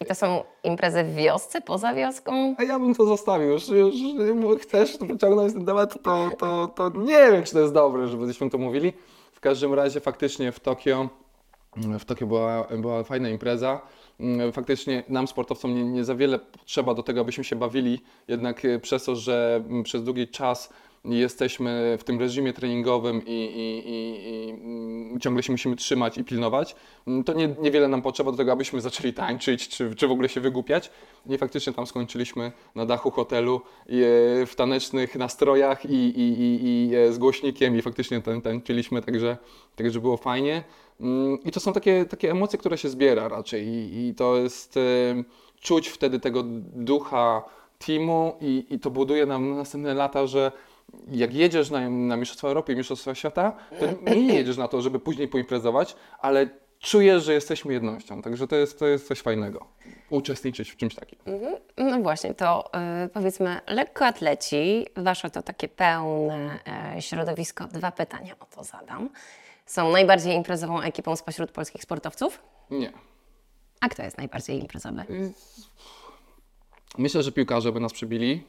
I 0.00 0.04
to 0.04 0.14
są 0.14 0.44
imprezy 0.64 1.04
w 1.04 1.14
wiosce, 1.14 1.60
poza 1.60 1.94
wioską? 1.94 2.54
A 2.58 2.62
ja 2.62 2.78
bym 2.78 2.94
to 2.94 3.06
zostawił. 3.06 3.48
Już, 3.48 3.68
już 3.68 4.58
chcesz 4.62 4.96
pociągnąć 4.96 5.52
ten 5.52 5.66
temat, 5.66 6.02
to, 6.02 6.30
to, 6.38 6.68
to 6.68 6.90
nie 6.98 7.32
wiem, 7.32 7.44
czy 7.44 7.52
to 7.52 7.60
jest 7.60 7.72
dobre, 7.72 8.06
żebyśmy 8.06 8.50
to 8.50 8.58
mówili. 8.58 8.92
W 9.32 9.40
każdym 9.40 9.74
razie 9.74 10.00
faktycznie 10.00 10.52
w 10.52 10.60
Tokio, 10.60 11.08
w 11.76 12.04
Tokio 12.04 12.26
była, 12.26 12.66
była 12.78 13.04
fajna 13.04 13.28
impreza. 13.28 13.80
Faktycznie 14.52 15.02
nam 15.08 15.28
sportowcom 15.28 15.74
nie, 15.74 15.84
nie 15.84 16.04
za 16.04 16.14
wiele 16.14 16.38
potrzeba 16.38 16.94
do 16.94 17.02
tego, 17.02 17.20
abyśmy 17.20 17.44
się 17.44 17.56
bawili, 17.56 18.00
jednak 18.28 18.64
e, 18.64 18.78
przez 18.78 19.04
to, 19.04 19.16
że 19.16 19.64
mm, 19.68 19.82
przez 19.82 20.04
długi 20.04 20.28
czas 20.28 20.72
jesteśmy 21.04 21.96
w 22.00 22.04
tym 22.04 22.20
reżimie 22.20 22.52
treningowym 22.52 23.22
i, 23.26 23.30
i, 23.30 23.88
i, 23.90 24.26
i 24.26 24.50
mm, 24.50 25.20
ciągle 25.20 25.42
się 25.42 25.52
musimy 25.52 25.76
trzymać 25.76 26.18
i 26.18 26.24
pilnować, 26.24 26.76
mm, 27.06 27.24
to 27.24 27.32
nie, 27.32 27.54
niewiele 27.60 27.88
nam 27.88 28.02
potrzeba 28.02 28.30
do 28.30 28.36
tego, 28.36 28.52
abyśmy 28.52 28.80
zaczęli 28.80 29.12
tańczyć, 29.12 29.68
czy, 29.68 29.94
czy 29.94 30.08
w 30.08 30.10
ogóle 30.10 30.28
się 30.28 30.40
wygłupiać. 30.40 30.90
I 31.26 31.38
faktycznie 31.38 31.72
tam 31.72 31.86
skończyliśmy 31.86 32.52
na 32.74 32.86
dachu 32.86 33.10
hotelu 33.10 33.60
e, 33.86 33.90
w 34.46 34.52
tanecznych 34.56 35.16
nastrojach 35.16 35.80
i, 35.90 36.90
e, 36.94 37.12
z 37.12 37.18
głośnikiem 37.18 37.76
i 37.76 37.82
faktycznie 37.82 38.22
tań, 38.22 38.42
tańczyliśmy, 38.42 39.02
także, 39.02 39.36
także 39.76 40.00
było 40.00 40.16
fajnie. 40.16 40.64
Mm, 41.00 41.38
I 41.44 41.50
to 41.50 41.60
są 41.60 41.72
takie, 41.72 42.04
takie 42.04 42.30
emocje, 42.30 42.58
które 42.58 42.78
się 42.78 42.88
zbiera 42.88 43.28
raczej 43.28 43.66
i, 43.66 44.08
i 44.08 44.14
to 44.14 44.36
jest, 44.36 44.76
e, 44.76 44.80
czuć 45.60 45.88
wtedy 45.88 46.20
tego 46.20 46.42
ducha 46.72 47.42
teamu 47.86 48.36
i, 48.40 48.66
i 48.70 48.80
to 48.80 48.90
buduje 48.90 49.26
nam 49.26 49.50
na 49.50 49.56
następne 49.56 49.94
lata, 49.94 50.26
że 50.26 50.52
jak 51.10 51.34
jedziesz 51.34 51.70
na, 51.70 51.90
na 51.90 52.16
Mistrzostwa 52.16 52.48
Europy 52.48 52.72
i 52.72 52.76
Mistrzostwa 52.76 53.14
Świata, 53.14 53.56
to 53.80 53.86
nie 54.14 54.34
jedziesz 54.34 54.56
na 54.56 54.68
to, 54.68 54.80
żeby 54.80 55.00
później 55.00 55.28
poimprezować, 55.28 55.96
ale 56.20 56.48
czujesz, 56.80 57.24
że 57.24 57.32
jesteśmy 57.32 57.72
jednością. 57.72 58.22
Także 58.22 58.48
to 58.48 58.56
jest, 58.56 58.78
to 58.78 58.86
jest 58.86 59.08
coś 59.08 59.20
fajnego. 59.20 59.66
Uczestniczyć 60.10 60.70
w 60.70 60.76
czymś 60.76 60.94
takim. 60.94 61.18
No 61.76 62.00
właśnie, 62.00 62.34
to 62.34 62.70
y, 63.04 63.08
powiedzmy 63.08 63.60
lekkoatleci, 63.66 64.86
wasze 64.96 65.30
to 65.30 65.42
takie 65.42 65.68
pełne 65.68 66.58
e, 66.96 67.02
środowisko. 67.02 67.64
Dwa 67.64 67.92
pytania 67.92 68.34
o 68.40 68.44
to 68.44 68.64
zadam. 68.64 69.08
Są 69.68 69.92
najbardziej 69.92 70.34
imprezową 70.36 70.80
ekipą 70.80 71.16
spośród 71.16 71.50
polskich 71.50 71.82
sportowców? 71.82 72.42
Nie. 72.70 72.92
A 73.80 73.88
kto 73.88 74.02
jest 74.02 74.18
najbardziej 74.18 74.60
imprezowy? 74.60 75.04
Myślę, 76.98 77.22
że 77.22 77.32
piłkarze 77.32 77.72
by 77.72 77.80
nas 77.80 77.92
przybili. 77.92 78.44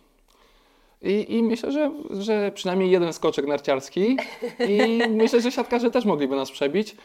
I, 1.02 1.36
I 1.38 1.44
myślę, 1.44 1.72
że, 1.72 1.92
że 2.10 2.52
przynajmniej 2.52 2.92
jeden 2.92 3.14
skoczek 3.14 3.48
narciarski. 3.48 4.18
I 4.68 5.02
myślę, 5.22 5.42
że 5.42 5.52
siatkarze 5.52 5.92
też 5.92 6.06
mogliby 6.06 6.36
nas 6.36 6.52
przebić, 6.52 6.96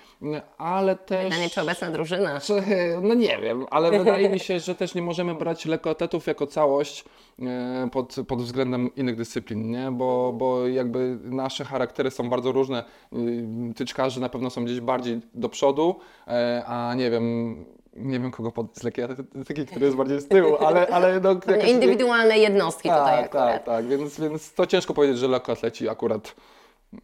ale 0.58 0.96
też. 0.96 1.24
Pytanie, 1.24 1.50
czy 1.50 1.60
obecna 1.60 1.90
drużyna? 1.90 2.40
Czy, 2.40 2.62
no 3.02 3.14
nie 3.14 3.38
wiem, 3.38 3.66
ale 3.70 3.98
wydaje 3.98 4.28
mi 4.28 4.40
się, 4.40 4.60
że 4.60 4.74
też 4.74 4.94
nie 4.94 5.02
możemy 5.02 5.34
brać 5.34 5.66
lekkoatletów 5.66 6.26
jako 6.26 6.46
całość 6.46 7.04
e, 7.42 7.88
pod, 7.92 8.16
pod 8.28 8.42
względem 8.42 8.94
innych 8.96 9.16
dyscyplin, 9.16 9.70
nie? 9.70 9.90
Bo, 9.90 10.32
bo 10.32 10.68
jakby 10.68 11.18
nasze 11.22 11.64
charaktery 11.64 12.10
są 12.10 12.30
bardzo 12.30 12.52
różne. 12.52 12.84
Y, 13.12 13.74
Tyczkarze 13.74 14.20
na 14.20 14.28
pewno 14.28 14.50
są 14.50 14.64
gdzieś 14.64 14.80
bardziej 14.80 15.20
do 15.34 15.48
przodu, 15.48 15.96
e, 16.28 16.62
a 16.66 16.94
nie 16.94 17.10
wiem, 17.10 17.56
nie 17.96 18.20
wiem 18.20 18.30
kogo 18.30 18.52
podać 18.52 18.76
z 18.76 18.82
lekkiej 18.82 19.04
atletyki, 19.04 19.66
który 19.66 19.84
jest 19.86 19.96
bardziej 19.96 20.20
z 20.20 20.28
tyłu, 20.28 20.56
ale, 20.56 20.86
ale 20.86 21.20
no, 21.20 21.30
jakoś- 21.46 21.70
Indywidualne 21.70 22.38
jednostki 22.38 22.88
tutaj 22.88 23.16
tak, 23.16 23.24
akurat. 23.24 23.52
tak, 23.52 23.64
tak, 23.64 23.86
więc, 23.86 24.20
więc 24.20 24.52
to 24.54 24.66
ciężko 24.66 24.94
powiedzieć, 24.94 25.18
że 25.18 25.28
lekkoatleci 25.28 25.88
akurat 25.88 26.34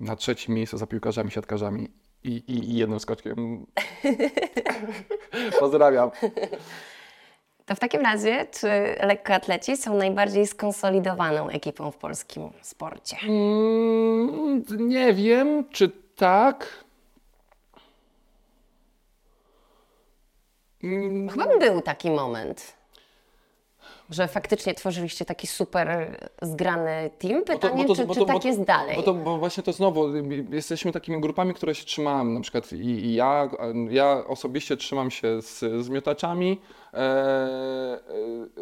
na 0.00 0.16
trzecim 0.16 0.55
miejscu 0.55 0.79
za 0.79 0.87
piłkarzami, 0.87 1.31
siatkarzami 1.31 1.88
i, 2.24 2.31
i, 2.31 2.70
i 2.70 2.74
jednym 2.76 3.00
skoczkiem. 3.00 3.66
Pozdrawiam. 5.61 6.11
To 7.66 7.74
w 7.74 7.79
takim 7.79 8.00
razie, 8.00 8.46
czy 8.50 8.68
lekkoatleci 9.07 9.76
są 9.76 9.96
najbardziej 9.96 10.46
skonsolidowaną 10.46 11.48
ekipą 11.48 11.90
w 11.90 11.96
polskim 11.96 12.50
sporcie? 12.62 13.16
Mm, 13.29 14.64
nie 14.79 15.14
wiem, 15.14 15.64
czy 15.70 15.90
tak. 16.16 16.85
Chyba 21.31 21.59
był 21.59 21.81
taki 21.81 22.11
moment, 22.11 22.81
że 24.11 24.29
faktycznie 24.29 24.75
tworzyliście 24.75 25.25
taki 25.25 25.47
super 25.47 26.19
zgrany 26.43 27.11
team. 27.19 27.45
Pytanie, 27.45 27.85
czy, 27.95 28.07
czy 28.14 28.27
tak 28.27 28.45
jest 28.45 28.62
dalej? 28.62 28.97
Bo, 28.97 29.03
to, 29.03 29.14
bo 29.14 29.38
właśnie 29.38 29.62
to 29.62 29.73
znowu, 29.73 30.16
y, 30.16 30.47
jesteśmy 30.51 30.93
takimi 30.93 31.21
grupami, 31.21 31.55
które 31.55 31.75
się 31.75 31.85
trzymamy, 31.85 32.31
na 32.35 32.40
przykład 32.40 32.73
i, 32.73 32.77
i 32.87 33.14
ja, 33.14 33.49
ja 33.90 34.25
osobiście 34.27 34.77
trzymam 34.77 35.11
się 35.11 35.43
z, 35.43 35.59
z 35.85 35.88
miotaczami. 35.88 36.61
E, 36.95 36.97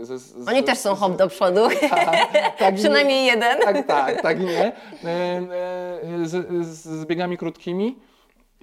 e, 0.01 0.05
ze- 0.05 0.19
z, 0.19 0.49
Oni 0.49 0.61
z- 0.61 0.65
też 0.65 0.79
są 0.79 0.95
hop 0.95 1.17
do 1.17 1.29
przodu. 1.29 1.61
tak, 2.59 2.75
Przynajmniej 2.75 3.27
jeden. 3.27 3.61
Tak, 3.61 3.87
tak, 3.87 4.23
tak, 4.23 4.41
nie. 4.41 4.73
E, 5.05 5.43
Z, 6.25 6.49
z, 6.67 6.83
z 6.85 7.05
biegami 7.07 7.39
krótkimi. 7.39 7.99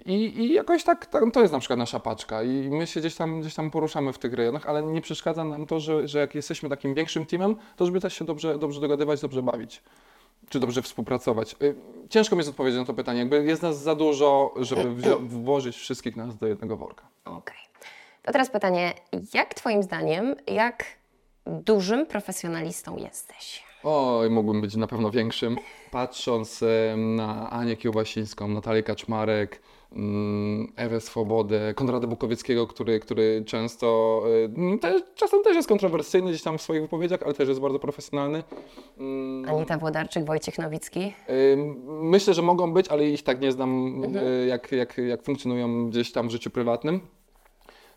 I, 0.06 0.14
I 0.14 0.54
jakoś 0.54 0.84
tak, 0.84 1.06
tak, 1.06 1.24
to 1.34 1.42
jest 1.42 1.54
na 1.54 1.60
przykład 1.60 1.80
nasza 1.80 2.00
paczka 2.00 2.44
i 2.44 2.70
my 2.70 2.88
się 2.88 3.00
gdzieś 3.00 3.16
tam, 3.16 3.42
gdzieś 3.42 3.56
tam 3.56 3.72
poruszamy 3.72 4.14
w 4.14 4.18
tych 4.18 4.34
rejonach, 4.34 4.66
ale 4.66 4.84
nie 4.84 5.02
przeszkadza 5.02 5.44
nam 5.44 5.66
to, 5.66 5.80
że, 5.80 6.08
że 6.08 6.20
jak 6.20 6.36
jesteśmy 6.36 6.70
takim 6.70 6.94
większym 6.94 7.26
teamem, 7.26 7.56
to 7.76 7.86
żeby 7.86 8.02
też 8.02 8.14
się 8.14 8.26
dobrze, 8.26 8.58
dobrze 8.58 8.82
dogadywać, 8.82 9.22
dobrze 9.22 9.44
bawić. 9.44 9.84
Czy 10.50 10.60
dobrze 10.60 10.82
współpracować. 10.82 11.56
Y, 11.62 11.76
Ciężko 12.10 12.36
mi 12.36 12.40
jest 12.40 12.50
odpowiedzieć 12.50 12.80
na 12.80 12.86
to 12.86 12.94
pytanie. 12.94 13.20
Jakby 13.20 13.44
jest 13.44 13.62
nas 13.62 13.82
za 13.82 13.96
dużo, 13.96 14.54
żeby 14.60 15.16
włożyć 15.20 15.76
wszystkich 15.76 16.16
nas 16.16 16.38
do 16.38 16.48
jednego 16.48 16.78
worka. 16.78 17.08
Okej. 17.26 17.58
To 18.24 18.32
teraz 18.32 18.50
pytanie, 18.50 18.94
jak 19.34 19.54
Twoim 19.54 19.84
zdaniem, 19.84 20.36
jak 20.48 20.86
dużym 21.46 22.06
profesjonalistą 22.06 22.98
jesteś? 22.98 23.64
Oj, 23.84 24.30
mógłbym 24.30 24.62
być 24.62 24.76
na 24.76 24.88
pewno 24.88 25.12
większym. 25.12 25.58
Patrząc 25.92 26.64
na 26.98 27.50
Anię 27.50 27.78
Kiełbasińską, 27.78 28.48
Natalię 28.48 28.84
Kaczmarek, 28.84 29.62
Ewę 30.76 31.02
Swobodę, 31.02 31.74
Konrada 31.74 32.08
Bukowieckiego, 32.08 32.68
który, 32.68 33.00
który 33.00 33.44
często, 33.46 34.22
y, 34.76 34.80
te, 34.80 35.02
czasem 35.16 35.44
też 35.44 35.56
jest 35.56 35.70
kontrowersyjny 35.70 36.30
gdzieś 36.30 36.44
tam 36.44 36.58
w 36.58 36.62
swoich 36.62 36.82
wypowiedziach, 36.82 37.24
ale 37.24 37.34
też 37.34 37.50
jest 37.50 37.62
bardzo 37.62 37.80
profesjonalny. 37.80 38.44
Mm, 38.98 39.50
Anita 39.50 39.78
Włodarczyk, 39.78 40.26
Wojciech 40.26 40.58
Nowicki. 40.58 41.14
Myślę, 41.86 42.34
że 42.34 42.42
mogą 42.42 42.74
być, 42.74 42.88
ale 42.88 43.06
ich 43.06 43.24
tak 43.24 43.42
nie 43.42 43.52
znam, 43.52 44.04
y, 44.16 44.46
jak, 44.46 44.72
jak, 44.72 44.98
jak 44.98 45.24
funkcjonują 45.24 45.90
gdzieś 45.90 46.12
tam 46.12 46.28
w 46.28 46.32
życiu 46.32 46.50
prywatnym. 46.50 47.00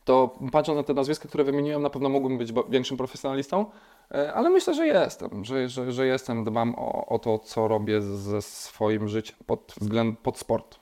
To 0.04 0.38
patrząc 0.52 0.76
na 0.76 0.82
te 0.82 0.94
nazwiska, 0.94 1.28
które 1.28 1.44
wymieniłem, 1.44 1.82
na 1.82 1.90
pewno 1.90 2.08
mógłbym 2.08 2.38
być 2.38 2.52
większym 2.68 2.96
profesjonalistą, 2.96 3.66
y, 4.14 4.32
ale 4.32 4.50
myślę, 4.50 4.74
że 4.74 4.86
jestem, 4.86 5.44
że, 5.44 5.68
że, 5.68 5.92
że 5.92 6.06
jestem, 6.06 6.44
dbam 6.44 6.74
o, 6.74 7.06
o 7.06 7.18
to, 7.18 7.38
co 7.38 7.68
robię 7.68 8.00
ze 8.02 8.42
swoim 8.42 9.08
życiem 9.08 9.36
pod 9.46 9.74
względem 9.80 10.16
pod 10.16 10.38
sport. 10.38 10.78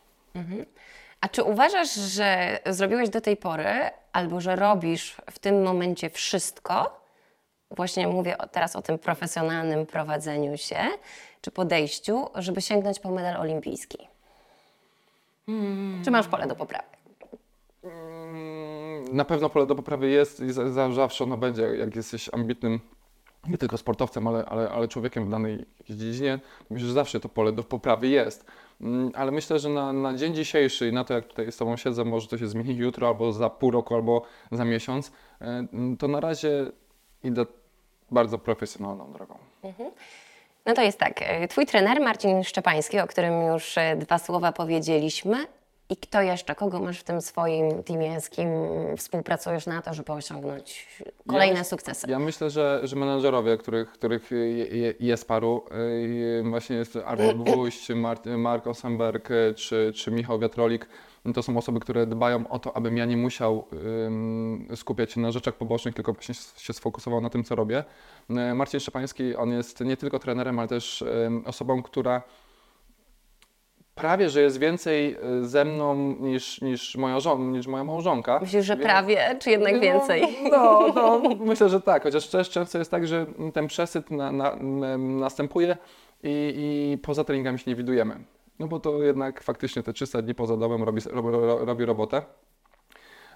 A 1.20 1.28
czy 1.28 1.42
uważasz, 1.42 1.94
że 1.94 2.58
zrobiłeś 2.66 3.08
do 3.10 3.20
tej 3.20 3.36
pory, 3.36 3.74
albo 4.12 4.40
że 4.40 4.56
robisz 4.56 5.16
w 5.30 5.38
tym 5.38 5.62
momencie 5.62 6.10
wszystko? 6.10 7.00
Właśnie 7.70 8.08
mówię 8.08 8.36
teraz 8.52 8.76
o 8.76 8.82
tym 8.82 8.98
profesjonalnym 8.98 9.86
prowadzeniu 9.86 10.56
się 10.58 10.78
czy 11.40 11.50
podejściu, 11.50 12.28
żeby 12.34 12.62
sięgnąć 12.62 12.98
po 13.00 13.10
medal 13.10 13.36
olimpijski. 13.36 13.98
Czy 16.04 16.10
masz 16.10 16.26
pole 16.28 16.46
do 16.46 16.56
poprawy? 16.56 16.84
Na 19.12 19.24
pewno 19.24 19.50
pole 19.50 19.66
do 19.66 19.74
poprawy 19.74 20.08
jest 20.08 20.40
i 20.40 20.52
za- 20.52 20.72
za- 20.72 20.92
zawsze 20.92 21.24
ono 21.24 21.36
będzie, 21.36 21.62
jak 21.62 21.96
jesteś 21.96 22.30
ambitnym 22.34 22.80
nie 23.48 23.58
tylko 23.58 23.78
sportowcem, 23.78 24.26
ale, 24.26 24.44
ale, 24.44 24.70
ale 24.70 24.88
człowiekiem 24.88 25.26
w 25.26 25.30
danej 25.30 25.64
dziedzinie, 25.90 26.38
myślę, 26.70 26.88
że 26.88 26.94
zawsze 26.94 27.20
to 27.20 27.28
pole 27.28 27.52
do 27.52 27.64
poprawy 27.64 28.08
jest. 28.08 28.46
Mm, 28.80 29.12
Ale 29.14 29.32
myślę, 29.32 29.58
że 29.58 29.68
na, 29.68 29.92
na 29.92 30.14
dzień 30.14 30.34
dzisiejszy 30.34 30.88
i 30.88 30.92
na 30.92 31.04
to, 31.04 31.14
jak 31.14 31.26
tutaj 31.26 31.52
z 31.52 31.56
Tobą 31.56 31.76
siedzę, 31.76 32.04
może 32.04 32.28
to 32.28 32.38
się 32.38 32.48
zmieni 32.48 32.76
jutro, 32.76 33.08
albo 33.08 33.32
za 33.32 33.50
pół 33.50 33.70
roku, 33.70 33.94
albo 33.94 34.22
za 34.52 34.64
miesiąc, 34.64 35.12
e, 35.40 35.44
mm, 35.44 35.96
to 35.96 36.08
na 36.08 36.20
razie 36.20 36.66
idę 37.24 37.46
bardzo 38.10 38.38
profesjonalną 38.38 39.12
drogą. 39.12 39.38
No 40.66 40.74
to 40.74 40.82
jest 40.82 40.98
tak. 40.98 41.22
e, 41.22 41.48
Twój 41.48 41.66
trener 41.66 42.00
Marcin 42.00 42.44
Szczepański, 42.44 43.00
o 43.00 43.06
którym 43.06 43.42
już 43.42 43.78
e, 43.78 43.96
dwa 43.96 44.18
słowa 44.18 44.52
powiedzieliśmy. 44.52 45.46
I 45.90 45.96
kto 45.96 46.22
jeszcze? 46.22 46.54
Kogo 46.54 46.80
masz 46.80 47.00
w 47.00 47.04
tym 47.04 47.20
swoim 47.20 47.82
teamie, 47.82 48.20
z 48.20 48.30
kim 48.30 48.48
współpracujesz 48.96 49.66
na 49.66 49.82
to, 49.82 49.94
żeby 49.94 50.12
osiągnąć 50.12 50.86
kolejne 51.26 51.58
Ja- 51.58 51.64
sukcesy? 51.64 52.06
Ja 52.10 52.18
myślę, 52.18 52.50
że, 52.50 52.80
że 52.84 52.96
menedżerowie, 52.96 53.56
których, 53.56 53.92
których 53.92 54.30
je- 54.30 54.66
je- 54.66 54.94
jest 55.00 55.28
paru, 55.28 55.64
y, 56.40 56.42
właśnie 56.50 56.76
jest 56.76 56.98
Gwóźdź, 57.44 57.88
Mart, 57.94 58.26
Mark 58.26 58.66
Osenberg 58.66 59.30
y, 59.30 59.54
czy, 59.56 59.92
czy 59.94 60.10
Michał 60.10 60.38
Wiatrolik, 60.38 60.88
to 61.34 61.42
są 61.42 61.56
osoby, 61.58 61.80
które 61.80 62.06
dbają 62.06 62.48
o 62.48 62.58
to, 62.58 62.76
abym 62.76 62.96
ja 62.96 63.04
nie 63.04 63.16
musiał 63.16 63.64
skupiać 64.74 65.12
się 65.12 65.20
na 65.20 65.30
rzeczach 65.32 65.54
pobocznych, 65.54 65.94
tylko 65.94 66.12
właśnie 66.12 66.34
się 66.56 66.72
sfokusował 66.72 67.20
na 67.20 67.30
tym, 67.30 67.44
co 67.44 67.54
robię. 67.54 67.84
Y, 68.30 68.54
Marcin 68.54 68.80
Szczepański, 68.80 69.36
on 69.36 69.50
jest 69.52 69.80
nie 69.80 69.96
tylko 69.96 70.18
trenerem, 70.18 70.58
ale 70.58 70.68
też 70.68 71.04
osobą, 71.44 71.82
która 71.82 72.22
prawie, 73.96 74.30
że 74.30 74.40
jest 74.42 74.58
więcej 74.58 75.16
y, 75.40 75.44
ze 75.48 75.64
mną 75.64 75.94
niż, 76.20 76.60
niż, 76.60 76.96
moja, 76.96 77.20
żon, 77.20 77.52
niż 77.52 77.66
moja 77.66 77.84
małżonka. 77.84 78.38
Myślisz, 78.40 78.64
że 78.66 78.74
Więc- 78.76 78.84
prawie, 78.86 79.36
czy 79.40 79.50
jednak 79.50 79.80
więcej? 79.80 80.22
no, 80.50 80.86
no, 80.94 81.20
no, 81.22 81.30
myślę, 81.50 81.68
że 81.68 81.80
tak, 81.80 82.02
chociaż 82.02 82.28
też 82.28 82.50
często 82.50 82.78
jest 82.78 82.90
tak, 82.90 83.06
że 83.06 83.26
ten 83.54 83.66
przesyt 83.66 84.10
na, 84.10 84.32
na, 84.32 84.56
następuje 84.98 85.76
i, 86.22 86.54
i 86.94 86.98
poza 86.98 87.24
treningami 87.24 87.58
się 87.58 87.70
nie 87.70 87.76
widujemy. 87.76 88.16
No 88.58 88.66
bo 88.68 88.80
to 88.80 89.02
jednak 89.02 89.42
faktycznie 89.42 89.82
te 89.82 89.92
300 89.92 90.22
dni 90.22 90.34
poza 90.34 90.56
domem 90.56 90.82
robi, 90.82 91.00
robi, 91.10 91.28
robi 91.66 91.84
robotę. 91.84 92.22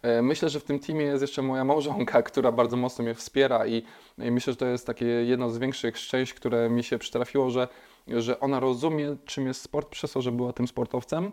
E, 0.03 0.23
Myślę, 0.23 0.49
że 0.49 0.61
w 0.61 0.65
tym 0.65 0.79
teamie 0.79 1.05
jest 1.05 1.23
jeszcze 1.23 1.43
moja 1.43 1.65
małżonka, 1.65 2.23
która 2.33 2.53
bardzo 2.53 2.77
mocno 2.77 3.05
mnie 3.05 3.15
wspiera 3.15 3.67
i, 3.67 3.83
i 4.19 4.31
myślę, 4.31 4.53
że 4.53 4.57
to 4.57 4.67
jest 4.67 4.87
takie 4.87 5.05
jedno 5.07 5.51
z 5.51 5.59
większych 5.59 5.99
szczęść, 5.99 6.35
które 6.35 6.71
mi 6.71 6.83
się 6.85 6.99
przytrafiło, 6.99 7.51
że, 7.51 7.69
że 8.09 8.41
ona 8.41 8.61
rozumie, 8.61 9.17
czym 9.25 9.47
jest 9.47 9.63
sport 9.63 9.89
przez 9.89 10.13
to, 10.13 10.23
że 10.23 10.33
była 10.33 10.53
tym 10.53 10.69
sportowcem. 10.69 11.33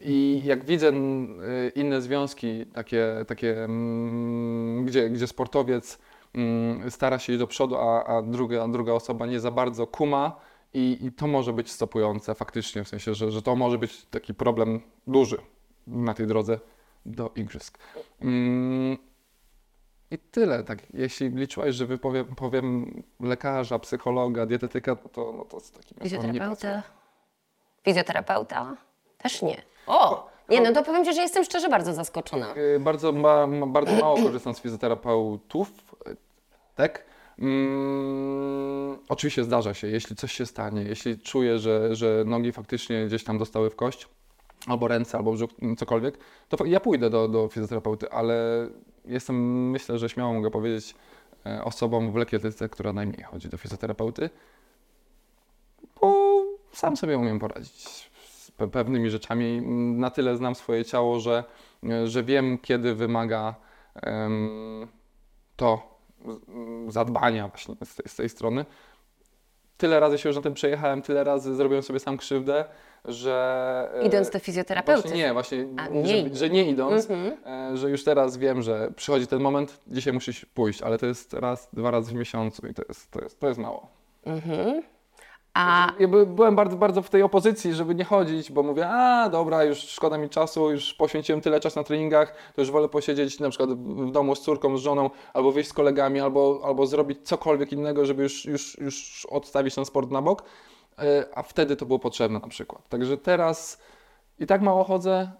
I 0.00 0.42
jak 0.44 0.64
widzę 0.64 0.88
mm, 0.88 1.40
y, 1.40 1.72
inne 1.74 2.02
związki, 2.02 2.66
takie, 2.66 3.24
takie 3.26 3.64
mm, 3.64 4.84
gdzie, 4.84 5.10
gdzie 5.10 5.26
sportowiec 5.26 5.98
mm, 6.34 6.90
stara 6.90 7.18
się 7.18 7.32
iść 7.32 7.40
do 7.40 7.46
przodu, 7.46 7.76
a, 7.76 8.04
a, 8.04 8.22
druga, 8.22 8.64
a 8.64 8.68
druga 8.68 8.92
osoba 8.92 9.26
nie 9.26 9.40
za 9.40 9.50
bardzo 9.50 9.86
kuma, 9.86 10.40
i, 10.76 10.98
i 11.00 11.12
to 11.12 11.26
może 11.26 11.52
być 11.52 11.70
stopujące 11.70 12.34
faktycznie, 12.34 12.84
w 12.84 12.88
sensie, 12.88 13.14
że, 13.14 13.30
że 13.30 13.42
to 13.42 13.56
może 13.56 13.78
być 13.78 14.06
taki 14.06 14.34
problem 14.34 14.80
duży 15.06 15.36
na 15.86 16.14
tej 16.14 16.26
drodze 16.26 16.60
do 17.06 17.30
igrzysk. 17.36 17.78
I 20.10 20.18
tyle, 20.18 20.64
tak. 20.64 20.78
Jeśli 20.94 21.28
liczyłaś, 21.28 21.74
że 21.74 21.86
wypowiem 21.86 22.24
powiem 22.26 23.02
lekarza, 23.20 23.78
psychologa, 23.78 24.46
dietetyka, 24.46 24.96
to, 24.96 25.34
no 25.36 25.44
to 25.44 25.60
z 25.60 25.70
takim. 25.70 25.98
Fizjoterapeuta? 26.02 26.82
Fizjoterapeuta? 27.84 28.76
Też 29.18 29.42
nie. 29.42 29.62
O! 29.86 30.30
Nie, 30.48 30.60
no 30.60 30.72
to 30.72 30.82
powiem 30.82 31.04
Ci, 31.04 31.14
że 31.14 31.20
jestem 31.22 31.44
szczerze 31.44 31.68
bardzo 31.68 31.92
zaskoczona. 31.92 32.54
Y, 32.56 32.80
Bardzo, 32.80 33.12
ma, 33.12 33.46
ma, 33.46 33.66
bardzo 33.66 33.92
mało 33.92 34.16
korzystam 34.16 34.54
z 34.54 34.60
fizjoterapeutów, 34.60 35.68
tak? 36.74 37.04
Mm, 37.38 38.98
oczywiście 39.08 39.44
zdarza 39.44 39.74
się, 39.74 39.86
jeśli 39.88 40.16
coś 40.16 40.32
się 40.32 40.46
stanie, 40.46 40.82
jeśli 40.82 41.18
czuję, 41.18 41.58
że, 41.58 41.96
że 41.96 42.22
nogi 42.26 42.52
faktycznie 42.52 43.06
gdzieś 43.06 43.24
tam 43.24 43.38
dostały 43.38 43.70
w 43.70 43.76
kość, 43.76 44.08
albo 44.66 44.88
ręce, 44.88 45.18
albo 45.18 45.32
brzuch, 45.32 45.50
mm, 45.62 45.76
cokolwiek, 45.76 46.18
to 46.48 46.56
fa- 46.56 46.66
ja 46.66 46.80
pójdę 46.80 47.10
do, 47.10 47.28
do 47.28 47.48
fizjoterapeuty, 47.48 48.10
ale 48.10 48.68
jestem, 49.06 49.70
myślę, 49.70 49.98
że 49.98 50.08
śmiało 50.08 50.32
mogę 50.32 50.50
powiedzieć, 50.50 50.94
e, 51.46 51.64
osobą 51.64 52.10
w 52.10 52.16
lekkiej 52.16 52.36
atletyce, 52.36 52.68
która 52.68 52.92
najmniej 52.92 53.22
chodzi 53.22 53.48
do 53.48 53.56
fizjoterapeuty, 53.56 54.30
bo 56.00 56.14
sam 56.72 56.96
sobie 56.96 57.18
umiem 57.18 57.38
poradzić 57.38 58.10
z 58.28 58.50
pe- 58.58 58.70
pewnymi 58.70 59.10
rzeczami. 59.10 59.62
Na 59.98 60.10
tyle 60.10 60.36
znam 60.36 60.54
swoje 60.54 60.84
ciało, 60.84 61.20
że, 61.20 61.44
że 62.04 62.22
wiem, 62.24 62.58
kiedy 62.58 62.94
wymaga 62.94 63.54
to 65.56 65.96
zadbania 66.88 67.48
właśnie 67.48 67.74
z 67.84 67.94
tej, 67.94 68.08
z 68.08 68.16
tej 68.16 68.28
strony. 68.28 68.64
Tyle 69.76 70.00
razy 70.00 70.18
się 70.18 70.28
już 70.28 70.36
na 70.36 70.42
tym 70.42 70.54
przejechałem, 70.54 71.02
tyle 71.02 71.24
razy 71.24 71.54
zrobiłem 71.54 71.82
sobie 71.82 72.00
sam 72.00 72.16
krzywdę, 72.16 72.64
że... 73.04 73.90
e, 73.94 74.06
Idąc 74.06 74.30
do 74.30 74.38
fizjoterapeuty. 74.38 75.02
Właśnie 75.02 75.18
nie, 75.24 75.32
właśnie, 75.32 75.66
A, 75.76 75.84
że, 75.84 76.22
nie 76.22 76.34
że 76.34 76.50
nie 76.50 76.70
idąc, 76.70 77.10
Mhm. 77.10 77.36
e, 77.72 77.76
że 77.76 77.90
już 77.90 78.04
teraz 78.04 78.36
wiem, 78.36 78.62
że 78.62 78.90
przychodzi 78.96 79.26
ten 79.26 79.40
moment, 79.40 79.80
dzisiaj 79.86 80.12
musisz 80.12 80.44
pójść, 80.44 80.82
ale 80.82 80.98
to 80.98 81.06
jest 81.06 81.32
raz, 81.34 81.68
dwa 81.72 81.90
razy 81.90 82.12
w 82.12 82.14
miesiącu 82.14 82.66
i 82.66 82.74
to 82.74 82.82
jest, 82.88 83.10
to 83.10 83.20
jest, 83.20 83.40
to 83.40 83.48
jest 83.48 83.60
mało. 83.60 83.86
Mhm. 84.26 84.82
A 85.56 85.92
Ja 85.98 86.08
by- 86.08 86.26
byłem 86.26 86.56
bardzo, 86.56 86.76
bardzo 86.76 87.02
w 87.02 87.10
tej 87.10 87.22
opozycji, 87.22 87.74
żeby 87.74 87.94
nie 87.94 88.04
chodzić, 88.04 88.52
bo 88.52 88.62
mówię, 88.62 88.88
a 88.88 89.28
dobra, 89.28 89.64
już 89.64 89.78
szkoda 89.78 90.18
mi 90.18 90.28
czasu, 90.28 90.70
już 90.70 90.94
poświęciłem 90.94 91.40
tyle 91.40 91.60
czasu 91.60 91.80
na 91.80 91.84
treningach, 91.84 92.34
to 92.54 92.60
już 92.62 92.70
wolę 92.70 92.88
posiedzieć 92.88 93.40
na 93.40 93.48
przykład 93.50 93.70
w 93.78 94.10
domu 94.10 94.34
z 94.34 94.40
córką, 94.40 94.78
z 94.78 94.80
żoną, 94.80 95.10
albo 95.34 95.52
wyjść 95.52 95.70
z 95.70 95.72
kolegami, 95.72 96.20
albo, 96.20 96.60
albo 96.64 96.86
zrobić 96.86 97.18
cokolwiek 97.28 97.72
innego, 97.72 98.06
żeby 98.06 98.22
już, 98.22 98.44
już, 98.44 98.78
już 98.78 99.26
odstawić 99.30 99.74
ten 99.74 99.84
sport 99.84 100.10
na 100.10 100.22
bok, 100.22 100.42
E, 100.98 101.24
a 101.34 101.42
wtedy 101.42 101.76
to 101.76 101.86
było 101.86 101.98
potrzebne 101.98 102.38
na 102.38 102.48
przykład. 102.48 102.88
Także 102.88 103.16
teraz 103.18 103.78
i 104.38 104.46
tak 104.46 104.62
mało 104.62 104.84
chodzę, 104.84 105.30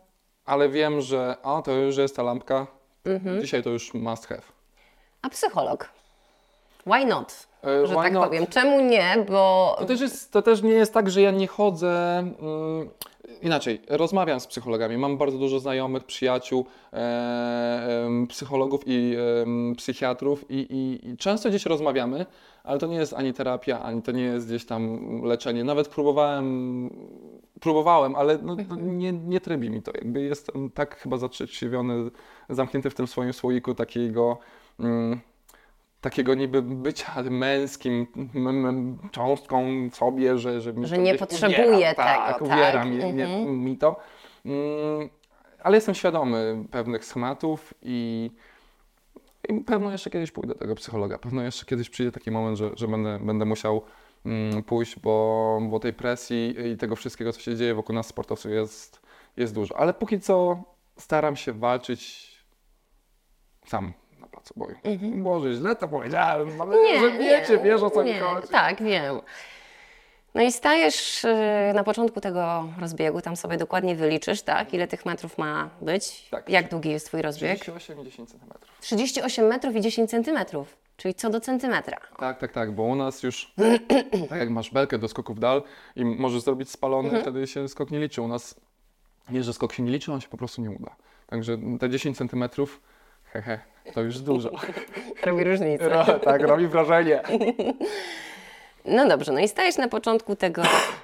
ale 0.44 0.68
wiem, 0.68 1.00
że 1.00 1.36
a, 1.42 1.62
to 1.62 1.72
już 1.72 1.96
jest 1.96 2.16
ta 2.16 2.22
lampka, 2.22 2.66
Mhm. 3.04 3.40
dzisiaj 3.40 3.62
to 3.62 3.70
już 3.70 3.94
must 3.94 4.26
have. 4.26 4.42
A 5.22 5.28
psycholog? 5.28 5.88
Why 6.86 7.06
not? 7.06 7.46
E, 7.66 7.86
Że 7.86 7.94
why 7.94 8.02
tak 8.02 8.12
not? 8.12 8.24
powiem. 8.24 8.46
Czemu 8.46 8.80
nie? 8.80 9.24
Bo 9.28 9.76
To 9.78 9.84
też, 9.84 10.00
jest, 10.00 10.32
to 10.32 10.42
też 10.42 10.62
nie 10.62 10.70
jest 10.70 10.94
tak, 10.94 11.10
że 11.10 11.22
ja 11.22 11.30
nie 11.30 11.46
chodzę. 11.46 12.18
Mm, 12.18 12.88
inaczej, 13.42 13.80
rozmawiam 13.88 14.40
z 14.40 14.46
psychologami. 14.46 14.96
Mam 14.98 15.16
bardzo 15.16 15.38
dużo 15.38 15.60
znajomych, 15.60 16.04
przyjaciół, 16.04 16.66
e, 16.92 18.04
em, 18.06 18.26
psychologów 18.26 18.80
i 18.86 19.16
em, 19.42 19.74
psychiatrów, 19.76 20.44
i, 20.50 20.54
i, 20.54 21.08
i 21.10 21.16
często 21.16 21.48
gdzieś 21.48 21.66
rozmawiamy, 21.66 22.26
ale 22.64 22.78
to 22.78 22.86
nie 22.86 22.96
jest 22.96 23.14
ani 23.14 23.32
terapia, 23.34 23.82
ani 23.82 24.02
to 24.02 24.12
nie 24.12 24.22
jest 24.22 24.46
gdzieś 24.46 24.66
tam 24.66 25.00
leczenie. 25.24 25.64
Nawet 25.64 25.88
próbowałem, 25.88 26.90
próbowałem, 27.60 28.16
ale 28.16 28.38
no, 28.42 28.56
to 28.56 28.76
nie, 28.76 29.12
nie 29.12 29.40
trybi 29.40 29.70
mi 29.70 29.82
to. 29.82 29.92
Jakby 29.94 30.20
jestem 30.22 30.70
tak 30.70 30.96
chyba 30.96 31.16
zatrzeźwiony, 31.16 32.10
zamknięty 32.48 32.90
w 32.90 32.94
tym 32.94 33.06
swoim 33.06 33.32
słoiku 33.32 33.74
takiego. 33.74 34.38
Mm, 34.80 35.20
takiego 36.06 36.34
niby 36.34 36.62
bycia 36.62 37.22
męskim 37.30 38.06
m, 38.34 38.66
m, 38.66 38.98
cząstką 39.10 39.88
w 39.90 39.96
sobie, 39.96 40.38
że, 40.38 40.60
że, 40.60 40.72
mi 40.72 40.86
Że 40.86 40.98
nie 40.98 41.14
potrzebuje 41.14 41.76
uwiera, 41.76 41.94
tak, 41.94 42.34
tego, 42.34 42.44
uwiera 42.44 42.72
tak. 42.72 42.86
mi, 42.86 42.96
nie, 42.96 43.26
Mhm. 43.26 43.60
mi 43.64 43.78
to. 43.78 43.96
Mm, 44.44 45.08
ale 45.62 45.76
jestem 45.76 45.94
świadomy 45.94 46.64
pewnych 46.70 47.04
schematów 47.04 47.74
i, 47.82 48.30
i 49.48 49.60
pewno 49.60 49.92
jeszcze 49.92 50.10
kiedyś 50.10 50.30
pójdę 50.30 50.54
do 50.54 50.60
tego 50.60 50.74
psychologa. 50.74 51.18
Pewno 51.18 51.42
jeszcze 51.42 51.66
kiedyś 51.66 51.90
przyjdzie 51.90 52.12
taki 52.12 52.30
moment, 52.30 52.58
że, 52.58 52.70
że 52.76 52.88
będę, 52.88 53.18
będę 53.22 53.44
musiał 53.44 53.82
mm, 54.26 54.62
pójść, 54.62 54.98
bo, 54.98 55.58
bo 55.70 55.80
tej 55.80 55.92
presji 55.92 56.54
i 56.72 56.76
tego 56.76 56.96
wszystkiego, 56.96 57.32
co 57.32 57.40
się 57.40 57.56
dzieje 57.56 57.74
wokół 57.74 57.94
nas 57.94 58.06
sportowców 58.06 58.52
jest, 58.52 59.00
jest 59.36 59.54
dużo. 59.54 59.76
Ale 59.78 59.94
póki 59.94 60.20
co 60.20 60.62
staram 60.96 61.36
się 61.36 61.52
walczyć 61.52 62.30
sam 63.66 63.92
placu 64.36 64.54
boju. 64.56 64.76
Boże, 65.22 65.54
źle 65.54 65.76
to 65.76 65.88
powiedziałem, 65.88 66.60
ale 66.60 67.00
że 67.00 67.18
wiecie, 67.18 67.58
wiesz 67.58 67.82
o 67.82 67.90
co 67.90 68.04
mi 68.04 68.10
nie, 68.10 68.20
chodzi. 68.20 68.48
Tak, 68.48 68.82
wiem. 68.82 69.20
No 70.34 70.42
i 70.42 70.52
stajesz 70.52 71.24
y, 71.24 71.72
na 71.74 71.84
początku 71.84 72.20
tego 72.20 72.64
rozbiegu, 72.80 73.20
tam 73.20 73.36
sobie 73.36 73.56
dokładnie 73.56 73.94
wyliczysz, 73.96 74.42
tak? 74.42 74.74
Ile 74.74 74.88
tych 74.88 75.06
metrów 75.06 75.38
ma 75.38 75.70
być? 75.80 76.28
Tak. 76.30 76.48
Jak 76.48 76.70
długi 76.70 76.90
jest 76.90 77.06
Twój 77.06 77.22
rozbieg? 77.22 77.60
38 77.60 78.00
i 78.00 78.04
10 78.04 78.30
cm. 78.30 78.38
38 78.80 79.46
metrów 79.46 79.76
i 79.76 79.80
10 79.80 80.10
centymetrów, 80.10 80.76
czyli 80.96 81.14
co 81.14 81.30
do 81.30 81.40
centymetra. 81.40 81.98
Tak, 82.18 82.38
tak, 82.38 82.52
tak, 82.52 82.72
bo 82.72 82.82
u 82.82 82.94
nas 82.94 83.22
już, 83.22 83.54
tak 84.28 84.38
jak 84.38 84.50
masz 84.50 84.70
belkę 84.70 84.98
do 84.98 85.08
skoków 85.08 85.40
dal 85.40 85.62
i 85.96 86.04
możesz 86.04 86.42
zrobić 86.42 86.70
spalony, 86.70 87.04
Mhm. 87.08 87.22
wtedy 87.22 87.46
się 87.46 87.68
skok 87.68 87.90
nie 87.90 88.00
liczy. 88.00 88.22
U 88.22 88.28
nas 88.28 88.54
wie, 89.28 89.42
że 89.42 89.52
skok 89.52 89.72
się 89.72 89.82
nie 89.82 89.90
liczy, 89.92 90.12
on 90.12 90.20
się 90.20 90.28
po 90.28 90.36
prostu 90.36 90.62
nie 90.62 90.70
uda. 90.70 90.96
Także 91.26 91.58
te 91.80 91.90
10 91.90 92.16
centymetrów, 92.18 92.80
hehe, 93.24 93.58
to 93.94 94.02
już 94.02 94.18
dużo. 94.18 94.50
Robi 95.26 95.44
różnicę. 95.44 95.88
Ro- 95.88 96.18
tak, 96.18 96.42
robi 96.42 96.66
wrażenie. 96.66 97.20
No 98.88 99.08
dobrze, 99.08 99.32
no 99.32 99.40
i 99.40 99.48
stajesz 99.48 99.76
na 99.76 99.88
początku 99.88 100.36
tego 100.36 100.62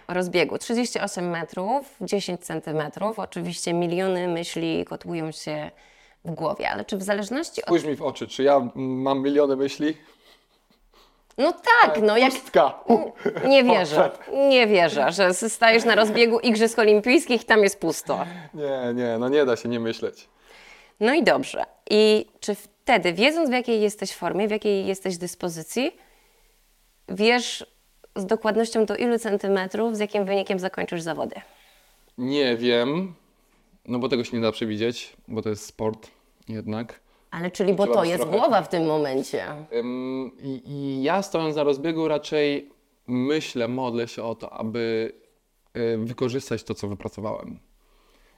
rozbiegu. 0.09 0.59
38 0.59 1.31
metrów, 1.31 1.97
10 2.01 2.41
centymetrów. 2.41 3.19
Oczywiście 3.19 3.73
miliony 3.75 4.29
myśli 4.29 4.85
kotłują 4.85 5.33
się 5.33 5.71
w 6.25 6.31
głowie, 6.31 6.71
ale 6.71 6.85
czy 6.85 6.97
w 6.97 7.03
zależności 7.03 7.61
od... 7.63 7.67
Spójrz 7.67 7.85
mi 7.85 7.97
w 7.97 8.03
oczy, 8.03 8.27
czy 8.29 8.43
ja 8.43 8.69
mam 8.75 9.23
miliony 9.23 9.57
myśli? 9.57 9.97
No 11.39 11.53
tak, 11.53 12.03
no 12.03 12.17
jak... 12.17 12.33
Pustka. 12.33 12.75
Nie 13.49 13.65
wierzę, 13.75 14.11
nie 14.49 14.67
wierzę, 14.67 15.13
że 15.13 15.35
stajesz 15.35 15.85
na 15.85 15.95
rozbiegu 15.95 16.39
Igrzysk 16.39 16.79
Olimpijskich, 16.79 17.45
tam 17.45 17.63
jest 17.63 17.81
pusto. 17.81 18.27
Nie, 18.55 18.95
nie, 18.95 19.19
no 19.19 19.29
nie 19.29 19.45
da 19.45 19.57
się 19.57 19.69
nie 19.69 19.81
myśleć. 19.81 20.29
No 21.01 21.15
i 21.15 21.23
dobrze. 21.23 21.65
I 21.91 22.27
czy 22.41 22.57
wtedy, 22.83 23.13
wiedząc 23.13 23.51
w 23.51 23.53
jakiej 23.53 23.81
jesteś 23.81 24.13
formie, 24.15 24.49
w 24.49 24.51
jakiej 24.51 24.87
jesteś 24.87 25.19
dyspozycji, 25.19 25.97
wiesz 27.09 27.67
z 28.17 28.27
dokładnością 28.27 28.87
do 28.87 28.97
ilu 28.97 29.19
centymetrów, 29.19 29.97
z 29.97 30.01
jakim 30.01 30.25
wynikiem 30.25 30.59
zakończysz 30.59 31.03
zawody? 31.03 31.37
Nie 32.19 32.57
wiem, 32.57 33.15
no 33.87 33.99
bo 33.99 34.09
tego 34.09 34.25
się 34.25 34.37
nie 34.37 34.43
da 34.43 34.53
przewidzieć, 34.53 35.13
bo 35.29 35.43
to 35.43 35.49
jest 35.49 35.67
sport 35.67 36.11
jednak. 36.49 37.01
Ale 37.31 37.51
czyli, 37.51 37.75
bo 37.75 37.85
Trzeba 37.85 37.99
to 37.99 38.05
jest 38.05 38.23
trochę- 38.23 38.39
głowa 38.39 38.63
w 38.63 38.69
tym 38.69 38.87
momencie. 38.87 39.45
Ym, 39.73 40.31
I, 40.43 40.63
I 40.67 41.03
ja 41.03 41.23
stojąc 41.23 41.57
na 41.57 41.63
rozbiegu 41.65 42.09
raczej 42.09 42.71
myślę, 43.07 43.69
modlę 43.69 44.09
się 44.09 44.23
o 44.23 44.35
to, 44.35 44.53
aby 44.53 45.13
y, 45.77 45.99
wykorzystać 45.99 46.63
to, 46.63 46.75
co 46.75 46.89
wypracowałem. 46.89 47.59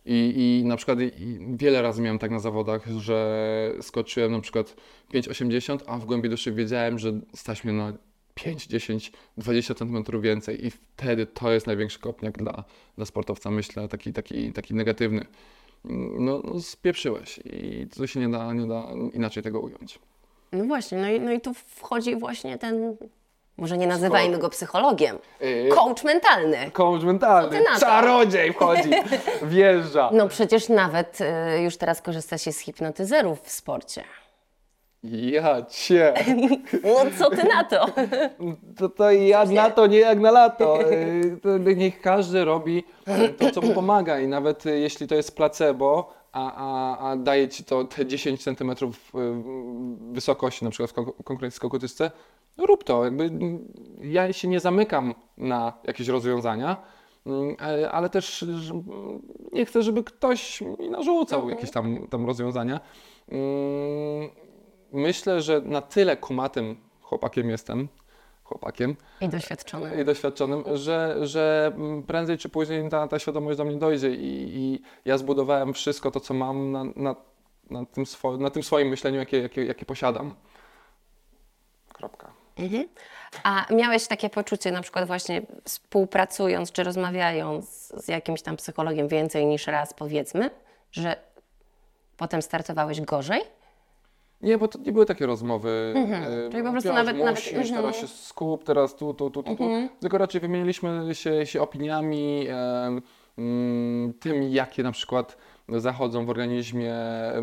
I, 0.07 0.35
i 0.37 0.65
na 0.65 0.77
przykład 0.77 1.01
i, 1.01 1.39
wiele 1.57 1.83
razy 1.83 2.03
miałem 2.03 2.19
tak 2.19 2.31
na 2.31 2.39
zawodach, 2.39 2.87
że 2.99 3.73
skoczyłem 3.81 4.33
na 4.33 4.41
przykład 4.41 4.77
5,80, 5.15 5.79
a 5.87 5.99
w 5.99 6.05
głębi 6.05 6.29
duszy 6.29 6.53
wiedziałem, 6.53 6.99
że 6.99 7.13
stać 7.35 7.65
mnie 7.65 7.73
na 7.73 7.93
5, 8.35 8.67
10, 8.67 9.13
20 9.39 9.75
cm 9.75 10.05
więcej 10.21 10.67
i 10.67 10.71
wtedy 10.71 11.27
to 11.27 11.53
jest 11.53 11.67
największy 11.67 11.99
kopniak 11.99 12.39
dla, 12.39 12.65
dla 12.97 13.07
sportowca, 13.07 13.51
myślę, 13.51 13.89
taki, 13.89 14.13
taki, 14.13 14.53
taki 14.53 14.75
negatywny. 14.75 15.27
No, 16.19 16.43
no 16.45 16.61
spieprzyłeś 16.61 17.41
i 17.45 17.87
to 17.97 18.07
się 18.07 18.21
nie 18.21 18.29
da, 18.29 18.53
nie 18.53 18.67
da 18.67 18.89
inaczej 19.13 19.43
tego 19.43 19.61
ująć. 19.61 19.99
No 20.53 20.65
właśnie, 20.65 20.99
no 20.99 21.11
i, 21.11 21.21
no 21.21 21.33
i 21.33 21.41
tu 21.41 21.55
wchodzi 21.55 22.17
właśnie 22.17 22.59
ten, 22.59 22.97
może 23.57 23.79
nie 23.79 23.87
nazywajmy 23.87 24.39
go 24.39 24.49
psychologiem, 24.49 25.19
Yy. 25.41 25.69
coach 25.69 26.05
mentalny. 26.05 26.71
Coach 26.73 27.03
mentalny, 27.03 27.61
czarodziej 27.81 28.53
wchodzi, 28.53 28.91
wjeżdża. 29.43 30.11
No 30.13 30.29
przecież 30.29 30.69
nawet 30.69 31.19
y, 31.21 31.61
już 31.63 31.77
teraz 31.77 32.03
korzysta 32.03 32.39
się 32.39 32.53
z 32.53 32.59
hipnotyzerów 32.59 33.41
w 33.43 33.51
sporcie. 33.51 34.05
Ja 35.03 35.63
cię, 35.63 36.15
No 36.85 36.97
co 37.19 37.31
ty 37.31 37.45
na 37.45 37.65
to? 37.65 37.87
to, 38.79 38.89
to 38.89 39.11
ja 39.11 39.45
na 39.45 39.71
to, 39.71 39.87
nie 39.87 39.99
jak 39.99 40.19
na 40.21 40.31
lato. 40.31 40.79
To 41.43 41.59
niech 41.59 42.01
każdy 42.01 42.45
robi 42.45 42.85
to, 43.39 43.51
co 43.51 43.61
mu 43.61 43.75
pomaga 43.75 44.19
i 44.21 44.29
nawet 44.29 44.65
jeśli 44.65 45.09
to 45.09 45.15
jest 45.15 45.37
placebo, 45.37 46.13
a, 46.35 46.53
a, 46.55 46.99
a 47.11 47.17
daje 47.17 47.49
ci 47.49 47.65
to 47.65 47.85
te 47.85 48.07
10 48.07 48.45
cm 48.45 48.73
wysokości, 50.13 50.65
na 50.65 50.71
przykład 50.71 50.91
w 50.91 50.95
kon- 50.95 51.13
konkretnej 51.25 51.51
skokotysce, 51.51 52.11
no 52.57 52.67
rób 52.67 52.85
to. 52.85 53.05
Jakby, 53.05 53.31
ja 54.01 54.33
się 54.33 54.49
nie 54.49 54.61
zamykam 54.61 55.15
na 55.39 55.73
jakieś 55.85 56.09
rozwiązania, 56.09 56.77
mm, 57.27 57.57
ale, 57.93 58.11
też 58.11 58.45
nie 59.53 59.67
chcę, 59.67 59.83
żeby 59.83 60.05
ktoś 60.05 60.61
mi 60.61 60.91
narzucał 60.91 61.51
jakieś 61.51 61.71
tam, 61.71 62.07
tam 62.09 62.27
rozwiązania. 62.27 62.81
Mm, 63.29 64.31
Myślę, 64.93 65.43
że 65.43 65.61
na 65.61 65.81
tyle 65.83 66.17
kumatym 66.17 66.77
chłopakiem 67.01 67.51
jestem, 67.51 67.89
chłopakiem 68.45 68.97
I 69.21 69.29
doświadczony. 69.29 70.03
i 70.03 70.05
doświadczonym, 70.05 70.65
że, 70.75 71.17
że 71.27 71.73
prędzej 72.07 72.39
czy 72.39 72.49
później 72.49 72.89
ta, 72.89 73.09
ta 73.09 73.19
świadomość 73.19 73.59
do 73.59 73.65
mnie 73.65 73.77
dojdzie 73.77 74.11
i, 74.11 74.57
i 74.57 74.83
ja 75.05 75.19
zbudowałem 75.19 75.75
wszystko 75.75 76.11
to, 76.11 76.21
co 76.21 76.35
mam 76.35 76.73
na, 76.73 76.85
na, 76.85 77.17
na, 77.71 77.87
tym, 77.87 78.07
swo, 78.07 78.37
na 78.37 78.51
tym 78.51 78.63
swoim 78.63 78.89
myśleniu, 78.89 79.19
jakie, 79.19 79.39
jakie, 79.43 79.65
jakie 79.65 79.87
posiadam. 79.87 80.35
Kropka. 81.93 82.33
Mhm. 82.57 82.89
A 83.43 83.67
miałeś 83.71 84.07
takie 84.07 84.31
poczucie, 84.31 84.73
na 84.73 84.83
przykład 84.83 85.07
właśnie 85.07 85.43
współpracując 85.65 86.73
czy 86.73 86.85
rozmawiając 86.85 87.93
z 88.05 88.09
jakimś 88.09 88.43
tam 88.43 88.57
psychologiem 88.57 89.09
więcej 89.09 89.47
niż 89.47 89.67
raz, 89.67 89.95
powiedzmy, 89.95 90.51
że 90.93 91.17
potem 92.17 92.43
startowałeś 92.43 93.01
gorzej? 93.01 93.41
Nie, 94.43 94.59
bo 94.59 94.69
to 94.69 94.79
nie 94.79 94.93
były 94.93 95.07
takie 95.07 95.27
rozmowy. 95.27 95.93
e, 95.97 95.99
Mhm. 95.99 96.51
Czyli 96.51 96.63
po 96.63 96.71
prostu 96.71 96.89
Piotr, 96.89 97.05
nawet- 97.05 97.19
nawet- 97.19 97.31
musisz, 97.35 97.53
mhm. 97.53 97.75
teraz 97.77 97.97
się 97.97 98.07
skup, 98.09 98.65
teraz 98.65 98.97
tu, 98.97 99.15
tu, 99.15 99.31
tu, 99.31 99.43
tu, 99.43 99.57
tu. 99.57 99.65
Tylko 100.01 100.19
raczej 100.19 100.41
wymieniliśmy 100.41 101.15
się, 101.15 101.47
się 101.47 101.63
opiniami, 101.63 102.47
mm, 103.39 104.13
tym, 104.21 104.43
jakie 104.43 104.83
na 104.83 104.93
przykład 104.93 105.37
zachodzą 105.69 106.27
w 106.27 106.31
organizmie 106.31 106.95
e, 106.95 107.43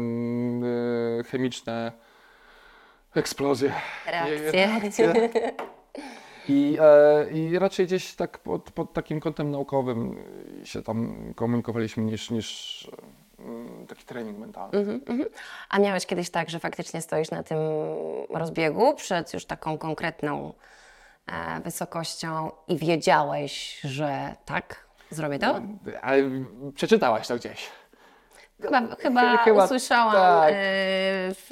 chemiczne 1.28 1.92
eksplozje. 3.16 3.72
Reakcje. 4.08 4.52
reakcje. 4.52 5.14
I, 6.50 6.78
e, 6.82 7.32
I 7.32 7.60
raczej 7.60 7.86
gdzieś 7.86 8.16
tak 8.16 8.38
pod, 8.40 8.72
pod 8.72 8.94
takim 8.94 9.20
kątem 9.20 9.52
naukowym 9.52 10.16
e, 10.62 10.66
się 10.66 10.82
tam 10.82 11.16
komunikowaliśmy 11.36 12.04
niż, 12.04 12.32
niż 12.32 12.90
e, 12.94 13.21
taki 13.88 14.06
trening 14.06 14.38
mentalny. 14.38 14.80
Mhm, 14.80 15.02
mhm. 15.08 15.30
A 15.70 15.80
miałeś 15.80 16.06
kiedyś 16.06 16.30
tak, 16.30 16.50
że 16.50 16.60
faktycznie 16.60 17.02
stoisz 17.02 17.32
na 17.32 17.44
tym 17.44 17.58
rozbiegu 18.30 18.96
przed 18.96 19.34
już 19.34 19.46
taką 19.46 19.78
konkretną 19.78 20.54
e, 21.28 21.62
wysokością 21.62 22.52
i 22.68 22.78
wiedziałeś, 22.78 23.82
że 23.84 24.36
tak, 24.46 24.86
zrobię 25.10 25.40
to? 25.40 25.62
Ale 26.02 26.24
przeczytałaś 26.76 27.28
to 27.28 27.36
gdzieś. 27.36 27.70
Chyba, 28.62 28.96
chyba, 28.96 29.38
Chyba 29.38 29.66
usłyszałam, 29.66 30.14
tak. 30.14 30.54
e, 30.54 30.56
w, 31.34 31.50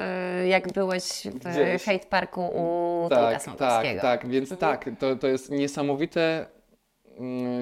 jak 0.47 0.73
byłeś 0.73 1.03
w 1.25 1.39
Gdzieś. 1.39 1.83
Hate 1.83 2.05
Parku 2.05 2.41
u 2.41 3.09
Tak, 3.09 3.43
tak, 3.57 3.85
tak, 4.01 4.27
więc 4.27 4.57
tak, 4.57 4.89
to, 4.99 5.15
to 5.15 5.27
jest 5.27 5.49
niesamowite, 5.49 6.37
mm, 6.37 6.58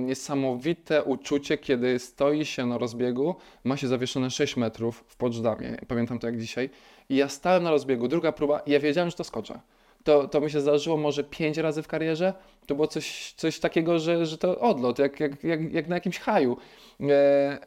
niesamowite 0.02 1.04
uczucie, 1.04 1.58
kiedy 1.58 2.00
stoi 2.00 2.46
się 2.46 2.66
na 2.66 2.78
rozbiegu, 2.78 3.36
ma 3.64 3.78
się 3.78 3.88
zawieszone 3.88 4.32
6 4.32 4.58
metrów 4.58 5.04
w 5.08 5.16
Poczdamie, 5.16 5.78
pamiętam 5.88 6.20
to 6.20 6.28
jak 6.28 6.38
dzisiaj, 6.40 6.70
i 7.10 7.16
ja 7.16 7.30
stałem 7.30 7.64
na 7.64 7.72
rozbiegu, 7.72 8.08
druga 8.08 8.32
próba 8.32 8.60
i 8.60 8.72
ja 8.72 8.80
wiedziałem, 8.80 9.10
że 9.10 9.16
to 9.16 9.24
skoczę. 9.24 9.60
To, 10.04 10.28
to 10.28 10.42
mi 10.42 10.52
się 10.52 10.62
zdarzyło 10.62 10.98
może 10.98 11.24
5 11.24 11.58
razy 11.58 11.84
w 11.84 11.88
karierze, 11.88 12.34
to 12.66 12.76
było 12.76 12.88
coś, 12.88 13.34
coś 13.38 13.60
takiego, 13.60 14.00
że, 14.00 14.26
że 14.26 14.38
to 14.38 14.60
odlot, 14.60 15.00
jak, 15.00 15.20
jak, 15.20 15.44
jak, 15.44 15.74
jak 15.74 15.88
na 15.88 15.96
jakimś 15.96 16.20
haju. 16.20 16.58
E, 17.02 17.58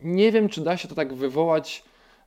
nie 0.00 0.32
wiem, 0.32 0.48
czy 0.48 0.60
da 0.60 0.76
się 0.76 0.88
to 0.88 0.94
tak 0.94 1.14
wywołać, 1.14 1.84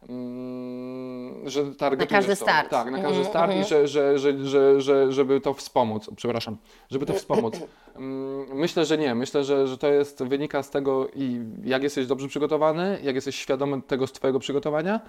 mm, 0.10 1.50
że 1.50 1.76
targetujesz 1.76 2.12
każdy 2.12 2.36
to. 2.36 2.44
start. 2.46 2.70
Tak, 2.70 2.92
na 2.92 2.98
każdy 3.02 3.08
Mhm, 3.08 3.26
start 3.26 3.52
i 3.52 3.56
mhm. 3.58 3.68
że, 3.70 3.88
że, 3.88 4.20
że, 4.20 4.46
że, 4.46 4.82
że, 4.82 5.12
żeby 5.14 5.42
to 5.42 5.54
wspomóc, 5.54 6.10
przepraszam, 6.16 6.58
żeby 6.90 7.06
to 7.06 7.14
wspomóc. 7.14 7.56
Mm, 7.96 8.46
Myślę, 8.58 8.86
że 8.86 8.98
nie. 8.98 9.16
Myślę, 9.16 9.44
że, 9.44 9.68
że 9.68 9.78
to 9.78 9.88
jest, 9.88 10.24
wynika 10.24 10.64
z 10.64 10.70
tego, 10.70 11.08
i 11.16 11.40
jak 11.64 11.84
jesteś 11.84 12.08
dobrze 12.08 12.28
przygotowany, 12.28 13.00
jak 13.04 13.16
jesteś 13.16 13.36
świadomy 13.36 13.82
tego 13.82 14.08
z 14.08 14.12
Twojego 14.12 14.40
przygotowania. 14.40 15.00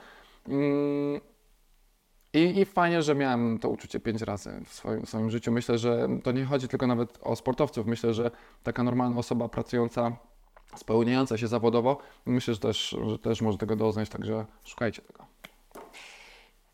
Mm, 0.49 1.21
I, 2.35 2.59
I 2.61 2.65
fajnie, 2.65 3.03
że 3.03 3.15
miałem 3.15 3.59
to 3.59 3.69
uczucie 3.69 4.01
pięć 4.01 4.23
razy 4.23 4.61
w 4.65 4.73
swoim, 4.73 5.03
w 5.07 5.09
swoim 5.09 5.31
życiu. 5.31 5.53
Myślę, 5.53 5.79
że 5.79 6.09
to 6.23 6.33
nie 6.33 6.45
chodzi 6.45 6.69
tylko 6.69 6.87
nawet 6.87 7.19
o 7.23 7.37
sportowców. 7.37 7.87
Myślę, 7.87 8.15
że 8.15 8.31
taka 8.63 8.83
normalna 8.83 9.19
osoba 9.19 9.49
pracująca, 9.49 10.17
spełniająca 10.77 11.39
się 11.39 11.49
zawodowo, 11.49 11.99
myślę, 12.27 12.55
że 12.55 12.61
też, 12.61 12.97
że 13.07 13.19
też 13.19 13.41
może 13.41 13.59
tego 13.59 13.77
doznać, 13.77 14.09
także 14.09 14.45
szukajcie 14.65 15.03
tego. 15.03 15.27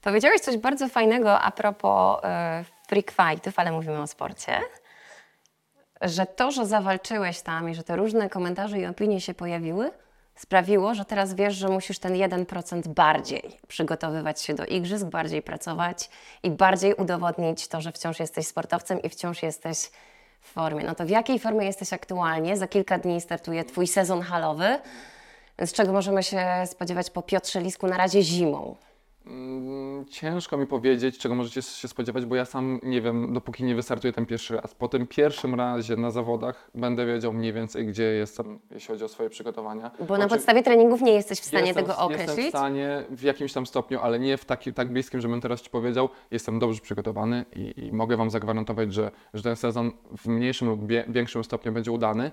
Powiedziałeś 0.03 0.41
coś 0.41 0.57
bardzo 0.57 0.89
fajnego 0.89 1.41
a 1.41 1.51
propos 1.51 2.21
e, 2.25 2.65
freak 2.89 3.11
fightów, 3.11 3.59
ale 3.59 3.73
mówimy 3.73 4.01
o 4.01 4.07
sporcie. 4.07 4.61
Że 6.01 6.27
to, 6.27 6.51
że 6.51 6.67
zawalczyłeś 6.67 7.41
tam 7.43 7.71
i 7.71 7.75
że 7.75 7.83
te 7.83 7.97
różne 7.97 8.29
komentarze 8.29 8.79
i 8.79 8.87
opinie 8.87 9.21
się 9.21 9.35
pojawiły, 9.35 9.91
sprawiło, 10.35 10.95
że 10.95 11.05
teraz 11.05 11.35
wiesz, 11.35 11.55
że 11.55 11.69
musisz 11.69 11.99
ten 11.99 12.13
1% 12.13 12.89
bardziej 12.89 13.43
przygotowywać 13.69 14.43
się 14.43 14.55
do 14.55 14.67
igrzysk, 14.67 15.07
bardziej 15.07 15.43
pracować 15.43 16.11
i 16.43 16.51
bardziej 16.51 16.95
udowodnić 16.95 17.69
to, 17.69 17.81
że 17.81 17.93
wciąż 17.93 18.21
jesteś 18.21 18.47
sportowcem 18.47 19.03
i 19.03 19.09
wciąż 19.09 19.43
jesteś 19.43 19.91
w 20.43 20.53
formie. 20.53 20.85
No 20.85 20.95
to 20.95 21.05
w 21.05 21.11
jakiej 21.11 21.39
formie 21.39 21.67
jesteś 21.67 21.93
aktualnie? 21.93 22.57
Za 22.57 22.69
kilka 22.69 22.99
dni 22.99 23.21
startuje 23.21 23.65
Twój 23.65 23.87
sezon 23.87 24.23
halowy, 24.23 24.79
z 25.59 25.73
czego 25.73 25.93
możemy 25.93 26.23
się 26.23 26.47
spodziewać 26.67 27.11
po 27.11 27.23
Piotrze 27.23 27.61
Lisku 27.61 27.87
na 27.87 27.97
razie 27.97 28.23
zimą. 28.23 28.77
Mm, 29.27 30.05
Ciężko 30.11 30.57
mi 30.57 30.67
powiedzieć, 30.67 31.19
czego 31.19 31.35
możecie 31.35 31.63
się 31.63 31.89
spodziewać, 31.89 32.27
bo 32.27 32.35
ja 32.37 32.45
sam 32.45 32.81
nie 32.83 33.01
wiem, 33.01 33.33
dopóki 33.33 33.65
nie 33.65 33.75
wystartuję 33.75 34.13
ten 34.13 34.27
pierwszy 34.27 34.57
raz. 34.57 34.75
Po 34.75 34.89
tym 34.89 35.07
pierwszym 35.07 35.55
razie 35.55 35.97
na 35.97 36.11
zawodach 36.11 36.71
będę 36.75 37.07
wiedział 37.07 37.33
mniej 37.33 37.53
więcej, 37.53 37.87
gdzie 37.87 38.05
jestem, 38.05 38.59
jeśli 38.71 38.89
chodzi 38.89 39.05
o 39.05 39.09
swoje 39.09 39.31
przygotowania. 39.31 39.91
Bo 40.09 40.19
na 40.19 40.25
Oczy- 40.25 40.35
podstawie 40.35 40.63
treningów 40.63 41.03
nie 41.03 41.13
jesteś 41.13 41.41
w 41.41 41.45
stanie 41.45 41.67
jestem, 41.67 41.85
tego 41.85 41.97
Jestem 42.11 42.19
w 42.19 42.21
określić. 42.23 42.49
stanie 42.49 43.05
w 43.11 43.23
jakimś 43.23 43.53
tam 43.53 43.67
stopniu, 43.67 44.01
ale 44.01 44.19
nie 44.19 44.37
w 44.37 44.45
taki, 44.45 44.73
tak 44.73 44.93
bliskim, 44.93 45.21
żebym 45.21 45.41
teraz 45.41 45.63
Ci 45.63 45.71
powiedział. 45.71 46.09
Jestem 46.31 46.59
dobrze 46.59 46.81
przygotowany 46.81 47.45
i, 47.57 47.75
i 47.87 47.93
mogę 47.93 48.17
Wam 48.17 48.31
zagwarantować, 48.31 48.93
że, 48.95 49.11
że 49.35 49.43
ten 49.43 49.57
sezon 49.57 49.93
w 50.19 50.27
mniejszym 50.27 50.69
lub 50.69 50.81
większym 51.09 51.45
stopniu 51.45 51.73
będzie 51.73 51.93
udany. 51.93 52.31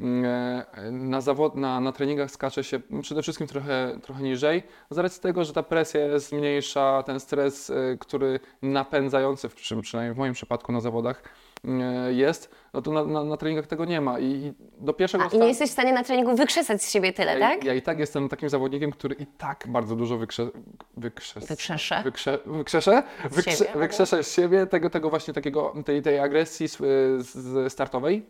E, 0.00 0.90
Na, 0.92 1.20
zawod, 1.20 1.56
na, 1.56 1.80
na 1.80 1.92
treningach 1.92 2.30
skacze 2.30 2.64
się 2.64 2.80
przede 3.02 3.22
wszystkim 3.22 3.46
trochę, 3.46 3.98
trochę 4.02 4.22
niżej, 4.22 4.62
z 4.90 4.98
racji 4.98 5.22
tego, 5.22 5.44
że 5.44 5.52
ta 5.52 5.62
presja 5.62 6.00
jest 6.06 6.32
mniejsza, 6.32 7.02
ten 7.06 7.20
stres, 7.20 7.70
e, 7.70 7.74
który 8.00 8.40
napędzający, 8.62 9.48
w, 9.48 9.54
przy- 9.54 9.80
przynajmniej 9.82 10.14
w 10.14 10.18
moim 10.18 10.32
przypadku 10.32 10.72
na 10.72 10.80
zawodach 10.80 11.22
e, 11.64 12.12
jest, 12.12 12.50
no 12.74 12.82
to 12.82 12.92
na, 12.92 13.04
na, 13.04 13.24
na 13.24 13.36
treningach 13.36 13.66
tego 13.66 13.84
nie 13.84 14.00
ma. 14.00 14.18
I, 14.18 14.24
i 14.24 14.52
do 14.80 14.92
pierwszego 14.92 15.24
A, 15.24 15.28
I 15.36 15.38
nie 15.38 15.48
jesteś 15.48 15.70
w 15.70 15.72
stanie 15.72 15.92
na 15.92 16.04
treningu 16.04 16.36
wykrzesać 16.36 16.82
z 16.82 16.90
siebie 16.90 17.12
tyle, 17.12 17.38
ja, 17.38 17.48
tak? 17.48 17.64
ja 17.64 17.74
i 17.74 17.82
tak 17.82 17.98
jestem 17.98 18.28
takim 18.28 18.48
zawodnikiem, 18.48 18.92
który 18.92 19.14
i 19.14 19.26
tak 19.26 19.64
bardzo 19.68 19.96
dużo 19.96 20.18
wykrze, 20.18 20.46
wykrzes, 20.96 21.46
Wykrzeszę. 21.46 22.02
wykrze, 22.04 22.38
wykrzeszę, 22.46 23.02
Z 23.30 23.34
wykrze, 23.34 23.52
siebie? 23.56 23.70
wykrzeszę 23.80 24.24
z 24.24 24.32
siebie 24.34 24.66
tego, 24.66 24.90
tego 24.90 25.10
właśnie 25.10 25.34
takiego, 25.34 25.74
tej, 25.84 26.02
tej 26.02 26.18
agresji 26.18 26.68
z, 26.68 26.76
z 27.26 27.72
startowej, 27.72 28.26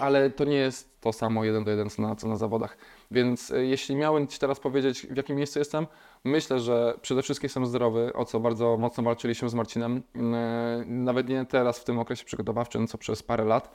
ale 0.00 0.30
to 0.30 0.44
nie 0.44 0.56
jest 0.56 1.00
to 1.00 1.12
samo 1.12 1.44
jeden 1.44 1.64
do 1.64 1.70
jeden 1.70 1.90
co 1.90 2.02
na, 2.02 2.16
co 2.16 2.28
na 2.28 2.36
zawodach. 2.36 2.76
Więc 3.10 3.50
e, 3.50 3.64
jeśli 3.64 3.96
miałem 3.96 4.26
Ci 4.26 4.38
teraz 4.38 4.60
powiedzieć, 4.60 5.06
w 5.06 5.16
jakim 5.16 5.36
miejscu 5.36 5.58
jestem, 5.58 5.86
myślę, 6.24 6.60
że 6.60 6.94
przede 7.02 7.22
wszystkim 7.22 7.46
jestem 7.46 7.66
zdrowy, 7.66 8.12
o 8.14 8.24
co 8.24 8.40
bardzo 8.40 8.76
mocno 8.76 9.02
walczyliśmy 9.04 9.48
z 9.48 9.54
Marcinem. 9.54 10.02
E, 10.16 10.84
Nawet 10.86 11.28
nie 11.28 11.46
teraz 11.46 11.78
w 11.78 11.84
tym 11.84 11.98
okresie 11.98 12.24
przygotowawczym, 12.24 12.86
co 12.86 12.98
przez 12.98 13.22
parę 13.22 13.44
lat. 13.44 13.70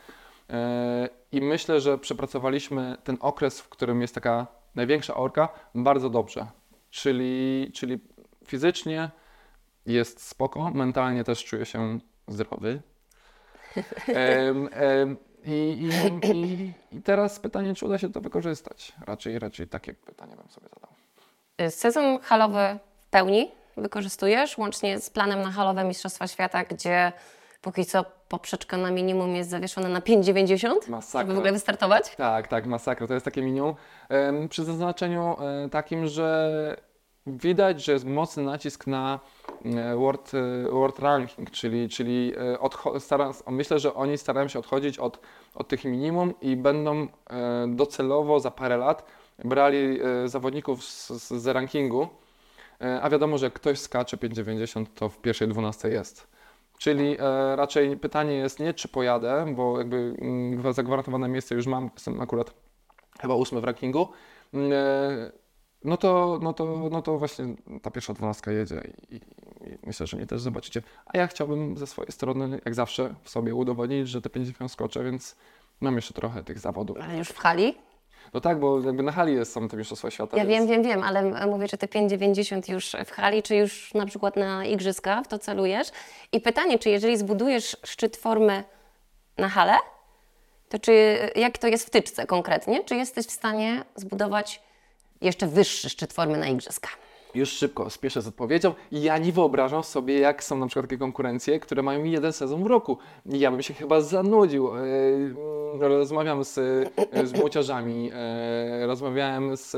E, 0.49 1.09
I 1.31 1.41
myślę, 1.41 1.81
że 1.81 1.97
przepracowaliśmy 1.97 2.97
ten 3.03 3.17
okres, 3.19 3.61
w 3.61 3.69
którym 3.69 4.01
jest 4.01 4.15
taka 4.15 4.47
największa 4.75 5.15
orka, 5.15 5.49
bardzo 5.75 6.09
dobrze. 6.09 6.47
Czyli, 6.89 7.71
czyli 7.73 7.99
fizycznie 8.47 9.11
jest 9.85 10.21
spoko, 10.21 10.71
mentalnie 10.73 11.23
też 11.23 11.45
czuję 11.45 11.65
się 11.65 11.99
zdrowy. 12.27 12.81
i, 15.45 15.89
i, 16.23 16.27
i, 16.31 16.73
I 16.97 17.01
teraz 17.01 17.39
pytanie, 17.39 17.75
czy 17.75 17.85
uda 17.85 17.97
się 17.97 18.11
to 18.11 18.21
wykorzystać? 18.21 18.93
Raczej, 19.07 19.39
raczej 19.39 19.67
takie 19.67 19.93
pytanie 19.93 20.35
bym 20.35 20.49
sobie 20.49 20.67
zadał. 20.73 20.89
Sezon 21.71 22.19
halowy 22.19 22.79
w 23.01 23.09
pełni 23.09 23.51
wykorzystujesz, 23.77 24.57
łącznie 24.57 24.99
z 24.99 25.09
planem 25.09 25.41
na 25.41 25.51
halowe 25.51 25.83
Mistrzostwa 25.83 26.27
Świata, 26.27 26.63
gdzie 26.63 27.11
póki 27.61 27.85
co 27.85 28.05
poprzeczka 28.29 28.77
na 28.77 28.91
minimum 28.91 29.35
jest 29.35 29.49
zawieszona 29.49 29.89
na 29.89 29.99
5,90, 29.99 30.89
Masakra. 30.89 31.21
żeby 31.21 31.33
w 31.33 31.37
ogóle 31.37 31.51
wystartować. 31.51 32.15
Tak, 32.15 32.47
tak, 32.47 32.65
masakra. 32.65 33.07
To 33.07 33.13
jest 33.13 33.25
takie 33.25 33.41
minimum. 33.41 33.75
Przy 34.49 34.63
zaznaczeniu 34.63 35.35
e, 35.65 35.69
takim, 35.69 36.07
że 36.07 36.77
widać, 37.27 37.85
że 37.85 37.91
jest 37.91 38.05
mocny 38.05 38.43
nacisk 38.43 38.87
na 38.87 39.19
e, 39.65 39.95
World, 39.95 40.31
e, 40.33 40.71
world 40.71 40.99
Ranking, 40.99 41.51
czyli, 41.51 41.89
czyli 41.89 42.33
e, 42.93 42.99
stara, 42.99 43.31
myślę, 43.47 43.79
że 43.79 43.93
oni 43.93 44.17
starają 44.17 44.47
się 44.47 44.59
odchodzić 44.59 44.99
od, 44.99 45.19
od 45.55 45.67
tych 45.67 45.85
minimum 45.85 46.33
i 46.41 46.55
będą 46.55 47.07
docelowo 47.67 48.39
za 48.39 48.51
parę 48.51 48.77
lat 48.77 49.05
brali 49.45 49.99
zawodników 50.25 50.83
z, 50.83 51.09
z, 51.09 51.41
z 51.41 51.47
rankingu, 51.47 52.07
a 53.01 53.09
wiadomo, 53.09 53.37
że 53.37 53.45
jak 53.45 53.53
ktoś 53.53 53.79
skacze 53.79 54.17
5,90 54.17 54.85
to 54.95 55.09
w 55.09 55.17
pierwszej 55.17 55.47
12 55.47 55.89
jest. 55.89 56.27
Czyli 56.77 57.17
raczej 57.55 57.97
pytanie 57.97 58.33
jest 58.33 58.59
nie, 58.59 58.73
czy 58.73 58.87
pojadę, 58.87 59.53
bo 59.55 59.77
jakby 59.77 60.15
mm, 60.21 60.73
zagwarantowane 60.73 61.27
miejsce 61.27 61.55
już 61.55 61.67
mam, 61.67 61.89
jestem 61.93 62.21
akurat 62.21 62.53
chyba 63.21 63.33
ósmy 63.33 63.61
w 63.61 63.63
rankingu. 63.63 64.07
No 65.85 65.97
to, 65.97 66.39
no, 66.41 66.53
to, 66.53 66.89
no 66.91 67.01
to 67.01 67.17
właśnie 67.17 67.45
ta 67.81 67.91
pierwsza 67.91 68.13
dwunastka 68.13 68.51
jedzie 68.51 68.81
i, 69.11 69.15
i, 69.15 69.21
myślę, 69.83 70.07
że 70.07 70.17
mnie 70.17 70.25
też 70.25 70.41
zobaczycie. 70.41 70.81
A 71.05 71.17
ja 71.17 71.27
chciałbym 71.27 71.77
ze 71.77 71.87
swojej 71.87 72.11
strony, 72.11 72.61
jak 72.65 72.75
zawsze, 72.75 73.15
w 73.23 73.29
sobie 73.29 73.55
udowodnić, 73.55 74.09
że 74.09 74.21
te 74.21 74.29
50 74.29 74.71
skoczę, 74.71 75.03
więc 75.03 75.35
mam 75.81 75.95
jeszcze 75.95 76.13
trochę 76.13 76.43
tych 76.43 76.59
zawodów. 76.59 76.97
Ale 77.01 77.17
już 77.17 77.29
w 77.29 77.37
hali? 77.37 77.77
No 78.33 78.41
tak, 78.41 78.59
bo 78.59 78.81
jakby 78.81 79.03
na 79.03 79.11
hali 79.11 79.33
jest, 79.33 79.53
są 79.53 79.67
te 79.67 79.77
Mistrzostwa 79.77 80.11
Świata. 80.11 80.37
Ja 80.37 80.45
więc... 80.45 80.69
wiem, 80.69 80.83
wiem, 80.83 80.93
wiem, 80.93 81.03
ale 81.03 81.47
mówię, 81.47 81.67
czy 81.67 81.77
te 81.77 81.87
5,90 81.87 82.73
już 82.73 82.95
w 83.05 83.11
hali, 83.11 83.43
czy 83.43 83.55
już 83.55 83.93
na 83.93 84.05
przykład 84.05 84.35
na 84.35 84.65
igrzyska 84.65 85.23
w 85.23 85.27
to 85.27 85.39
celujesz? 85.39 85.87
I 86.31 86.41
pytanie, 86.41 86.79
czy 86.79 86.89
jeżeli 86.89 87.17
zbudujesz 87.17 87.77
szczyt 87.83 88.17
formy 88.17 88.63
na 89.37 89.49
halę, 89.49 89.73
to 90.69 90.79
czy 90.79 91.17
jak 91.35 91.57
to 91.57 91.67
jest 91.67 91.87
w 91.87 91.89
tyczce 91.89 92.27
konkretnie? 92.27 92.83
Czy 92.83 92.95
jesteś 92.95 93.25
w 93.25 93.31
stanie 93.31 93.83
zbudować 93.95 94.61
jeszcze 95.21 95.47
wyższy 95.47 95.89
szczyt 95.89 96.13
formy 96.13 96.37
na 96.37 96.47
igrzyska? 96.47 96.89
Już 97.35 97.49
szybko, 97.49 97.89
spieszę 97.89 98.21
z 98.21 98.27
odpowiedzią. 98.27 98.73
Ja 98.91 99.17
nie 99.17 99.31
wyobrażam 99.31 99.83
sobie, 99.83 100.19
jak 100.19 100.43
są 100.43 100.57
na 100.57 100.67
przykład 100.67 100.85
takie 100.85 100.97
konkurencje, 100.97 101.59
które 101.59 101.81
mają 101.83 102.03
jeden 102.03 102.33
sezon 102.33 102.63
w 102.63 102.67
roku. 102.67 102.97
Ja 103.25 103.51
bym 103.51 103.61
się 103.61 103.73
chyba 103.73 104.01
zanudził. 104.01 104.75
E, 104.75 104.81
mm, 104.81 105.35
Rozmawiam 105.79 106.43
z, 106.43 106.53
z 107.23 107.39
młociarzami, 107.39 108.11
e, 108.13 108.87
rozmawiałem 108.87 109.57
z, 109.57 109.71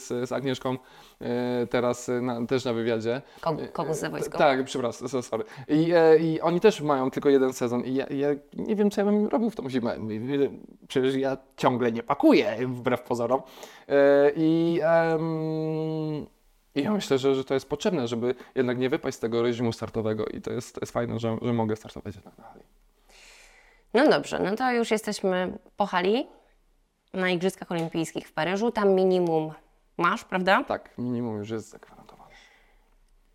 z, 0.00 0.28
z 0.28 0.32
Agnieszką 0.32 0.76
e, 1.20 1.66
teraz 1.66 2.10
na, 2.22 2.46
też 2.46 2.64
na 2.64 2.72
wywiadzie. 2.72 3.22
Kogu, 3.40 3.62
kogu 3.72 3.94
za 3.94 4.10
wojsko? 4.10 4.38
Tak, 4.38 4.64
przepraszam, 4.64 5.08
so- 5.08 5.22
sorry. 5.22 5.44
I, 5.68 5.92
e, 5.94 6.18
I 6.18 6.40
oni 6.40 6.60
też 6.60 6.80
mają 6.80 7.10
tylko 7.10 7.28
jeden 7.28 7.52
sezon 7.52 7.84
i 7.84 7.94
ja, 7.94 8.06
ja 8.10 8.28
nie 8.56 8.76
wiem, 8.76 8.90
co 8.90 9.00
ja 9.00 9.04
bym 9.04 9.26
robił 9.26 9.50
w 9.50 9.56
tą 9.56 9.70
zimę. 9.70 9.96
Przecież 10.88 11.14
ja 11.14 11.36
ciągle 11.56 11.92
nie 11.92 12.02
pakuję, 12.02 12.56
wbrew 12.66 13.02
pozorom. 13.02 13.42
E, 13.88 14.30
I, 14.36 14.80
em, 14.82 16.26
i 16.74 16.82
ja 16.82 16.92
myślę, 16.92 17.18
że, 17.18 17.34
że 17.34 17.44
to 17.44 17.54
jest 17.54 17.68
potrzebne, 17.68 18.08
żeby 18.08 18.34
jednak 18.54 18.78
nie 18.78 18.90
wypaść 18.90 19.16
z 19.16 19.20
tego 19.20 19.42
reżimu 19.42 19.72
startowego 19.72 20.26
i 20.26 20.40
to 20.40 20.52
jest, 20.52 20.74
to 20.74 20.80
jest 20.80 20.92
fajne, 20.92 21.18
że, 21.18 21.36
że 21.42 21.52
mogę 21.52 21.76
startować 21.76 22.14
jednak 22.14 22.38
na 22.38 22.44
hali. 22.44 22.64
No 23.94 24.08
dobrze, 24.08 24.38
no 24.38 24.56
to 24.56 24.72
już 24.72 24.90
jesteśmy 24.90 25.58
po 25.76 25.86
hali 25.86 26.26
na 27.12 27.30
Igrzyskach 27.30 27.72
Olimpijskich 27.72 28.28
w 28.28 28.32
Paryżu. 28.32 28.70
Tam 28.72 28.88
minimum 28.94 29.52
masz, 29.98 30.24
prawda? 30.24 30.64
Tak, 30.64 30.98
minimum 30.98 31.38
już 31.38 31.50
jest 31.50 31.68
zagwarantowane. 31.68 32.30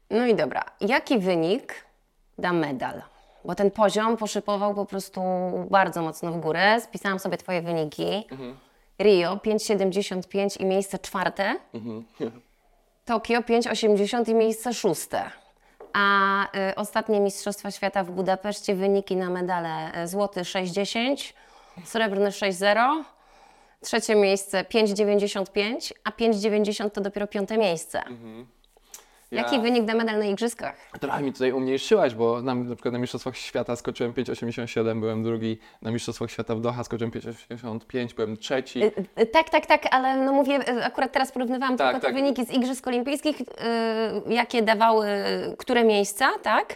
No 0.10 0.28
i 0.28 0.36
dobra, 0.36 0.64
jaki 0.82 1.20
wynik 1.20 1.86
da 2.38 2.54
medal? 2.54 3.02
Bo 3.46 3.56
ten 3.56 3.72
poziom 3.72 4.18
poszypował 4.18 4.76
po 4.76 4.86
prostu 4.86 5.22
bardzo 5.70 6.02
mocno 6.02 6.32
w 6.32 6.40
górę. 6.40 6.82
Spisałam 6.82 7.20
sobie 7.20 7.38
Twoje 7.38 7.62
wyniki. 7.62 8.28
Rio 9.00 9.36
5,75 9.36 10.62
i 10.62 10.66
miejsce 10.66 11.00
czwarte. 11.00 11.56
Tokio 13.06 13.42
5,80 13.42 14.30
i 14.30 14.36
miejsce 14.36 14.74
szóste. 14.74 15.32
A 15.94 16.44
y, 16.72 16.76
ostatnie 16.76 17.20
Mistrzostwa 17.20 17.72
Świata 17.72 18.04
w 18.04 18.12
Budapeszcie 18.12 18.76
wyniki 18.76 19.16
na 19.16 19.30
medale 19.30 20.04
y, 20.04 20.08
złoty 20.08 20.42
6,10, 20.42 21.34
srebrny 21.84 22.30
6,0, 22.30 23.04
trzecie 23.82 24.16
miejsce 24.16 24.64
5,95, 24.64 25.94
a 26.04 26.10
5,90 26.10 26.92
to 26.92 27.02
dopiero 27.02 27.28
piąte 27.28 27.58
miejsce. 27.58 28.04
Jaki 29.32 29.56
Ja- 29.56 29.62
wynik 29.62 29.86
da 29.86 29.94
medal 29.96 30.20
na 30.20 30.26
Igrzyskach? 30.26 30.76
Trochę 31.00 31.24
mi 31.24 31.34
tutaj 31.34 31.52
umniejszyłaś, 31.52 32.16
bo 32.16 32.42
na, 32.42 32.56
na 32.56 32.76
przykład 32.76 32.94
na 32.94 33.00
Mistrzostwach 33.00 33.38
Świata 33.38 33.76
skoczyłem 33.76 34.14
5,87, 34.14 35.00
byłem 35.00 35.24
drugi. 35.24 35.60
Na 35.82 35.92
Mistrzostwach 35.92 36.32
Świata 36.32 36.56
w 36.56 36.62
Doha 36.62 36.84
skoczyłem 36.84 37.12
5,85, 37.12 38.14
byłem 38.16 38.38
trzeci. 38.38 38.84
Y, 38.84 38.92
y, 39.20 39.26
Tak, 39.26 39.50
tak, 39.50 39.66
tak, 39.66 39.86
ale 39.92 40.18
no 40.26 40.34
mówię, 40.34 40.70
y, 40.70 40.84
akurat 40.86 41.12
teraz 41.12 41.32
porównywałam 41.32 41.78
Tak, 41.78 41.88
tylko 41.88 42.02
te 42.08 42.14
tak. 42.14 42.16
wyniki 42.16 42.46
z 42.46 42.52
Igrzysk 42.52 42.88
Olimpijskich, 42.88 43.38
jakie 44.28 44.62
dawały 44.62 45.08
które 45.58 45.84
miejsca, 45.84 46.30
tak? 46.44 46.76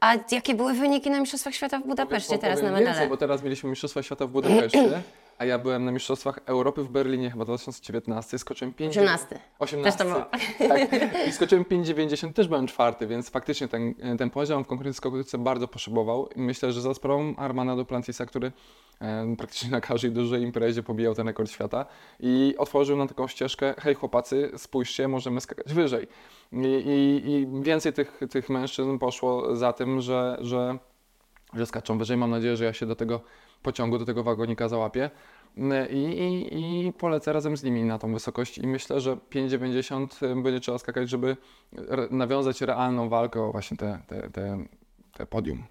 A 0.00 0.14
jakie 0.32 0.54
były 0.54 0.72
wyniki 0.74 1.10
na 1.10 1.20
Mistrzostwach 1.20 1.54
Świata 1.54 1.78
w 1.78 1.86
Budapeszcie 1.86 2.34
Bo- 2.34 2.38
teraz 2.40 2.56
na 2.58 2.60
powiem 2.62 2.74
medale? 2.74 2.90
Więcej, 2.94 3.08
bo 3.08 3.16
teraz 3.16 3.42
mieliśmy 3.42 3.70
Mistrzostwa 3.70 4.02
Świata 4.02 4.26
w 4.26 4.30
Budapeszcie, 4.30 4.88
a 5.40 5.44
ja 5.44 5.58
byłem 5.58 5.84
na 5.84 5.92
Mistrzostwach 5.92 6.40
Europy 6.46 6.82
w 6.82 6.88
Berlinie 6.88 7.30
chyba 7.30 7.44
2019, 7.44 8.38
skoczyłem 8.38 8.74
5... 8.74 8.98
18. 8.98 9.40
18. 9.58 9.90
Też 9.90 9.98
to 9.98 10.14
było. 10.14 10.26
Tak. 10.68 11.28
I 11.28 11.32
skoczyłem 11.32 11.64
5,90, 11.64 12.32
też 12.32 12.48
byłem 12.48 12.66
czwarty, 12.66 13.06
więc 13.06 13.30
faktycznie 13.30 13.68
ten, 13.68 13.94
ten 14.18 14.30
poziom 14.30 14.64
w 14.64 14.66
konkurencji 14.66 14.96
skokowicy 14.96 15.38
bardzo 15.38 15.68
poszybował. 15.68 16.28
I 16.36 16.40
Myślę, 16.40 16.72
że 16.72 16.80
za 16.80 16.94
sprawą 16.94 17.36
Armana 17.36 17.76
Duplantisa, 17.76 18.26
który 18.26 18.52
e, 19.00 19.36
praktycznie 19.36 19.70
na 19.70 19.80
każdej 19.80 20.10
dużej 20.10 20.42
imprezie 20.42 20.82
pobijał 20.82 21.14
ten 21.14 21.26
rekord 21.26 21.50
świata 21.50 21.86
i 22.20 22.54
otworzył 22.58 22.96
nam 22.96 23.08
taką 23.08 23.28
ścieżkę, 23.28 23.74
hej 23.78 23.94
chłopacy, 23.94 24.50
spójrzcie, 24.56 25.08
możemy 25.08 25.40
skakać 25.40 25.74
wyżej. 25.74 26.08
I, 26.52 26.66
i, 26.66 27.30
i 27.30 27.62
więcej 27.62 27.92
tych, 27.92 28.20
tych 28.30 28.48
mężczyzn 28.48 28.98
poszło 28.98 29.56
za 29.56 29.72
tym, 29.72 30.00
że, 30.00 30.38
że 30.40 30.78
że 31.54 31.66
skaczą 31.66 31.98
wyżej. 31.98 32.16
Mam 32.16 32.30
nadzieję, 32.30 32.56
że 32.56 32.64
ja 32.64 32.72
się 32.72 32.86
do 32.86 32.96
tego 32.96 33.20
pociągu, 33.62 33.98
do 33.98 34.04
tego 34.04 34.22
wagonika 34.22 34.68
załapię. 34.68 35.10
I, 35.90 35.96
i, 35.96 36.86
I 36.86 36.92
polecę 36.92 37.32
razem 37.32 37.56
z 37.56 37.62
nimi 37.62 37.84
na 37.84 37.98
tą 37.98 38.12
wysokość 38.12 38.58
i 38.58 38.66
myślę, 38.66 39.00
że 39.00 39.16
5,90 39.16 40.42
będzie 40.42 40.60
trzeba 40.60 40.78
skakać, 40.78 41.10
żeby 41.10 41.36
re, 41.88 42.08
nawiązać 42.10 42.60
realną 42.60 43.08
walkę 43.08 43.42
o 43.42 43.52
właśnie 43.52 43.76
te, 43.76 44.02
te, 44.06 44.30
te, 44.30 44.64
te 45.12 45.26
podium 45.26 45.64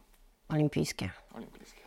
Olimpijskie. 0.49 1.09
olimpijskie. 1.33 1.81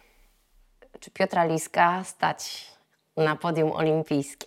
Czy 1.00 1.10
Piotra 1.10 1.44
Liska 1.44 2.04
stać 2.04 2.70
na 3.16 3.36
podium 3.36 3.72
olimpijskie? 3.72 4.46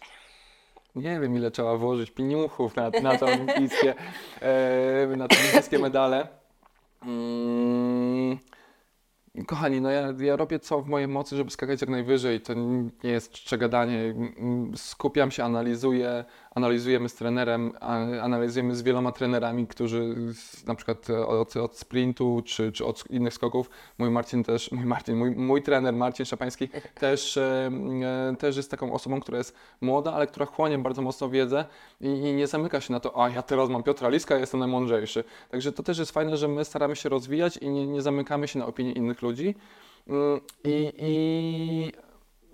Nie 0.95 1.19
wiem, 1.19 1.35
ile 1.35 1.51
trzeba 1.51 1.77
włożyć 1.77 2.11
pieniuchów 2.11 2.75
na, 2.75 2.89
na 2.89 3.17
te 3.17 3.25
olimpijskie, 3.25 3.95
e, 4.41 5.07
na 5.17 5.27
te 5.27 5.37
olimpijskie 5.39 5.79
medale. 5.79 6.27
Mm, 7.01 8.39
kochani, 9.43 9.81
no 9.81 9.89
ja, 9.89 10.13
ja 10.19 10.35
robię 10.35 10.59
co 10.59 10.81
w 10.81 10.87
mojej 10.87 11.07
mocy, 11.07 11.35
żeby 11.35 11.51
skakać 11.51 11.81
jak 11.81 11.89
najwyżej. 11.89 12.41
To 12.41 12.53
nie 13.03 13.09
jest 13.09 13.31
czcze 13.31 13.57
gadanie. 13.57 14.01
Mm, 14.03 14.77
Skupiam 14.77 15.31
się, 15.31 15.43
analizuję, 15.43 16.25
analizujemy 16.55 17.09
z 17.09 17.15
trenerem, 17.15 17.71
analizujemy 18.21 18.75
z 18.75 18.81
wieloma 18.81 19.11
trenerami, 19.11 19.67
którzy 19.67 20.15
na 20.67 20.75
przykład 20.75 21.09
od, 21.09 21.57
od 21.57 21.77
sprintu 21.77 22.41
czy, 22.45 22.71
czy 22.71 22.85
od 22.85 23.11
innych 23.11 23.33
skoków. 23.33 23.69
Mój 23.97 24.09
Marcin 24.09 24.43
też, 24.43 24.71
mój 24.71 24.85
Marcin, 24.85 25.15
mój, 25.15 25.31
mój 25.31 25.61
trener 25.61 25.93
Marcin 25.93 26.25
Szapański 26.25 26.69
też, 26.99 27.37
e, 27.37 27.71
e, 28.31 28.35
też 28.35 28.57
jest 28.57 28.71
taką 28.71 28.93
osobą, 28.93 29.19
która 29.19 29.37
jest 29.37 29.55
młoda, 29.81 30.13
ale 30.13 30.27
która 30.27 30.45
chłonie 30.45 30.77
bardzo 30.77 31.01
mocno 31.01 31.29
wiedzę 31.29 31.65
i, 32.01 32.07
i 32.07 32.33
nie 32.33 32.47
zamyka 32.47 32.81
się 32.81 32.93
na 32.93 32.99
to, 32.99 33.23
a 33.23 33.29
ja 33.29 33.41
teraz 33.41 33.69
mam 33.69 33.83
Piotra 33.83 34.09
Liska, 34.09 34.37
jestem 34.37 34.59
najmądrzejszy. 34.59 35.23
Także 35.51 35.71
to 35.71 35.83
też 35.83 35.97
jest 35.97 36.11
fajne, 36.11 36.37
że 36.37 36.47
my 36.47 36.65
staramy 36.65 36.95
się 36.95 37.09
rozwijać 37.09 37.57
i 37.57 37.69
nie, 37.69 37.87
nie 37.87 38.01
zamykamy 38.01 38.47
się 38.47 38.59
na 38.59 38.65
opinie 38.65 38.91
innych 38.91 39.21
ludzi. 39.21 39.55
Mm, 40.07 40.39
I, 40.63 40.93
i 40.97 41.91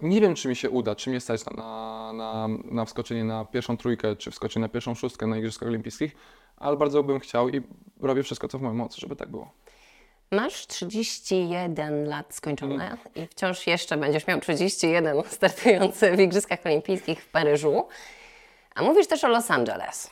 nie 0.02 0.22
wiem, 0.22 0.36
czy 0.36 0.48
mi 0.48 0.56
się 0.56 0.70
uda, 0.70 0.96
czy 0.96 1.10
mnie 1.10 1.20
stać 1.20 1.46
na, 1.46 1.54
na, 1.54 2.14
na, 2.14 2.48
na 2.72 2.86
wskoczenie 2.86 3.24
na 3.24 3.46
pierwszą 3.46 3.78
trójkę, 3.78 4.16
czy 4.16 4.32
wskoczenie 4.32 4.62
na 4.62 4.70
pierwszą 4.70 4.96
szóstkę 4.96 5.28
na 5.28 5.38
Igrzyskach 5.38 5.70
Olimpijskich, 5.70 6.16
ale 6.58 6.78
bardzo 6.78 7.04
bym 7.04 7.20
chciał 7.20 7.50
i 7.50 7.62
robię 8.02 8.24
wszystko, 8.24 8.48
co 8.48 8.58
w 8.58 8.62
mojej 8.62 8.78
mocy, 8.78 9.02
żeby 9.02 9.16
tak 9.16 9.30
było. 9.30 9.52
Masz 10.32 10.68
31 10.68 12.06
lat 12.10 12.36
skończone 12.36 12.98
i 13.16 13.28
wciąż 13.28 13.68
jeszcze 13.68 13.98
będziesz 13.98 14.28
miał 14.28 14.40
31 14.40 15.24
startujący 15.28 16.12
w 16.12 16.20
Igrzyskach 16.20 16.60
Olimpijskich 16.66 17.24
w 17.24 17.28
Paryżu. 17.28 17.88
A 18.76 18.84
mówisz 18.84 19.08
też 19.08 19.24
o 19.24 19.28
Los 19.28 19.52
Angeles. 19.52 20.12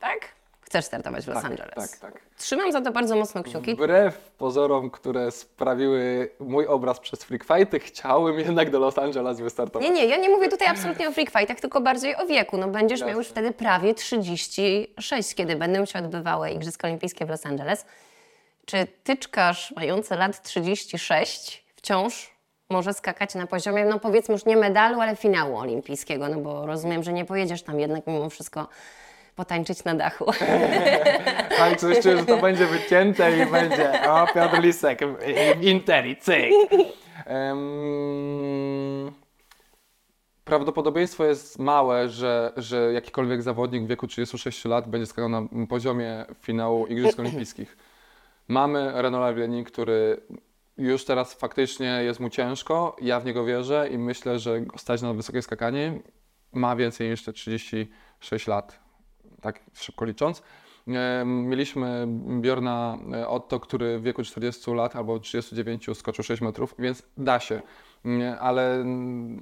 Tak? 0.00 0.28
Chcesz 0.72 0.84
startować 0.84 1.24
w 1.24 1.28
Los 1.28 1.44
Angeles. 1.44 1.74
tak, 1.74 2.12
tak. 2.12 2.22
Trzymam 2.36 2.72
za 2.72 2.80
to 2.80 2.92
bardzo 2.92 3.16
mocno 3.16 3.42
kciuki. 3.42 3.74
Wbrew 3.74 4.18
pozorom, 4.38 4.90
które 4.90 5.30
sprawiły 5.30 6.30
mój 6.40 6.66
obraz 6.66 7.00
przez 7.00 7.24
freak 7.24 7.44
fighty, 7.44 7.80
chciałbym 7.80 8.38
jednak 8.38 8.70
do 8.70 8.78
Los 8.78 8.98
Angeles 8.98 9.40
wystartować. 9.40 9.88
Nie, 9.88 9.94
nie, 9.94 10.06
ja 10.06 10.16
nie 10.16 10.28
mówię 10.28 10.48
tutaj 10.48 10.68
absolutnie 10.68 11.08
o 11.08 11.12
freak 11.12 11.30
fightach, 11.30 11.60
tylko 11.60 11.80
bardziej 11.80 12.16
o 12.16 12.26
wieku. 12.26 12.56
No 12.56 12.68
będziesz 12.68 13.00
miał 13.00 13.18
już 13.18 13.28
wtedy 13.28 13.52
prawie 13.52 13.94
36, 13.94 15.34
kiedy 15.34 15.56
będą 15.56 15.84
się 15.84 15.98
odbywały 15.98 16.50
Igrzyska 16.50 16.88
Olimpijskie 16.88 17.26
w 17.26 17.28
Los 17.28 17.46
Angeles. 17.46 17.84
Czy 18.66 18.86
tyczkarz 19.04 19.74
mający 19.76 20.16
lat 20.16 20.42
36 20.42 21.64
wciąż 21.76 22.32
może 22.70 22.94
skakać 22.94 23.34
na 23.34 23.46
poziomie, 23.46 23.84
no 23.84 23.98
powiedzmy 23.98 24.32
już 24.32 24.44
nie 24.44 24.56
medalu, 24.56 25.00
ale 25.00 25.16
finału 25.16 25.58
olimpijskiego? 25.58 26.28
No 26.28 26.40
bo 26.40 26.66
rozumiem, 26.66 27.02
że 27.02 27.12
nie 27.12 27.24
pojedziesz 27.24 27.62
tam 27.62 27.80
jednak 27.80 28.06
mimo 28.06 28.30
wszystko 28.30 28.68
potańczyć 29.36 29.84
na 29.84 29.94
dachu. 29.94 30.24
Coś 31.78 32.00
czuję, 32.00 32.18
że 32.18 32.26
to 32.26 32.38
będzie 32.38 32.66
wycięte 32.66 33.38
i 33.38 33.46
będzie 33.46 34.10
o, 34.10 34.26
Piotr 34.34 34.60
Lisek 34.60 35.00
Interi, 35.60 36.16
cyk. 36.16 36.52
Em, 37.26 39.12
prawdopodobieństwo 40.44 41.24
jest 41.24 41.58
małe, 41.58 42.08
że, 42.08 42.52
że 42.56 42.92
jakikolwiek 42.92 43.42
zawodnik 43.42 43.82
w 43.84 43.86
wieku 43.86 44.06
36 44.06 44.64
lat 44.64 44.88
będzie 44.88 45.06
skakał 45.06 45.28
na 45.28 45.42
poziomie 45.68 46.24
finału 46.40 46.86
Igrzysk 46.86 47.20
Olimpijskich. 47.20 47.76
Mamy 48.48 49.02
Renola 49.02 49.34
Wieni, 49.34 49.64
który 49.64 50.20
już 50.78 51.04
teraz 51.04 51.34
faktycznie 51.34 52.00
jest 52.04 52.20
mu 52.20 52.30
ciężko, 52.30 52.96
ja 53.00 53.20
w 53.20 53.24
niego 53.24 53.44
wierzę 53.44 53.88
i 53.90 53.98
myślę, 53.98 54.38
że 54.38 54.64
stać 54.76 55.02
na 55.02 55.12
wysokie 55.14 55.42
skakanie. 55.42 56.00
Ma 56.52 56.76
więcej 56.76 57.10
niż 57.10 57.24
te 57.24 57.32
36 57.32 58.46
lat, 58.46 58.81
tak 59.42 59.60
szybko 59.74 60.04
licząc. 60.04 60.42
E, 60.88 61.24
Mieliśmy 61.24 62.04
Bjorna 62.40 62.98
e, 63.12 63.28
Otto, 63.28 63.60
który 63.60 63.98
w 63.98 64.02
wieku 64.02 64.22
40 64.22 64.70
lat 64.70 64.96
albo 64.96 65.18
39 65.18 65.86
skoczył 65.94 66.24
6 66.24 66.42
metrów, 66.42 66.74
więc 66.78 67.02
da 67.16 67.40
się. 67.40 67.62
Ale 68.40 68.84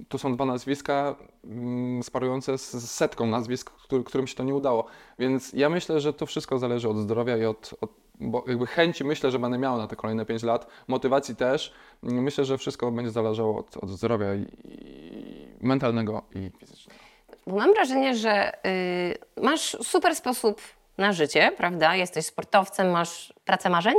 to 0.09 0.19
są 0.19 0.35
dwa 0.35 0.45
nazwiska 0.45 1.17
mm, 1.45 2.03
sparujące 2.03 2.59
z 2.59 2.91
setką 2.91 3.27
nazwisk, 3.27 3.71
który, 3.71 4.05
którym 4.05 4.27
się 4.27 4.35
to 4.35 4.45
nie 4.45 4.55
udało. 4.55 4.87
Więc 5.19 5.53
ja 5.53 5.69
myślę, 5.69 6.01
że 6.01 6.13
to 6.13 6.27
wszystko 6.27 6.59
zależy 6.59 6.89
od 6.89 6.97
zdrowia 6.97 7.37
i 7.37 7.45
od, 7.45 7.75
od 7.81 7.91
bo 8.21 8.45
jakby 8.47 8.67
chęci 8.67 9.05
myślę, 9.05 9.31
że 9.31 9.39
będę 9.39 9.59
miał 9.59 9.79
na 9.79 9.87
te 9.87 9.97
kolejne 9.97 10.27
5 10.27 10.43
lat, 10.43 10.67
motywacji 10.89 11.37
też. 11.37 11.73
Myślę, 12.03 12.45
że 12.45 12.59
wszystko 12.59 12.91
będzie 12.91 13.11
zależało 13.11 13.59
od, 13.59 13.77
od 13.77 13.91
zdrowia 13.91 14.35
i, 14.35 14.47
i 14.65 15.67
mentalnego 15.67 16.23
i 16.35 16.51
fizycznego. 16.59 17.10
Bo 17.47 17.57
mam 17.57 17.75
wrażenie, 17.75 18.17
że 18.17 18.53
y, 18.67 19.19
masz 19.43 19.77
super 19.83 20.15
sposób 20.15 20.61
na 20.99 21.13
życie, 21.13 21.53
prawda? 21.57 21.97
Jesteś 21.97 22.27
sportowcem, 22.27 22.91
masz 22.91 23.35
pracę 23.45 23.71
marzeń? 23.71 23.95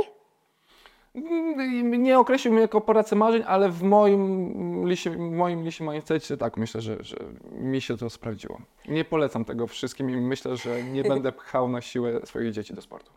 Mm, 1.14 2.02
Nie 2.02 2.18
określiłbym 2.18 2.60
jako 2.60 2.80
pracę 2.80 3.16
marzeń, 3.16 3.42
ale 3.46 3.68
w 3.68 3.82
moim 3.82 4.88
liście, 4.88 5.10
w 5.10 5.18
moim 5.18 5.64
liście 5.64 5.84
mindsetie 5.84 6.36
tak 6.36 6.56
myślę, 6.56 6.80
że, 6.80 6.96
że 7.00 7.16
mi 7.50 7.80
się 7.80 7.96
to 7.96 8.10
sprawdziło. 8.10 8.60
Nie 8.88 9.04
polecam 9.04 9.44
tego 9.44 9.66
wszystkim 9.66 10.10
i 10.10 10.16
myślę, 10.16 10.56
że 10.56 10.82
nie 10.82 11.02
będę 11.04 11.32
pchał 11.32 11.68
na 11.68 11.80
siłę 11.80 12.20
swoich 12.26 12.52
dzieci 12.52 12.74
do 12.74 12.82
sportu. 12.82 13.12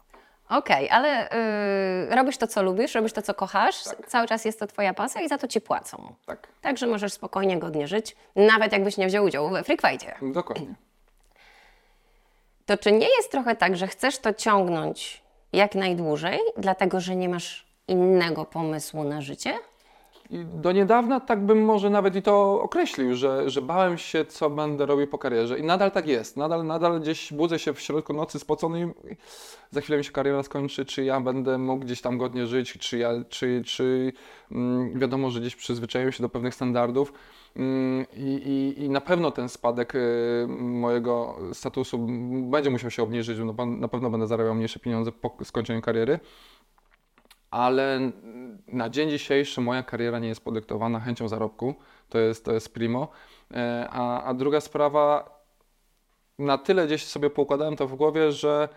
Okej, 0.50 0.89
ale 0.89 1.30
y, 2.12 2.16
robisz 2.16 2.38
to, 2.38 2.48
co 2.48 2.64
lubisz, 2.64 2.96
robisz 2.96 3.14
to, 3.14 3.22
co 3.22 3.34
kochasz, 3.34 3.76
cały 4.08 4.28
czas 4.28 4.46
jest 4.46 4.60
to 4.60 4.68
Twoja 4.68 4.93
pasja 4.93 5.22
i 5.22 5.28
za 5.28 5.38
to 5.38 5.48
Ci 5.48 5.62
płacą. 5.62 6.14
Tak, 6.26 6.48
Także 6.62 6.88
możesz 6.88 7.14
spokojnie, 7.14 7.60
godnie 7.60 7.88
żyć, 7.88 8.16
nawet 8.36 8.72
jakbyś 8.72 8.98
nie 8.98 9.08
wziął 9.08 9.26
udziału 9.26 9.50
we 9.50 9.64
freakfightie. 9.64 10.16
dokładnie. 10.22 10.74
To 12.66 12.78
czy 12.78 12.91
nie 12.91 13.08
jest 13.18 13.32
trochę 13.32 13.56
tak, 13.56 13.78
że 13.78 13.88
chcesz 13.88 14.18
to 14.20 14.34
ciągnąć 14.34 15.22
jak 15.54 15.76
najdłużej, 15.76 16.39
dlatego 16.58 17.00
że 17.00 17.16
nie 17.16 17.30
masz 17.30 17.66
innego 17.88 18.46
pomysłu 18.46 19.04
na 19.04 19.22
życie? 19.22 19.54
Do 20.30 20.71
niedawna 20.71 21.19
tak 21.19 21.45
bym 21.45 21.65
może 21.65 21.89
nawet 21.89 22.15
i 22.15 22.21
to 22.21 22.61
określił, 22.61 23.15
że, 23.15 23.49
że 23.49 23.61
bałem 23.61 23.97
się, 23.97 24.26
co 24.26 24.49
będę 24.49 24.86
robił 24.86 25.07
po 25.07 25.17
karierze. 25.17 25.59
I 25.59 25.63
nadal 25.63 25.91
tak 25.91 26.07
jest. 26.07 26.38
Nadal, 26.38 26.65
nadal 26.65 27.01
gdzieś 27.01 27.34
budzę 27.34 27.59
się 27.59 27.73
w 27.73 27.82
środku 27.82 28.13
nocy 28.13 28.39
spocony 28.39 28.82
i 28.82 29.15
za 29.71 29.82
chwilę 29.82 29.97
mi 29.97 30.03
się 30.03 30.11
kariera 30.11 30.43
skończy, 30.43 30.86
czy 30.86 31.03
ja 31.03 31.19
będę 31.21 31.57
mógł 31.57 31.86
gdzieś 31.86 32.01
tam 32.01 32.17
godnie 32.17 32.47
żyć, 32.47 32.73
czy 32.73 32.97
ja, 32.97 33.11
czy, 33.30 33.61
czy 33.65 34.13
mm, 34.51 34.99
wiadomo, 34.99 35.30
że 35.30 35.39
gdzieś 35.39 35.55
przyzwyczaiłem 35.55 36.11
się 36.11 36.23
do 36.23 36.30
pewnych 36.30 36.55
standardów. 36.55 37.13
Mm, 37.55 38.05
I, 38.13 38.73
i, 38.78 38.89
na 38.89 39.01
pewno 39.01 39.32
ten 39.32 39.49
spadek 39.49 39.95
y, 39.95 40.47
mojego 40.59 41.38
statusu 41.53 42.07
będzie 42.41 42.69
musiał 42.69 42.91
się 42.91 43.03
obniżyć, 43.03 43.38
no, 43.39 43.65
na 43.65 43.88
pewno 43.88 44.09
będę 44.09 44.28
zarabiał 44.28 44.55
mniejsze 44.55 44.80
pieniądze 44.80 45.11
po 45.11 45.38
skończeniu 45.43 45.82
kariery 45.82 46.19
ale 47.52 48.00
na 48.68 48.89
dzień 48.89 49.10
dzisiejszy 49.10 49.62
moja 49.62 49.84
kariera 49.84 50.20
nie 50.20 50.28
jest 50.28 50.43
podyktowana 50.43 51.00
chęcią 51.00 51.28
zarobku, 51.28 51.74
to 52.10 52.18
jest, 52.18 52.46
to 52.46 52.54
jest 52.54 52.74
primo. 52.74 53.08
E, 53.54 53.88
A, 53.91 54.24
a 54.24 54.34
druga 54.34 54.62
sprawa, 54.62 55.36
na 56.39 56.58
tyle 56.58 56.86
gdzieś 56.86 57.06
sobie 57.06 57.30
poukładałem 57.30 57.76
to 57.76 57.88
w 57.88 57.96
głowie, 57.96 58.32
że, 58.32 58.70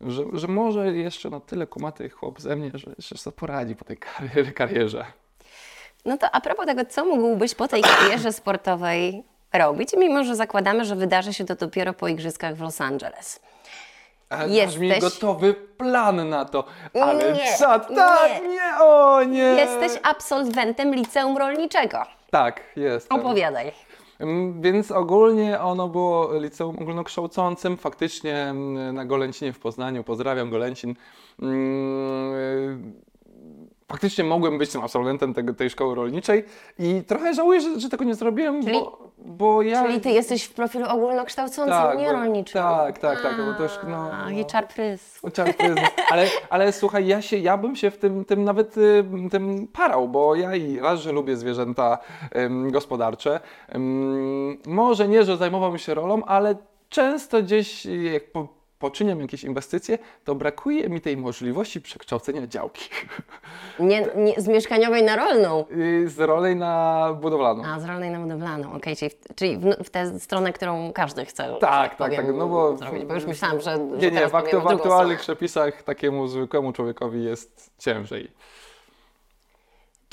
że, 0.00 0.24
że 0.32 0.48
może 0.48 0.92
jeszcze 0.96 1.30
na 1.30 1.40
tyle 1.40 1.66
kumaty 1.66 2.10
chłop 2.10 2.40
ze 2.40 2.56
mnie, 2.56 2.70
że 2.74 2.90
jeszcze 2.96 3.18
sobie 3.18 3.36
poradzi 3.36 3.76
po 3.76 3.84
tej 3.84 3.98
karier- 3.98 4.52
karierze. 4.52 5.04
No 6.04 6.18
to 6.18 6.30
a 6.30 6.40
propos 6.40 6.66
tego, 6.66 6.84
co 6.84 7.04
mógłbyś 7.04 7.54
po 7.54 7.68
tej 7.68 7.82
karierze 7.82 8.32
sportowej 8.32 9.22
robić, 9.52 9.88
mimo 9.98 10.24
że 10.24 10.36
zakładamy, 10.36 10.84
że 10.84 10.96
wydarzy 10.96 11.34
się 11.34 11.44
to 11.44 11.54
dopiero 11.56 11.92
po 11.94 12.08
igrzyskach 12.08 12.56
w 12.56 12.60
Los 12.60 12.80
Angeles. 12.80 13.40
Ale 14.32 14.48
Jesteś- 14.54 14.78
masz 14.78 14.94
mi 14.96 15.00
gotowy 15.00 15.54
plan 15.54 16.28
na 16.28 16.44
to, 16.44 16.64
ale 17.02 17.32
Nie, 17.32 17.56
co? 17.58 17.66
Tak, 17.80 18.42
nie, 18.48 18.84
o 18.84 19.22
nie! 19.24 19.38
Jesteś 19.42 20.00
absolwentem 20.02 20.94
liceum 20.94 21.36
rolniczego. 21.36 21.98
Tak, 22.30 22.60
jestem. 22.76 23.20
Opowiadaj. 23.20 23.72
Mm, 24.20 24.62
Więc 24.62 24.90
ogólnie 24.90 25.60
ono 25.60 25.88
było 25.88 26.38
liceum 26.38 26.78
ogólnokształcącym, 26.78 27.76
faktycznie 27.76 28.36
mm, 28.36 28.94
na 28.94 29.04
Golęcinie 29.04 29.52
w 29.52 29.58
Poznaniu, 29.58 30.04
pozdrawiam 30.04 30.50
Golęcin. 30.50 30.94
Mm, 31.42 32.92
faktycznie 33.92 34.24
mogłem 34.24 34.58
być 34.58 34.70
tym 34.72 34.80
absolwentem 34.82 35.34
tego, 35.34 35.54
tej 35.54 35.70
szkoły 35.70 35.94
rolniczej 35.94 36.44
i 36.78 37.02
trochę 37.06 37.34
żałuję, 37.34 37.60
że, 37.60 37.80
że 37.80 37.88
tego 37.88 38.04
nie 38.04 38.14
zrobiłem, 38.14 38.62
Czyli- 38.64 38.72
bo, 38.72 39.08
bo 39.18 39.62
ja... 39.62 39.82
Czyli 39.86 40.00
ty 40.00 40.10
jesteś 40.10 40.44
w 40.44 40.54
profilu 40.54 40.84
ogólnokształcącym, 40.88 41.68
Tak, 41.74 41.98
nie 41.98 42.04
bo- 42.06 42.12
rolniczym. 42.12 42.62
tak, 42.62 42.98
tak, 42.98 43.22
tak, 43.22 43.36
bo 43.46 43.54
też, 43.54 43.78
no, 43.88 44.10
no. 44.24 44.30
I 44.30 44.46
czar 44.46 44.68
prys. 44.68 45.20
Czar 45.32 45.56
kryzys. 45.56 45.84
Ale, 46.10 46.26
ale 46.50 46.72
słuchaj, 46.72 47.06
ja, 47.06 47.22
się, 47.22 47.36
ja 47.36 47.56
bym 47.56 47.76
się 47.76 47.90
w 47.90 47.98
tym, 47.98 48.24
tym 48.24 48.44
nawet 48.44 48.76
y, 48.76 49.04
tym 49.30 49.66
parał, 49.68 50.08
bo 50.08 50.34
ja 50.34 50.56
i 50.56 50.78
raz, 50.78 51.00
że 51.00 51.12
lubię 51.12 51.36
zwierzęta 51.36 51.98
ym, 52.36 52.70
gospodarcze, 52.70 53.40
ym, 53.74 54.58
może 54.66 55.08
nie, 55.08 55.24
że 55.24 55.36
zajmowałbym 55.36 55.78
się 55.78 55.94
rolą, 55.94 56.24
ale 56.24 56.54
często 56.88 57.42
gdzieś 57.42 57.86
jak 57.86 58.32
po, 58.32 58.48
poczyniam 58.82 59.20
jakieś 59.20 59.44
inwestycje, 59.44 59.98
to 60.24 60.34
brakuje 60.34 60.88
mi 60.88 61.00
tej 61.00 61.16
możliwości 61.16 61.80
przekształcenia 61.80 62.46
działki 62.46 62.88
Nie, 63.80 64.06
nie, 64.16 64.40
z 64.40 64.48
mieszkaniowej 64.48 65.02
na 65.02 65.16
rolną. 65.16 65.64
Y, 65.70 66.08
z 66.08 66.18
rolej 66.20 66.56
na 66.56 67.16
budowlaną. 67.20 67.62
A, 67.66 67.80
z 67.80 67.84
rolnej 67.84 68.10
na 68.10 68.20
budowlaną, 68.20 68.72
okej, 68.72 68.96
czyli, 68.96 69.10
w, 69.10 69.34
czyli 69.34 69.58
w, 69.58 69.84
w 69.84 69.90
tę 69.90 70.20
stronę, 70.20 70.52
którą 70.52 70.92
każdy 70.92 71.24
chce. 71.24 71.42
że 71.48 71.54
Tak, 71.54 71.88
tak, 71.90 71.96
powiem, 71.96 72.26
tak, 72.26 72.34
no 72.36 72.48
bo- 72.48 72.76
Zrobić, 72.76 73.04
bo 73.04 73.14
już 73.14 73.24
myślałam, 73.26 73.60
że. 73.60 73.70
że 73.76 73.78
Nie, 73.78 74.10
nie, 74.10 74.10
teraz 74.10 74.30
w, 74.30 74.34
aktu- 74.34 74.62
w 74.62 74.66
aktualnych 74.66 74.82
stronę. 74.82 75.36
przepisach 75.36 75.82
takiemu 75.82 76.28
zwykłemu 76.28 76.72
człowiekowi 76.72 77.24
jest 77.24 77.70
ciężej. 77.78 78.30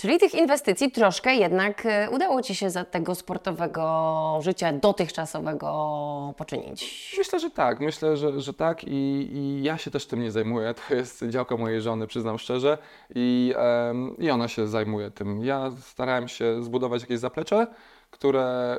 Czyli 0.01 0.19
tych 0.19 0.33
inwestycji 0.33 0.91
troszkę 0.91 1.35
jednak 1.35 1.85
e, 1.85 2.09
udało 2.09 2.41
Ci 2.41 2.55
się 2.55 2.69
za 2.69 2.85
tego 2.85 3.15
sportowego 3.15 4.39
życia 4.41 4.73
dotychczasowego 4.73 6.33
poczynić. 6.37 7.15
Myślę, 7.17 7.39
że 7.39 7.49
tak. 7.49 7.79
Myślę, 7.79 8.17
że, 8.17 8.41
że 8.41 8.53
tak 8.53 8.83
I, 8.83 9.29
i 9.33 9.63
ja 9.63 9.77
się 9.77 9.91
też 9.91 10.05
tym 10.05 10.21
nie 10.21 10.31
zajmuję. 10.31 10.73
To 10.73 10.95
jest 10.95 11.25
działka 11.29 11.57
mojej 11.57 11.81
żony, 11.81 12.07
przyznam 12.07 12.37
szczerze. 12.37 12.77
I, 13.15 13.53
em, 13.57 14.17
I 14.17 14.29
ona 14.29 14.47
się 14.47 14.67
zajmuje 14.67 15.11
tym. 15.11 15.43
Ja 15.43 15.71
starałem 15.81 16.27
się 16.27 16.63
zbudować 16.63 17.01
jakieś 17.01 17.19
zaplecze, 17.19 17.67
które 18.11 18.77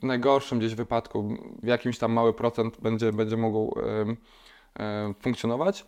w 0.00 0.02
najgorszym 0.02 0.58
gdzieś 0.58 0.74
wypadku, 0.74 1.36
w 1.62 1.66
jakimś 1.66 1.98
tam 1.98 2.12
mały 2.12 2.32
procent 2.32 2.80
będzie, 2.80 3.12
będzie 3.12 3.36
mogło 3.36 3.74
em, 3.82 4.16
em, 4.74 5.14
funkcjonować. 5.14 5.84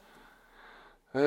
E, 1.14 1.20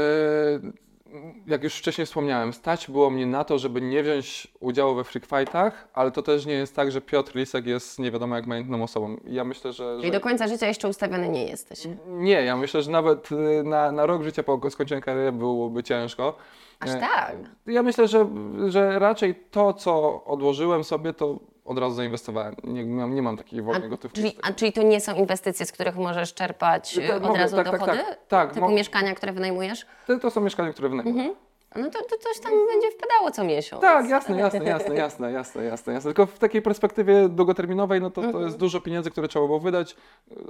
jak 1.48 1.64
już 1.64 1.76
wcześniej 1.76 2.06
wspomniałem, 2.06 2.54
stać 2.54 2.88
było 2.88 3.10
mnie 3.10 3.26
na 3.26 3.44
to, 3.44 3.60
żeby 3.60 3.82
nie 3.82 4.04
wziąć 4.04 4.48
udziału 4.60 4.96
we 4.96 5.04
freak 5.04 5.26
fightach, 5.26 5.88
ale 5.94 6.12
to 6.12 6.22
też 6.22 6.46
nie 6.46 6.54
jest 6.54 6.76
tak, 6.76 6.92
że 6.92 7.02
Piotr 7.02 7.36
Lisek 7.36 7.66
jest 7.66 8.00
nie 8.00 8.12
wiadomo 8.12 8.36
jak 8.36 8.48
majątną 8.48 8.84
osobą. 8.84 9.18
Ja 9.26 9.44
myślę, 9.44 9.74
że, 9.74 9.96
Czyli 9.96 10.08
że... 10.08 10.20
do 10.20 10.20
końca 10.20 10.48
życia 10.48 10.68
jeszcze 10.68 10.88
ustawiony 10.88 11.30
nie 11.30 11.46
jesteś. 11.46 11.88
Nie, 12.08 12.44
ja 12.44 12.58
myślę, 12.58 12.82
że 12.82 12.92
nawet 12.92 13.32
y, 13.32 13.64
na, 13.64 13.92
na 13.92 14.06
rok 14.06 14.24
życia 14.24 14.44
po 14.44 14.70
skończeniu 14.70 15.02
kariery 15.02 15.32
byłoby 15.32 15.84
ciężko. 15.84 16.38
Aż 16.80 16.90
E, 16.90 17.00
tak. 17.00 17.36
Ja 17.68 17.84
myślę, 17.84 18.08
że, 18.08 18.28
że 18.68 19.00
raczej 19.00 19.36
to, 19.52 19.74
co 19.74 20.24
odłożyłem 20.26 20.84
sobie, 20.84 21.14
to 21.14 21.40
od 21.68 21.78
razu 21.78 21.96
zainwestowałem. 21.96 22.56
Nie, 22.64 22.86
nie, 22.86 23.22
mam, 23.22 23.38
takiej 23.38 23.62
wolnej 23.62 23.90
gotówki. 23.90 24.22
czyli, 24.22 24.36
a 24.44 24.54
czyli 24.54 24.74
to 24.74 24.84
nie 24.84 25.02
są 25.02 25.16
inwestycje, 25.16 25.66
z 25.66 25.72
których 25.72 25.96
możesz 25.96 26.34
czerpać 26.34 27.00
Tak, 27.08 27.16
od 27.18 27.24
mogę, 27.24 27.40
razu 27.40 27.56
tak, 27.56 27.66
tak, 27.72 27.80
dochody? 27.80 27.98
tak, 27.98 28.18
tak, 28.28 28.54
Typu 28.54 28.66
mo- 28.66 28.72
mieszkania, 28.76 29.16
które 29.16 29.34
wynajmujesz? 29.34 29.86
To, 30.08 30.20
to 30.20 30.32
są 30.32 30.42
mieszkania, 30.42 30.74
które 30.74 30.90
wynajmuję. 30.90 31.36
No 31.76 31.90
to, 31.90 32.00
to 32.00 32.18
coś 32.18 32.40
tam 32.44 32.52
będzie 32.68 32.92
wpadało 32.92 33.32
co 33.32 33.44
miesiąc. 33.44 33.82
Tak, 33.82 34.10
jasne, 34.10 34.38
jasne, 34.40 34.66
jasne, 34.66 34.96
jasne, 34.96 35.32
jasne, 35.32 35.64
jasne, 35.64 35.94
jasne. 35.94 36.10
Tylko 36.14 36.26
w 36.26 36.40
takiej 36.40 36.62
perspektywie 36.62 37.30
długoterminowej, 37.30 38.02
no 38.02 38.10
to, 38.10 38.32
to 38.32 38.42
jest 38.42 38.58
dużo 38.58 38.82
pieniędzy, 38.82 39.12
które 39.12 39.28
trzeba 39.28 39.46
było 39.46 39.60
wydać 39.60 39.96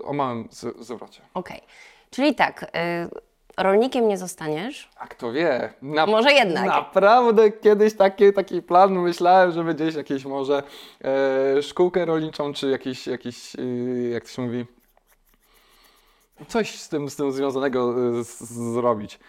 o 0.04 0.14
małym 0.14 0.48
zwrocie. 0.80 1.22
Okej. 1.34 1.62
Czyli 2.10 2.36
tak, 2.36 2.64
y, 2.64 2.68
rolnikiem 3.58 4.08
nie 4.08 4.18
zostaniesz. 4.18 4.90
A 4.98 5.08
kto 5.08 5.32
wie? 5.32 5.74
Na, 5.82 6.06
Może 6.06 6.32
jednak. 6.34 6.66
Naprawdę 6.66 7.52
kiedyś 7.52 7.94
taki, 7.96 8.34
taki 8.34 8.62
plan 8.62 9.00
myślałem, 9.00 9.52
żeby 9.52 9.74
gdzieś 9.74 9.96
jakieś 9.96 10.26
może 10.26 10.64
e, 11.58 11.62
szkółkę 11.62 12.06
rolniczą, 12.06 12.54
czy 12.54 12.70
jakiś, 12.70 13.08
jakiś 13.08 13.56
e, 13.56 13.60
jak 14.10 14.24
to 14.24 14.30
się 14.30 14.42
mówi, 14.42 14.66
coś 16.48 16.80
z 16.80 16.90
tym, 16.90 17.10
z 17.10 17.16
tym 17.16 17.32
związanego 17.32 17.96
e, 18.20 18.24
z, 18.24 18.40
zrobić. 18.74 19.20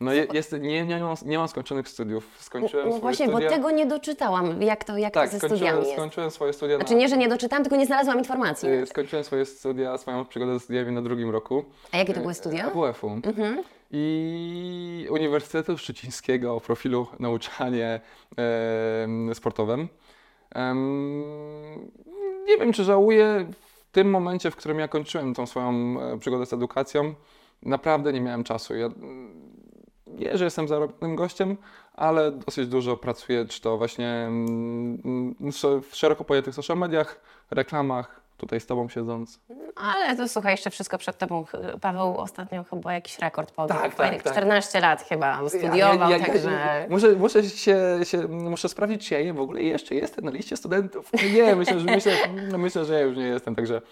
No 0.00 0.12
je, 0.12 0.26
jest, 0.32 0.52
nie, 0.52 0.86
nie, 0.86 1.00
mam, 1.00 1.16
nie 1.24 1.38
mam 1.38 1.48
skończonych 1.48 1.88
studiów. 1.88 2.24
Skończyłem 2.38 2.88
No 2.88 2.98
właśnie, 2.98 3.26
studia. 3.28 3.48
bo 3.48 3.54
tego 3.54 3.70
nie 3.70 3.86
doczytałam, 3.86 4.62
jak 4.62 4.84
to, 4.84 4.98
jak 4.98 5.14
tak, 5.14 5.28
ze 5.30 5.38
studiami 5.38 5.78
jest. 5.80 5.92
skończyłem 5.92 6.30
swoje 6.30 6.52
studia 6.52 6.76
Znaczy 6.76 6.92
na, 6.94 7.00
nie, 7.00 7.08
że 7.08 7.16
nie 7.16 7.28
doczytałam, 7.28 7.62
tylko 7.64 7.76
nie 7.76 7.86
znalazłam 7.86 8.18
informacji. 8.18 8.68
e, 8.68 8.86
Skończyłem 8.86 9.24
swoje 9.24 9.44
studia, 9.46 9.98
swoją 9.98 10.24
przygodę 10.24 10.52
ze 10.54 10.60
studiami 10.60 10.92
na 10.92 11.02
drugim 11.02 11.30
roku. 11.30 11.64
A 11.92 11.96
jakie 11.96 12.14
to 12.14 12.20
były 12.20 12.34
studia? 12.34 12.64
AWF-u. 12.66 13.08
Mhm. 13.10 13.62
I 13.90 15.06
Uniwersytetu 15.10 15.78
Szczecińskiego 15.78 16.54
o 16.54 16.60
profilu 16.60 17.06
nauczanie 17.18 18.00
em, 18.36 19.34
sportowym. 19.34 19.88
Nie 22.46 22.58
wiem, 22.58 22.72
czy 22.72 22.84
żałuję 22.84 23.46
w 23.50 23.84
tym 23.92 24.10
momencie, 24.10 24.50
w 24.50 24.56
którym 24.56 24.78
ja 24.78 24.88
kończyłem 24.88 25.34
tą 25.34 25.46
swoją 25.46 26.00
e, 26.00 26.18
przygodę 26.18 26.46
z 26.46 26.52
edukacją. 26.52 27.14
Naprawdę 27.62 28.12
nie 28.12 28.20
miałem 28.20 28.44
czasu. 28.44 28.76
Ja, 28.76 28.88
nie, 30.06 30.38
że 30.38 30.44
jestem 30.44 30.68
zarobionym 30.68 31.16
gościem, 31.16 31.56
ale 31.94 32.32
dosyć 32.32 32.68
dużo 32.68 32.96
pracuję, 32.96 33.44
czy 33.44 33.60
to 33.60 33.78
właśnie 33.78 34.08
mm, 34.08 35.34
w 35.90 35.96
szeroko 35.96 36.24
pojętych 36.24 36.54
social 36.54 36.78
mediach, 36.78 37.20
reklamach, 37.50 38.20
tutaj 38.38 38.60
z 38.60 38.66
Tobą 38.66 38.88
siedząc. 38.88 39.40
Ale 39.76 40.16
to 40.16 40.28
słuchaj, 40.28 40.52
jeszcze 40.52 40.70
wszystko 40.70 40.98
przed 40.98 41.18
tobą. 41.18 41.44
Paweł 41.80 42.16
ostatnio 42.18 42.64
chyba 42.64 42.92
jakiś 42.92 43.18
rekord 43.18 43.50
pobił. 43.50 43.68
Tak, 43.68 43.82
tak, 43.82 43.94
Fajnych 43.94 44.22
tak. 44.22 44.32
14 44.32 44.80
lat 44.80 45.02
chyba 45.02 45.48
studiował, 45.48 46.10
także... 46.10 46.86
muszę, 46.90 47.12
muszę, 47.12 47.44
się, 47.44 47.76
się, 48.02 48.28
muszę 48.28 48.68
sprawdzić, 48.68 49.08
czy 49.08 49.22
ja 49.22 49.34
w 49.34 49.40
ogóle 49.40 49.62
jeszcze 49.62 49.94
jestem 49.94 50.24
na 50.24 50.30
liście 50.30 50.56
studentów. 50.56 51.10
Nie, 51.34 51.56
myślę, 51.56 51.80
że, 51.80 51.86
myślę, 51.86 52.12
no 52.52 52.58
myślę, 52.58 52.84
że 52.84 52.94
ja 52.94 53.00
już 53.00 53.16
nie 53.16 53.26
jestem, 53.26 53.54
także, 53.54 53.82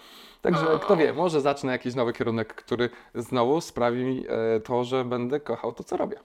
także 0.41 0.65
kto 0.81 0.95
wie, 0.95 1.13
może 1.13 1.41
zacznę 1.41 1.71
jakiś 1.71 1.95
nowy 1.95 2.13
kierunek, 2.13 2.55
który 2.55 2.89
znowu 3.15 3.61
sprawi 3.61 4.03
mi 4.03 4.25
e, 4.29 4.59
to, 4.59 4.83
że 4.83 5.05
będę 5.05 5.39
kochał 5.39 5.73
to, 5.73 5.83
co 5.83 5.97
robię. 5.97 6.17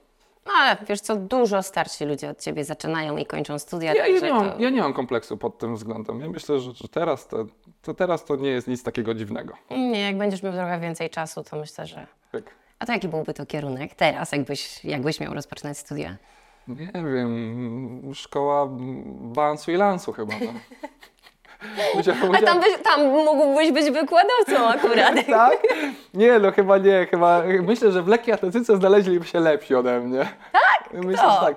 No 0.45 0.53
ale 0.53 0.77
wiesz 0.89 1.01
co, 1.01 1.15
dużo 1.15 1.63
starsi 1.63 2.05
ludzie 2.05 2.29
od 2.29 2.41
ciebie 2.41 2.63
zaczynają 2.65 3.17
i 3.17 3.25
kończą 3.25 3.59
studia, 3.59 3.93
Ja, 3.93 4.07
ja, 4.07 4.19
nie, 4.19 4.33
mam, 4.33 4.51
to... 4.51 4.59
ja 4.59 4.69
nie 4.69 4.81
mam 4.81 4.93
kompleksu 4.93 5.37
pod 5.37 5.57
tym 5.57 5.75
względem. 5.75 6.19
Ja 6.19 6.29
myślę, 6.29 6.59
że, 6.59 6.71
że 6.73 6.87
teraz, 6.87 7.27
to, 7.27 7.45
to 7.81 7.93
teraz 7.93 8.25
to 8.25 8.35
nie 8.35 8.49
jest 8.49 8.67
nic 8.67 8.83
takiego 8.83 9.13
dziwnego. 9.13 9.53
Nie, 9.71 10.01
jak 10.01 10.17
będziesz 10.17 10.43
miał 10.43 10.53
trochę 10.53 10.79
więcej 10.79 11.09
czasu, 11.09 11.43
to 11.43 11.57
myślę, 11.57 11.87
że... 11.87 12.07
Tak. 12.31 12.43
A 12.79 12.85
to 12.85 12.91
jaki 12.93 13.07
byłby 13.07 13.33
to 13.33 13.45
kierunek 13.45 13.95
teraz, 13.95 14.31
jakbyś, 14.31 14.85
jakbyś 14.85 15.19
miał 15.19 15.33
rozpoczynać 15.33 15.77
studia? 15.77 16.17
Nie 16.67 16.91
wiem, 16.93 18.11
szkoła 18.13 18.67
balansu 19.21 19.71
i 19.71 19.75
lansu 19.75 20.13
chyba. 20.13 20.33
No. 20.33 20.53
Musiałem- 21.95 22.35
A 22.35 22.41
tam, 22.41 22.59
byś, 22.59 22.69
tam 22.83 23.07
mógłbyś 23.09 23.71
być 23.71 23.91
wykładowcą 23.91 24.67
akurat. 24.67 25.25
Tak? 25.29 25.57
Nie, 26.13 26.39
no 26.39 26.51
chyba 26.51 26.77
nie, 26.77 27.07
chyba. 27.11 27.43
Myślę, 27.61 27.91
że 27.91 28.01
w 28.03 28.07
lekkiej 28.07 28.33
atletyce 28.33 28.77
znaleźliby 28.77 29.25
się 29.27 29.39
lepsi 29.39 29.75
ode 29.75 29.99
mnie. 29.99 30.25
Tak? 30.51 30.93
Myślę, 31.05 31.23
że 31.31 31.45
tak. 31.45 31.55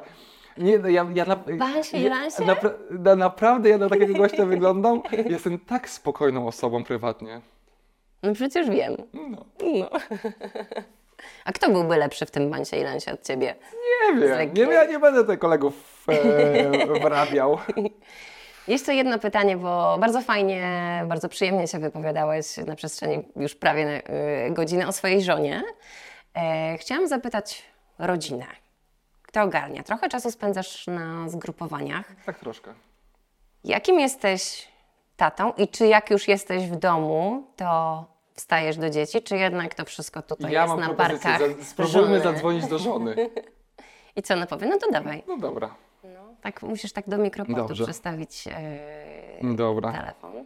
Nie, 0.59 0.79
no 0.79 0.89
ja, 0.89 1.07
ja, 1.15 1.25
na, 1.25 1.37
Bansie 1.37 1.99
ja 1.99 2.15
napra, 2.47 2.71
na, 2.91 3.17
naprawdę 3.17 3.69
ja 3.69 3.79
na 3.79 3.89
takiego 3.89 4.15
gościa 4.15 4.47
wyglądam. 4.47 5.03
Jestem 5.31 5.59
tak 5.59 5.89
spokojną 5.91 6.47
osobą 6.47 6.85
prywatnie. 6.85 7.41
No 8.23 8.35
przecież 8.35 8.71
wiem. 8.71 8.97
No, 9.15 9.45
No. 9.81 9.91
A 11.45 11.53
kto 11.53 11.71
byłby 11.71 11.97
lepszy 11.97 12.27
w 12.27 12.31
tym 12.31 12.51
bansie 12.51 12.77
i 12.77 12.83
lansie 12.85 13.13
od 13.13 13.23
ciebie? 13.23 13.55
nie 14.15 14.21
wiem, 14.21 14.39
nie, 14.55 14.63
wiem, 14.63 14.71
ja 14.71 14.85
nie 14.85 14.99
będę 14.99 15.25
tych 15.25 15.39
kolegów 15.39 16.07
e, 16.09 17.01
wrabiał. 17.01 17.59
Jeszcze 18.69 18.95
jedno 18.95 19.19
pytanie, 19.19 19.57
bo 19.57 19.97
bardzo 20.01 20.21
fajnie, 20.23 21.03
bardzo 21.09 21.29
przyjemnie 21.29 21.69
się 21.69 21.79
wypowiadałeś 21.79 22.57
na 22.57 22.77
przestrzeni 22.77 23.25
już 23.37 23.55
prawie 23.55 24.03
y, 24.47 24.51
godziny 24.51 24.87
o 24.87 24.93
swojej 24.93 25.23
żonie. 25.23 25.63
E, 26.35 26.79
chciałam 26.79 27.09
zapytać 27.09 27.63
rodzinę. 27.99 28.47
Kto 29.23 29.43
ogarnia? 29.43 29.83
Trochę 29.83 30.09
czasu 30.09 30.31
spędzasz 30.31 30.87
na 30.87 31.29
zgrupowaniach. 31.29 32.07
Tak 32.27 32.39
troszkę. 32.39 32.75
Jakim 33.65 34.01
jesteś 34.01 34.69
tatą 35.17 35.53
i 35.53 35.69
czy 35.69 35.87
jak 35.87 36.11
już 36.11 36.29
jesteś 36.29 36.67
w 36.71 36.77
domu, 36.77 37.47
to 37.57 38.05
wstajesz 38.35 38.77
do 38.77 38.91
dzieci, 38.91 39.23
czy 39.23 39.37
jednak 39.37 39.75
to 39.75 39.85
wszystko 39.85 40.23
tutaj 40.23 40.53
ja 40.53 40.63
jest 40.63 40.75
mam 40.75 40.81
na 40.81 40.95
barkach 40.95 41.41
za, 41.41 41.65
spróbujmy 41.65 42.07
żony? 42.07 42.21
zadzwonić 42.21 42.67
do 42.67 42.79
żony. 42.79 43.17
I 44.17 44.23
co 44.23 44.35
ona 44.35 44.47
powie? 44.47 44.67
No 44.67 44.79
to 44.79 44.91
dawaj. 44.91 45.23
No 45.29 45.37
dobra, 45.39 45.75
Tak, 46.43 46.63
musisz 46.63 46.93
tak 46.93 47.09
do 47.09 47.19
mikrofonu 47.19 47.57
Dobrze. 47.57 47.85
przestawić 47.85 48.45
e, 48.49 49.55
dobra. 49.57 49.93
telefon. 49.93 50.45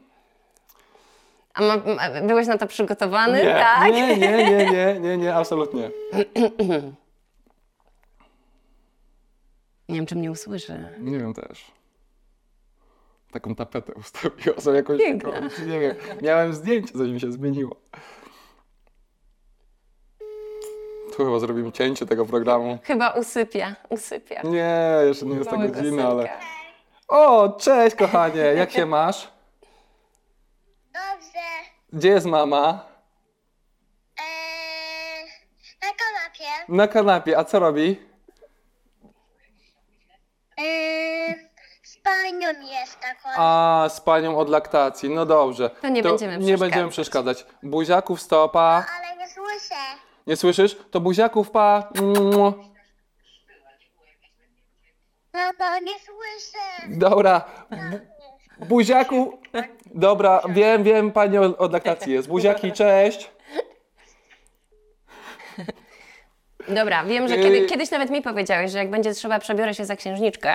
A 1.54 1.60
ma, 1.60 1.76
ma, 1.76 2.20
byłeś 2.26 2.46
na 2.46 2.58
to 2.58 2.66
przygotowany? 2.66 3.38
Nie, 3.44 3.52
tak? 3.54 3.92
nie, 3.92 4.16
nie, 4.16 4.36
nie, 4.44 4.70
nie, 4.72 5.00
nie, 5.00 5.16
nie, 5.18 5.34
absolutnie. 5.34 5.90
Nie 9.88 9.96
wiem, 9.96 10.06
czy 10.06 10.16
mnie 10.16 10.30
usłyszy. 10.30 10.84
Nie 10.98 11.18
wiem 11.18 11.34
też. 11.34 11.72
Taką 13.30 13.54
tapetę 13.54 13.92
ustawiła 13.94 14.60
sobie 14.60 14.76
jakąś 14.76 14.98
Piękna. 14.98 15.40
nie 15.66 15.80
wiem. 15.80 15.96
Miałem 16.22 16.54
zdjęcie, 16.54 16.92
coś 16.92 17.10
mi 17.10 17.20
się 17.20 17.32
zmieniło. 17.32 17.76
Chyba 21.24 21.38
zrobimy 21.38 21.72
cięcie 21.72 22.06
tego 22.06 22.26
programu. 22.26 22.78
Chyba 22.84 23.10
usypia, 23.10 23.74
usypia. 23.88 24.42
Nie, 24.42 24.76
jeszcze 25.06 25.26
nie 25.26 25.36
jest 25.36 25.50
ta 25.50 25.56
Małego 25.56 25.74
godzina, 25.74 25.96
synka. 25.96 26.08
ale... 26.10 26.28
O, 27.08 27.48
cześć 27.48 27.96
kochanie, 27.96 28.40
jak 28.60 28.70
się 28.70 28.86
masz? 28.86 29.28
Dobrze. 30.94 31.40
Gdzie 31.92 32.08
jest 32.08 32.26
mama? 32.26 32.84
Eee, 34.18 35.24
na 35.82 35.88
kanapie. 35.88 36.72
Na 36.72 36.88
kanapie, 36.88 37.38
a 37.38 37.44
co 37.44 37.58
robi? 37.58 38.00
Eee, 40.58 41.34
z 41.82 41.98
panią 41.98 42.48
jest 42.48 43.00
taką. 43.00 43.28
A, 43.36 43.88
z 43.88 44.00
panią 44.00 44.38
od 44.38 44.48
laktacji, 44.48 45.10
no 45.10 45.26
dobrze. 45.26 45.70
To 45.70 45.88
nie 45.88 46.02
będziemy 46.02 46.32
Nie 46.32 46.38
przeszkadzać. 46.38 46.60
będziemy 46.60 46.88
przeszkadzać. 46.90 47.46
Buziaków 47.62 48.20
stopa. 48.22 48.84
Ale 48.98 49.16
nie 49.16 49.28
słyszę. 49.28 49.74
Nie 50.30 50.36
słyszysz? 50.36 50.76
To 50.90 51.00
buziaków 51.00 51.50
pa. 51.50 51.88
Mua. 52.02 52.54
Mama, 55.32 55.78
nie 55.78 55.92
słyszę. 55.98 56.88
Dobra. 56.98 57.44
Bu- 58.60 58.66
Buziaku. 58.66 59.38
Dobra, 59.86 60.42
wiem, 60.48 60.82
wiem, 60.84 61.12
pani 61.12 61.38
od 61.38 61.60
od 61.60 61.72
laktacji 61.72 62.12
jest. 62.12 62.28
Buziaki, 62.28 62.72
cześć. 62.72 63.30
Dobra, 66.68 67.04
wiem, 67.04 67.28
że 67.28 67.36
Yy. 67.36 67.42
kiedy, 67.42 67.66
kiedyś 67.66 67.90
nawet 67.90 68.10
mi 68.10 68.22
powiedziałeś, 68.22 68.70
że 68.70 68.78
jak 68.78 68.90
będzie 68.90 69.14
trzeba, 69.14 69.38
przebiorę 69.38 69.74
się 69.74 69.84
za 69.84 69.96
księżniczkę. 69.96 70.54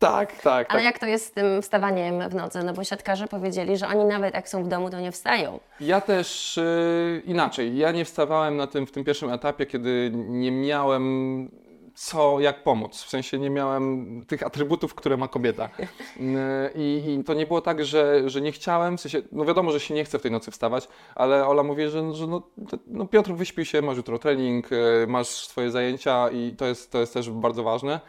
Tak, 0.00 0.42
tak, 0.42 0.70
Ale 0.70 0.78
tak. 0.78 0.84
jak 0.84 0.98
to 0.98 1.06
jest 1.06 1.26
z 1.26 1.32
tym 1.32 1.62
wstawaniem 1.62 2.28
w 2.28 2.34
nocy? 2.34 2.62
No 2.64 2.72
bo 2.72 2.84
siatkarze 2.84 3.28
powiedzieli, 3.28 3.76
że 3.76 3.88
oni 3.88 4.04
nawet 4.04 4.34
jak 4.34 4.48
są 4.48 4.64
w 4.64 4.68
domu, 4.68 4.90
to 4.90 5.00
nie 5.00 5.12
wstają. 5.12 5.60
Ja 5.80 6.00
też 6.00 6.58
y, 6.58 7.22
inaczej. 7.26 7.76
Ja 7.76 7.92
nie 7.92 8.04
wstawałem 8.04 8.56
na 8.56 8.66
tym, 8.66 8.86
w 8.86 8.92
tym 8.92 9.04
pierwszym 9.04 9.32
etapie, 9.32 9.66
kiedy 9.66 10.10
nie 10.14 10.52
miałem 10.52 11.48
co, 11.94 12.40
jak 12.40 12.62
pomóc. 12.62 13.02
W 13.02 13.08
sensie 13.08 13.38
nie 13.38 13.50
miałem 13.50 14.06
tych 14.26 14.42
atrybutów, 14.42 14.94
które 14.94 15.16
ma 15.16 15.28
kobieta. 15.28 15.68
Y, 15.80 15.86
I, 16.74 17.16
i 17.20 17.24
to 17.24 17.34
nie 17.34 17.46
było 17.46 17.60
tak, 17.60 17.84
że, 17.84 18.30
że 18.30 18.40
nie 18.40 18.52
chciałem. 18.52 18.96
W 18.96 19.00
sensie, 19.00 19.22
no 19.32 19.44
wiadomo, 19.44 19.72
że 19.72 19.80
się 19.80 19.94
nie 19.94 20.04
chce 20.04 20.18
w 20.18 20.22
tej 20.22 20.30
nocy 20.30 20.50
wstawać, 20.50 20.88
ale 21.14 21.46
Ola 21.46 21.62
mówi, 21.62 21.88
że, 21.88 22.14
że 22.14 22.26
no, 22.26 22.42
no 22.86 23.06
Piotr, 23.06 23.32
wyśpij 23.32 23.64
się, 23.64 23.82
masz 23.82 23.96
jutro 23.96 24.18
trening, 24.18 24.72
y, 24.72 25.06
masz 25.08 25.28
swoje 25.28 25.70
zajęcia 25.70 26.30
i 26.30 26.54
to 26.56 26.66
jest, 26.66 26.92
to 26.92 27.00
jest 27.00 27.14
też 27.14 27.30
bardzo 27.30 27.62
ważne. 27.62 28.00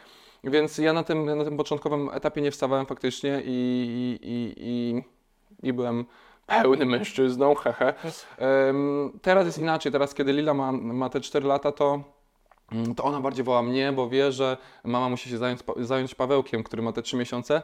Więc 0.44 0.78
ja 0.78 0.94
na 0.94 1.04
tym, 1.04 1.38
na 1.38 1.44
tym 1.44 1.58
początkowym 1.58 2.10
etapie 2.14 2.42
nie 2.42 2.52
wstawałem 2.52 2.86
faktycznie 2.86 3.42
i, 3.46 4.20
i, 4.22 4.54
i, 4.58 5.04
i, 5.68 5.74
byłem 5.74 6.06
pełnym 6.48 6.90
mężczyzną, 6.90 7.56
hehe. 7.64 7.94
Em, 8.38 9.12
teraz 9.22 9.46
jest 9.46 9.58
inaczej, 9.58 9.92
teraz 9.92 10.14
kiedy 10.14 10.34
Lila 10.34 10.54
ma, 10.54 10.72
ma 10.72 11.10
te 11.10 11.22
4 11.22 11.48
lata, 11.48 11.72
to, 11.72 12.04
mm, 12.72 12.96
to 12.96 13.04
ona 13.04 13.20
bardziej 13.22 13.46
woła 13.46 13.62
mnie, 13.62 13.92
bo 13.92 14.10
wie, 14.10 14.32
że 14.32 14.58
mama 14.84 15.10
musi 15.10 15.30
się 15.30 15.38
zająć, 15.38 15.60
zająć 15.80 16.16
Pawełkiem, 16.16 16.64
który 16.64 16.82
ma 16.82 16.92
te 16.92 17.02
3 17.02 17.18
miesiące. 17.18 17.62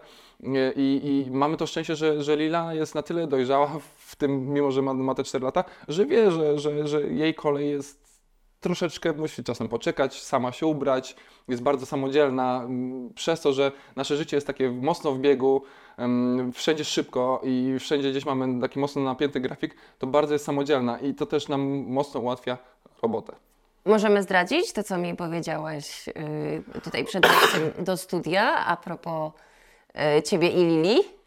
I, 0.75 1.01
i 1.03 1.31
mamy 1.31 1.57
to 1.57 1.67
szczęście, 1.67 1.95
że, 1.95 2.23
że 2.23 2.35
Lila 2.35 2.73
jest 2.73 2.95
na 2.95 3.01
tyle 3.01 3.27
dojrzała 3.27 3.79
w 3.97 4.15
tym, 4.15 4.53
mimo 4.53 4.71
że 4.71 4.81
ma, 4.81 4.93
ma 4.93 5.15
te 5.15 5.23
4 5.23 5.45
lata, 5.45 5.63
że 5.87 6.05
wie, 6.05 6.31
że, 6.31 6.59
że, 6.59 6.87
że 6.87 7.01
jej 7.01 7.33
kolej 7.35 7.69
jest 7.69 8.07
troszeczkę 8.59 9.13
musi 9.13 9.43
czasem 9.43 9.67
poczekać, 9.67 10.21
sama 10.21 10.51
się 10.51 10.65
ubrać, 10.65 11.15
jest 11.47 11.63
bardzo 11.63 11.85
samodzielna, 11.85 12.67
przez 13.15 13.41
to, 13.41 13.53
że 13.53 13.71
nasze 13.95 14.17
życie 14.17 14.37
jest 14.37 14.47
takie 14.47 14.71
mocno 14.71 15.11
w 15.11 15.19
biegu, 15.19 15.61
wszędzie 16.53 16.85
szybko 16.85 17.41
i 17.43 17.75
wszędzie 17.79 18.11
gdzieś 18.11 18.25
mamy 18.25 18.61
taki 18.61 18.79
mocno 18.79 19.01
napięty 19.01 19.39
grafik, 19.39 19.75
to 19.99 20.07
bardzo 20.07 20.33
jest 20.33 20.45
samodzielna 20.45 20.99
i 20.99 21.13
to 21.13 21.25
też 21.25 21.47
nam 21.47 21.61
mocno 21.87 22.19
ułatwia 22.19 22.57
robotę. 23.01 23.33
Możemy 23.85 24.23
zdradzić 24.23 24.73
to, 24.73 24.83
co 24.83 24.97
mi 24.97 25.15
powiedziałeś 25.15 26.07
yy, 26.07 26.81
tutaj 26.83 27.05
przed 27.05 27.27
wejściem 27.27 27.85
do 27.85 27.97
studia 27.97 28.65
a 28.65 28.77
propos 28.77 29.31
yy, 29.95 30.23
ciebie 30.23 30.49
i 30.49 30.65
Lili 30.65 31.17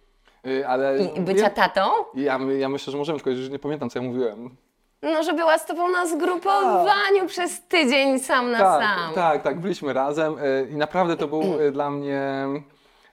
Y, 0.46 0.66
Ale 0.66 1.04
i, 1.04 1.20
bycia 1.20 1.50
tatą? 1.50 1.80
ja, 2.14 2.38
ja 2.58 2.68
myślę, 2.68 2.90
że 2.90 2.98
możemy, 2.98 3.20
tylko 3.20 3.42
że 3.42 3.50
nie 3.50 3.58
pamiętam, 3.58 3.90
co 3.90 3.98
ja 3.98 4.04
mówiłem. 4.04 4.56
No, 5.02 5.22
że 5.22 5.32
była 5.32 5.58
z 5.58 5.66
tobą 5.66 5.88
na 5.88 6.06
zgrupowaniu 6.06 7.26
przez 7.26 7.62
tydzień 7.66 8.18
sam 8.18 8.50
na 8.50 8.58
tak, 8.58 8.82
sam. 8.82 9.14
Tak, 9.14 9.42
tak, 9.42 9.60
byliśmy 9.60 9.92
razem 9.92 10.38
y, 10.38 10.68
i 10.70 10.76
naprawdę 10.76 11.16
to 11.16 11.28
był 11.28 11.60
y, 11.60 11.72
dla 11.72 11.90
mnie 11.90 12.46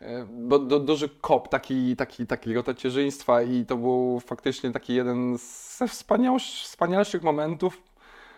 y, 0.01 0.05
bo, 0.29 0.59
do, 0.59 0.79
duży 0.79 1.09
kop 1.09 1.47
taki, 1.47 1.95
taki, 1.95 2.27
takiego 2.27 2.63
tacierzyństwa 2.63 3.41
i 3.41 3.65
to 3.65 3.77
był 3.77 4.19
faktycznie 4.19 4.71
taki 4.71 4.93
jeden 4.93 5.37
ze 5.77 5.87
wspanialszych 5.87 7.23
momentów. 7.23 7.81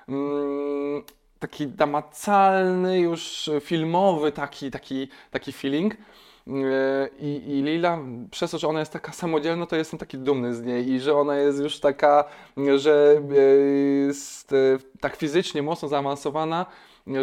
Mm, 0.10 1.04
taki 1.40 1.68
namacalny, 1.68 3.00
już 3.00 3.50
filmowy 3.62 4.32
taki, 4.32 4.72
taki, 4.72 5.08
taki 5.32 5.52
feeling. 5.52 5.96
Y, 6.50 7.10
I, 7.20 7.58
I 7.58 7.62
Lila, 7.64 8.00
przez 8.32 8.52
to, 8.52 8.58
że 8.58 8.68
ona 8.68 8.80
jest 8.80 8.94
taka 8.94 9.12
samodzielna, 9.12 9.66
to 9.66 9.76
jestem 9.76 10.00
taki 10.00 10.18
dumny 10.18 10.56
z 10.56 10.62
niej 10.62 10.90
i 10.90 11.00
że 11.00 11.16
ona 11.16 11.38
jest 11.38 11.60
już 11.60 11.80
taka, 11.80 12.24
że 12.76 13.22
y, 13.32 14.06
jest 14.08 14.54
y, 14.54 14.78
tak 15.00 15.16
fizycznie 15.16 15.62
mocno 15.62 15.88
zaawansowana, 15.88 16.66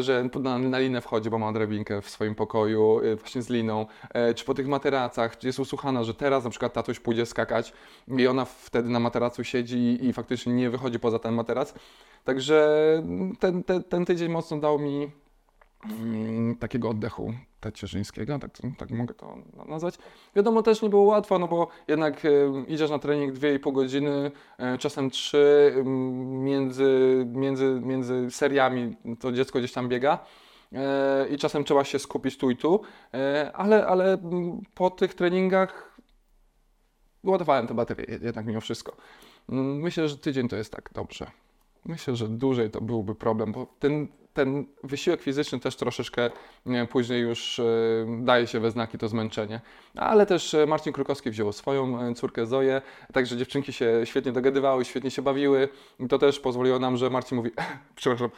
że 0.00 0.28
na, 0.40 0.58
na 0.58 0.78
linę 0.78 1.00
wchodzi, 1.00 1.30
bo 1.30 1.38
ma 1.38 1.52
drabinkę 1.52 2.02
w 2.02 2.10
swoim 2.10 2.34
pokoju, 2.34 3.00
właśnie 3.18 3.42
z 3.42 3.48
liną, 3.48 3.86
e, 4.14 4.34
czy 4.34 4.44
po 4.44 4.54
tych 4.54 4.68
materacach, 4.68 5.44
jest 5.44 5.58
usłuchana, 5.58 6.04
że 6.04 6.14
teraz 6.14 6.44
na 6.44 6.50
przykład 6.50 6.72
tatuś 6.72 7.00
pójdzie 7.00 7.26
skakać 7.26 7.72
i 8.08 8.26
ona 8.26 8.44
wtedy 8.44 8.88
na 8.88 9.00
materacu 9.00 9.44
siedzi 9.44 9.76
i, 9.76 10.06
i 10.06 10.12
faktycznie 10.12 10.52
nie 10.52 10.70
wychodzi 10.70 10.98
poza 10.98 11.18
ten 11.18 11.34
materac. 11.34 11.74
Także 12.24 12.68
ten, 13.40 13.64
ten, 13.64 13.84
ten 13.84 14.04
tydzień 14.04 14.28
mocno 14.32 14.58
dał 14.58 14.78
mi 14.78 15.10
takiego 16.60 16.88
oddechu 16.88 17.32
tacierzyńskiego, 17.60 18.38
tak, 18.38 18.50
tak 18.78 18.90
mogę 18.90 19.14
to 19.14 19.36
na- 19.56 19.64
nazwać. 19.64 19.98
Wiadomo, 20.36 20.62
też 20.62 20.82
nie 20.82 20.88
było 20.88 21.02
łatwo, 21.02 21.38
no 21.38 21.48
bo 21.48 21.68
jednak 21.88 22.24
e, 22.24 22.28
idziesz 22.68 22.90
na 22.90 22.98
trening 22.98 23.32
2,5 23.34 23.72
godziny, 23.72 24.30
e, 24.58 24.78
czasem 24.78 25.10
3, 25.10 25.72
mm, 25.76 26.44
między, 26.44 27.24
między, 27.32 27.80
między 27.84 28.30
seriami 28.30 28.96
to 29.20 29.32
dziecko 29.32 29.58
gdzieś 29.58 29.72
tam 29.72 29.88
biega. 29.88 30.18
e, 30.72 31.26
I 31.30 31.36
czasem 31.38 31.64
trzeba 31.64 31.84
się 31.84 31.98
skupić 31.98 32.38
tu 32.38 32.50
i 32.50 32.56
tu, 32.56 32.80
e, 33.14 33.50
ale, 33.54 33.86
ale 33.86 34.12
mm, 34.12 34.60
po 34.74 34.90
tych 34.90 35.14
treningach 35.14 35.96
ładowałem 37.24 37.66
te 37.66 37.74
baterie 37.74 38.18
jednak 38.22 38.46
mimo 38.46 38.60
wszystko. 38.60 38.96
Mm, 39.48 39.76
Myślę, 39.80 40.08
że 40.08 40.18
tydzień 40.18 40.48
to 40.48 40.56
jest 40.56 40.72
tak 40.72 40.90
dobrze. 40.92 41.30
Myślę, 41.84 42.16
że 42.16 42.28
dłużej 42.28 42.70
to 42.70 42.80
byłby 42.80 43.14
problem, 43.14 43.52
bo 43.52 43.66
ten, 43.78 44.08
ten 44.36 44.66
wysiłek 44.84 45.22
fizyczny 45.22 45.60
też 45.60 45.76
troszeczkę 45.76 46.30
nie, 46.66 46.86
później 46.86 47.22
już 47.22 47.58
e, 47.58 47.64
daje 48.08 48.46
się 48.46 48.60
we 48.60 48.70
znaki 48.70 48.98
to 48.98 49.08
zmęczenie. 49.08 49.60
Ale 49.94 50.26
też 50.26 50.54
e, 50.54 50.66
Marcin 50.66 50.92
Krukowski 50.92 51.30
wziął 51.30 51.52
swoją 51.52 52.00
e, 52.00 52.14
córkę 52.14 52.46
Zoję, 52.46 52.82
także 53.12 53.36
dziewczynki 53.36 53.72
się 53.72 54.00
świetnie 54.04 54.32
dogadywały, 54.32 54.84
świetnie 54.84 55.10
się 55.10 55.22
bawiły. 55.22 55.68
I 56.00 56.08
to 56.08 56.18
też 56.18 56.40
pozwoliło 56.40 56.78
nam, 56.78 56.96
że 56.96 57.10
Marcin 57.10 57.36
mówi, 57.36 57.50
przepraszam, 57.96 58.30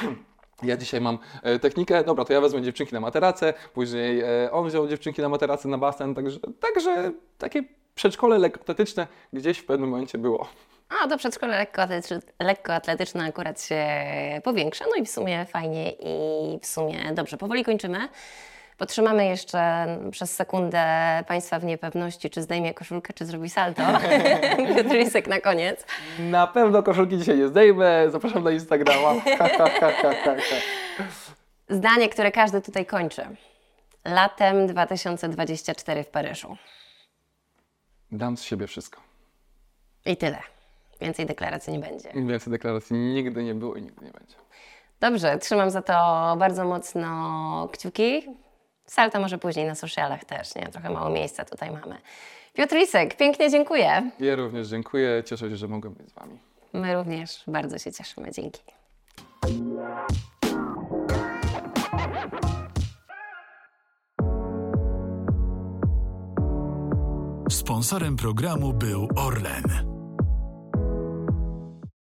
ja 0.70 0.76
dzisiaj 0.76 1.00
mam 1.00 1.18
technikę, 1.60 2.04
dobra, 2.04 2.24
to 2.24 2.32
ja 2.32 2.40
wezmę 2.40 2.62
dziewczynki 2.62 2.94
na 2.94 3.00
materacę, 3.00 3.54
później 3.74 4.22
on 4.50 4.68
wziął 4.68 4.88
dziewczynki 4.88 5.22
na 5.22 5.28
materacę, 5.28 5.68
na 5.68 5.78
basen, 5.78 6.14
także, 6.14 6.40
także 6.60 7.12
takie 7.38 7.64
przedszkole 7.94 8.38
lekkoatletyczne 8.38 9.06
gdzieś 9.32 9.58
w 9.58 9.64
pewnym 9.64 9.90
momencie 9.90 10.18
było. 10.18 10.48
A 11.00 11.08
to 11.08 11.18
przedszkole 11.18 11.58
lekkoatletyczne, 11.58 12.20
lekkoatletyczne 12.40 13.24
akurat 13.24 13.62
się 13.62 13.86
powiększa, 14.44 14.84
no 14.90 15.02
i 15.02 15.06
w 15.06 15.10
sumie 15.10 15.46
fajnie 15.46 15.90
i 15.90 16.58
w 16.62 16.66
sumie 16.66 17.12
dobrze. 17.14 17.36
Powoli 17.36 17.64
kończymy. 17.64 18.08
Potrzymamy 18.78 19.26
jeszcze 19.26 19.86
przez 20.10 20.34
sekundę 20.36 20.84
Państwa 21.28 21.58
w 21.58 21.64
niepewności, 21.64 22.30
czy 22.30 22.42
zdejmie 22.42 22.74
koszulkę, 22.74 23.12
czy 23.12 23.26
zrobi 23.26 23.50
salto. 23.50 23.82
Piotr 24.76 24.94
Lisek 24.94 25.26
na 25.26 25.40
koniec. 25.40 25.86
Na 26.18 26.46
pewno 26.46 26.82
koszulki 26.82 27.18
dzisiaj 27.18 27.38
nie 27.38 27.48
zdejmę, 27.48 28.10
zapraszam 28.10 28.44
na 28.44 28.50
Instagrama. 28.50 29.14
Zdanie, 31.68 32.08
które 32.08 32.32
każdy 32.32 32.60
tutaj 32.62 32.86
kończy. 32.86 33.22
Latem 34.04 34.66
2024 34.66 36.04
w 36.04 36.08
Paryżu. 36.08 36.56
Dam 38.12 38.36
z 38.36 38.42
siebie 38.42 38.66
wszystko. 38.66 39.00
I 40.06 40.16
tyle. 40.16 40.38
Więcej 41.02 41.26
deklaracji 41.26 41.72
nie 41.72 41.78
będzie. 41.78 42.12
Więcej 42.14 42.50
deklaracji 42.50 42.96
nigdy 42.96 43.44
nie 43.44 43.54
było 43.54 43.74
i 43.76 43.82
nigdy 43.82 44.04
nie 44.04 44.10
będzie. 44.12 44.36
Dobrze, 45.00 45.38
trzymam 45.38 45.70
za 45.70 45.82
to 45.82 45.92
bardzo 46.38 46.64
mocno 46.64 47.68
kciuki. 47.72 48.22
Salto 48.86 49.20
może 49.20 49.38
później 49.38 49.66
na 49.66 49.74
socialach 49.74 50.24
też, 50.24 50.54
nie? 50.54 50.68
Trochę 50.68 50.90
mało 50.90 51.10
miejsca 51.10 51.44
tutaj 51.44 51.70
mamy. 51.70 51.98
Piotr 52.54 52.76
Lisek, 52.76 53.16
pięknie 53.16 53.50
dziękuję. 53.50 54.10
Ja 54.20 54.36
również 54.36 54.68
dziękuję, 54.68 55.22
cieszę 55.26 55.50
się, 55.50 55.56
że 55.56 55.68
mogłem 55.68 55.94
być 55.94 56.08
z 56.08 56.12
Wami. 56.12 56.38
My 56.72 56.94
również 56.94 57.44
bardzo 57.46 57.78
się 57.78 57.92
cieszymy. 57.92 58.30
Dzięki. 58.30 58.62
Sponsorem 67.50 68.16
programu 68.16 68.72
był 68.72 69.08
Orlen. 69.16 69.91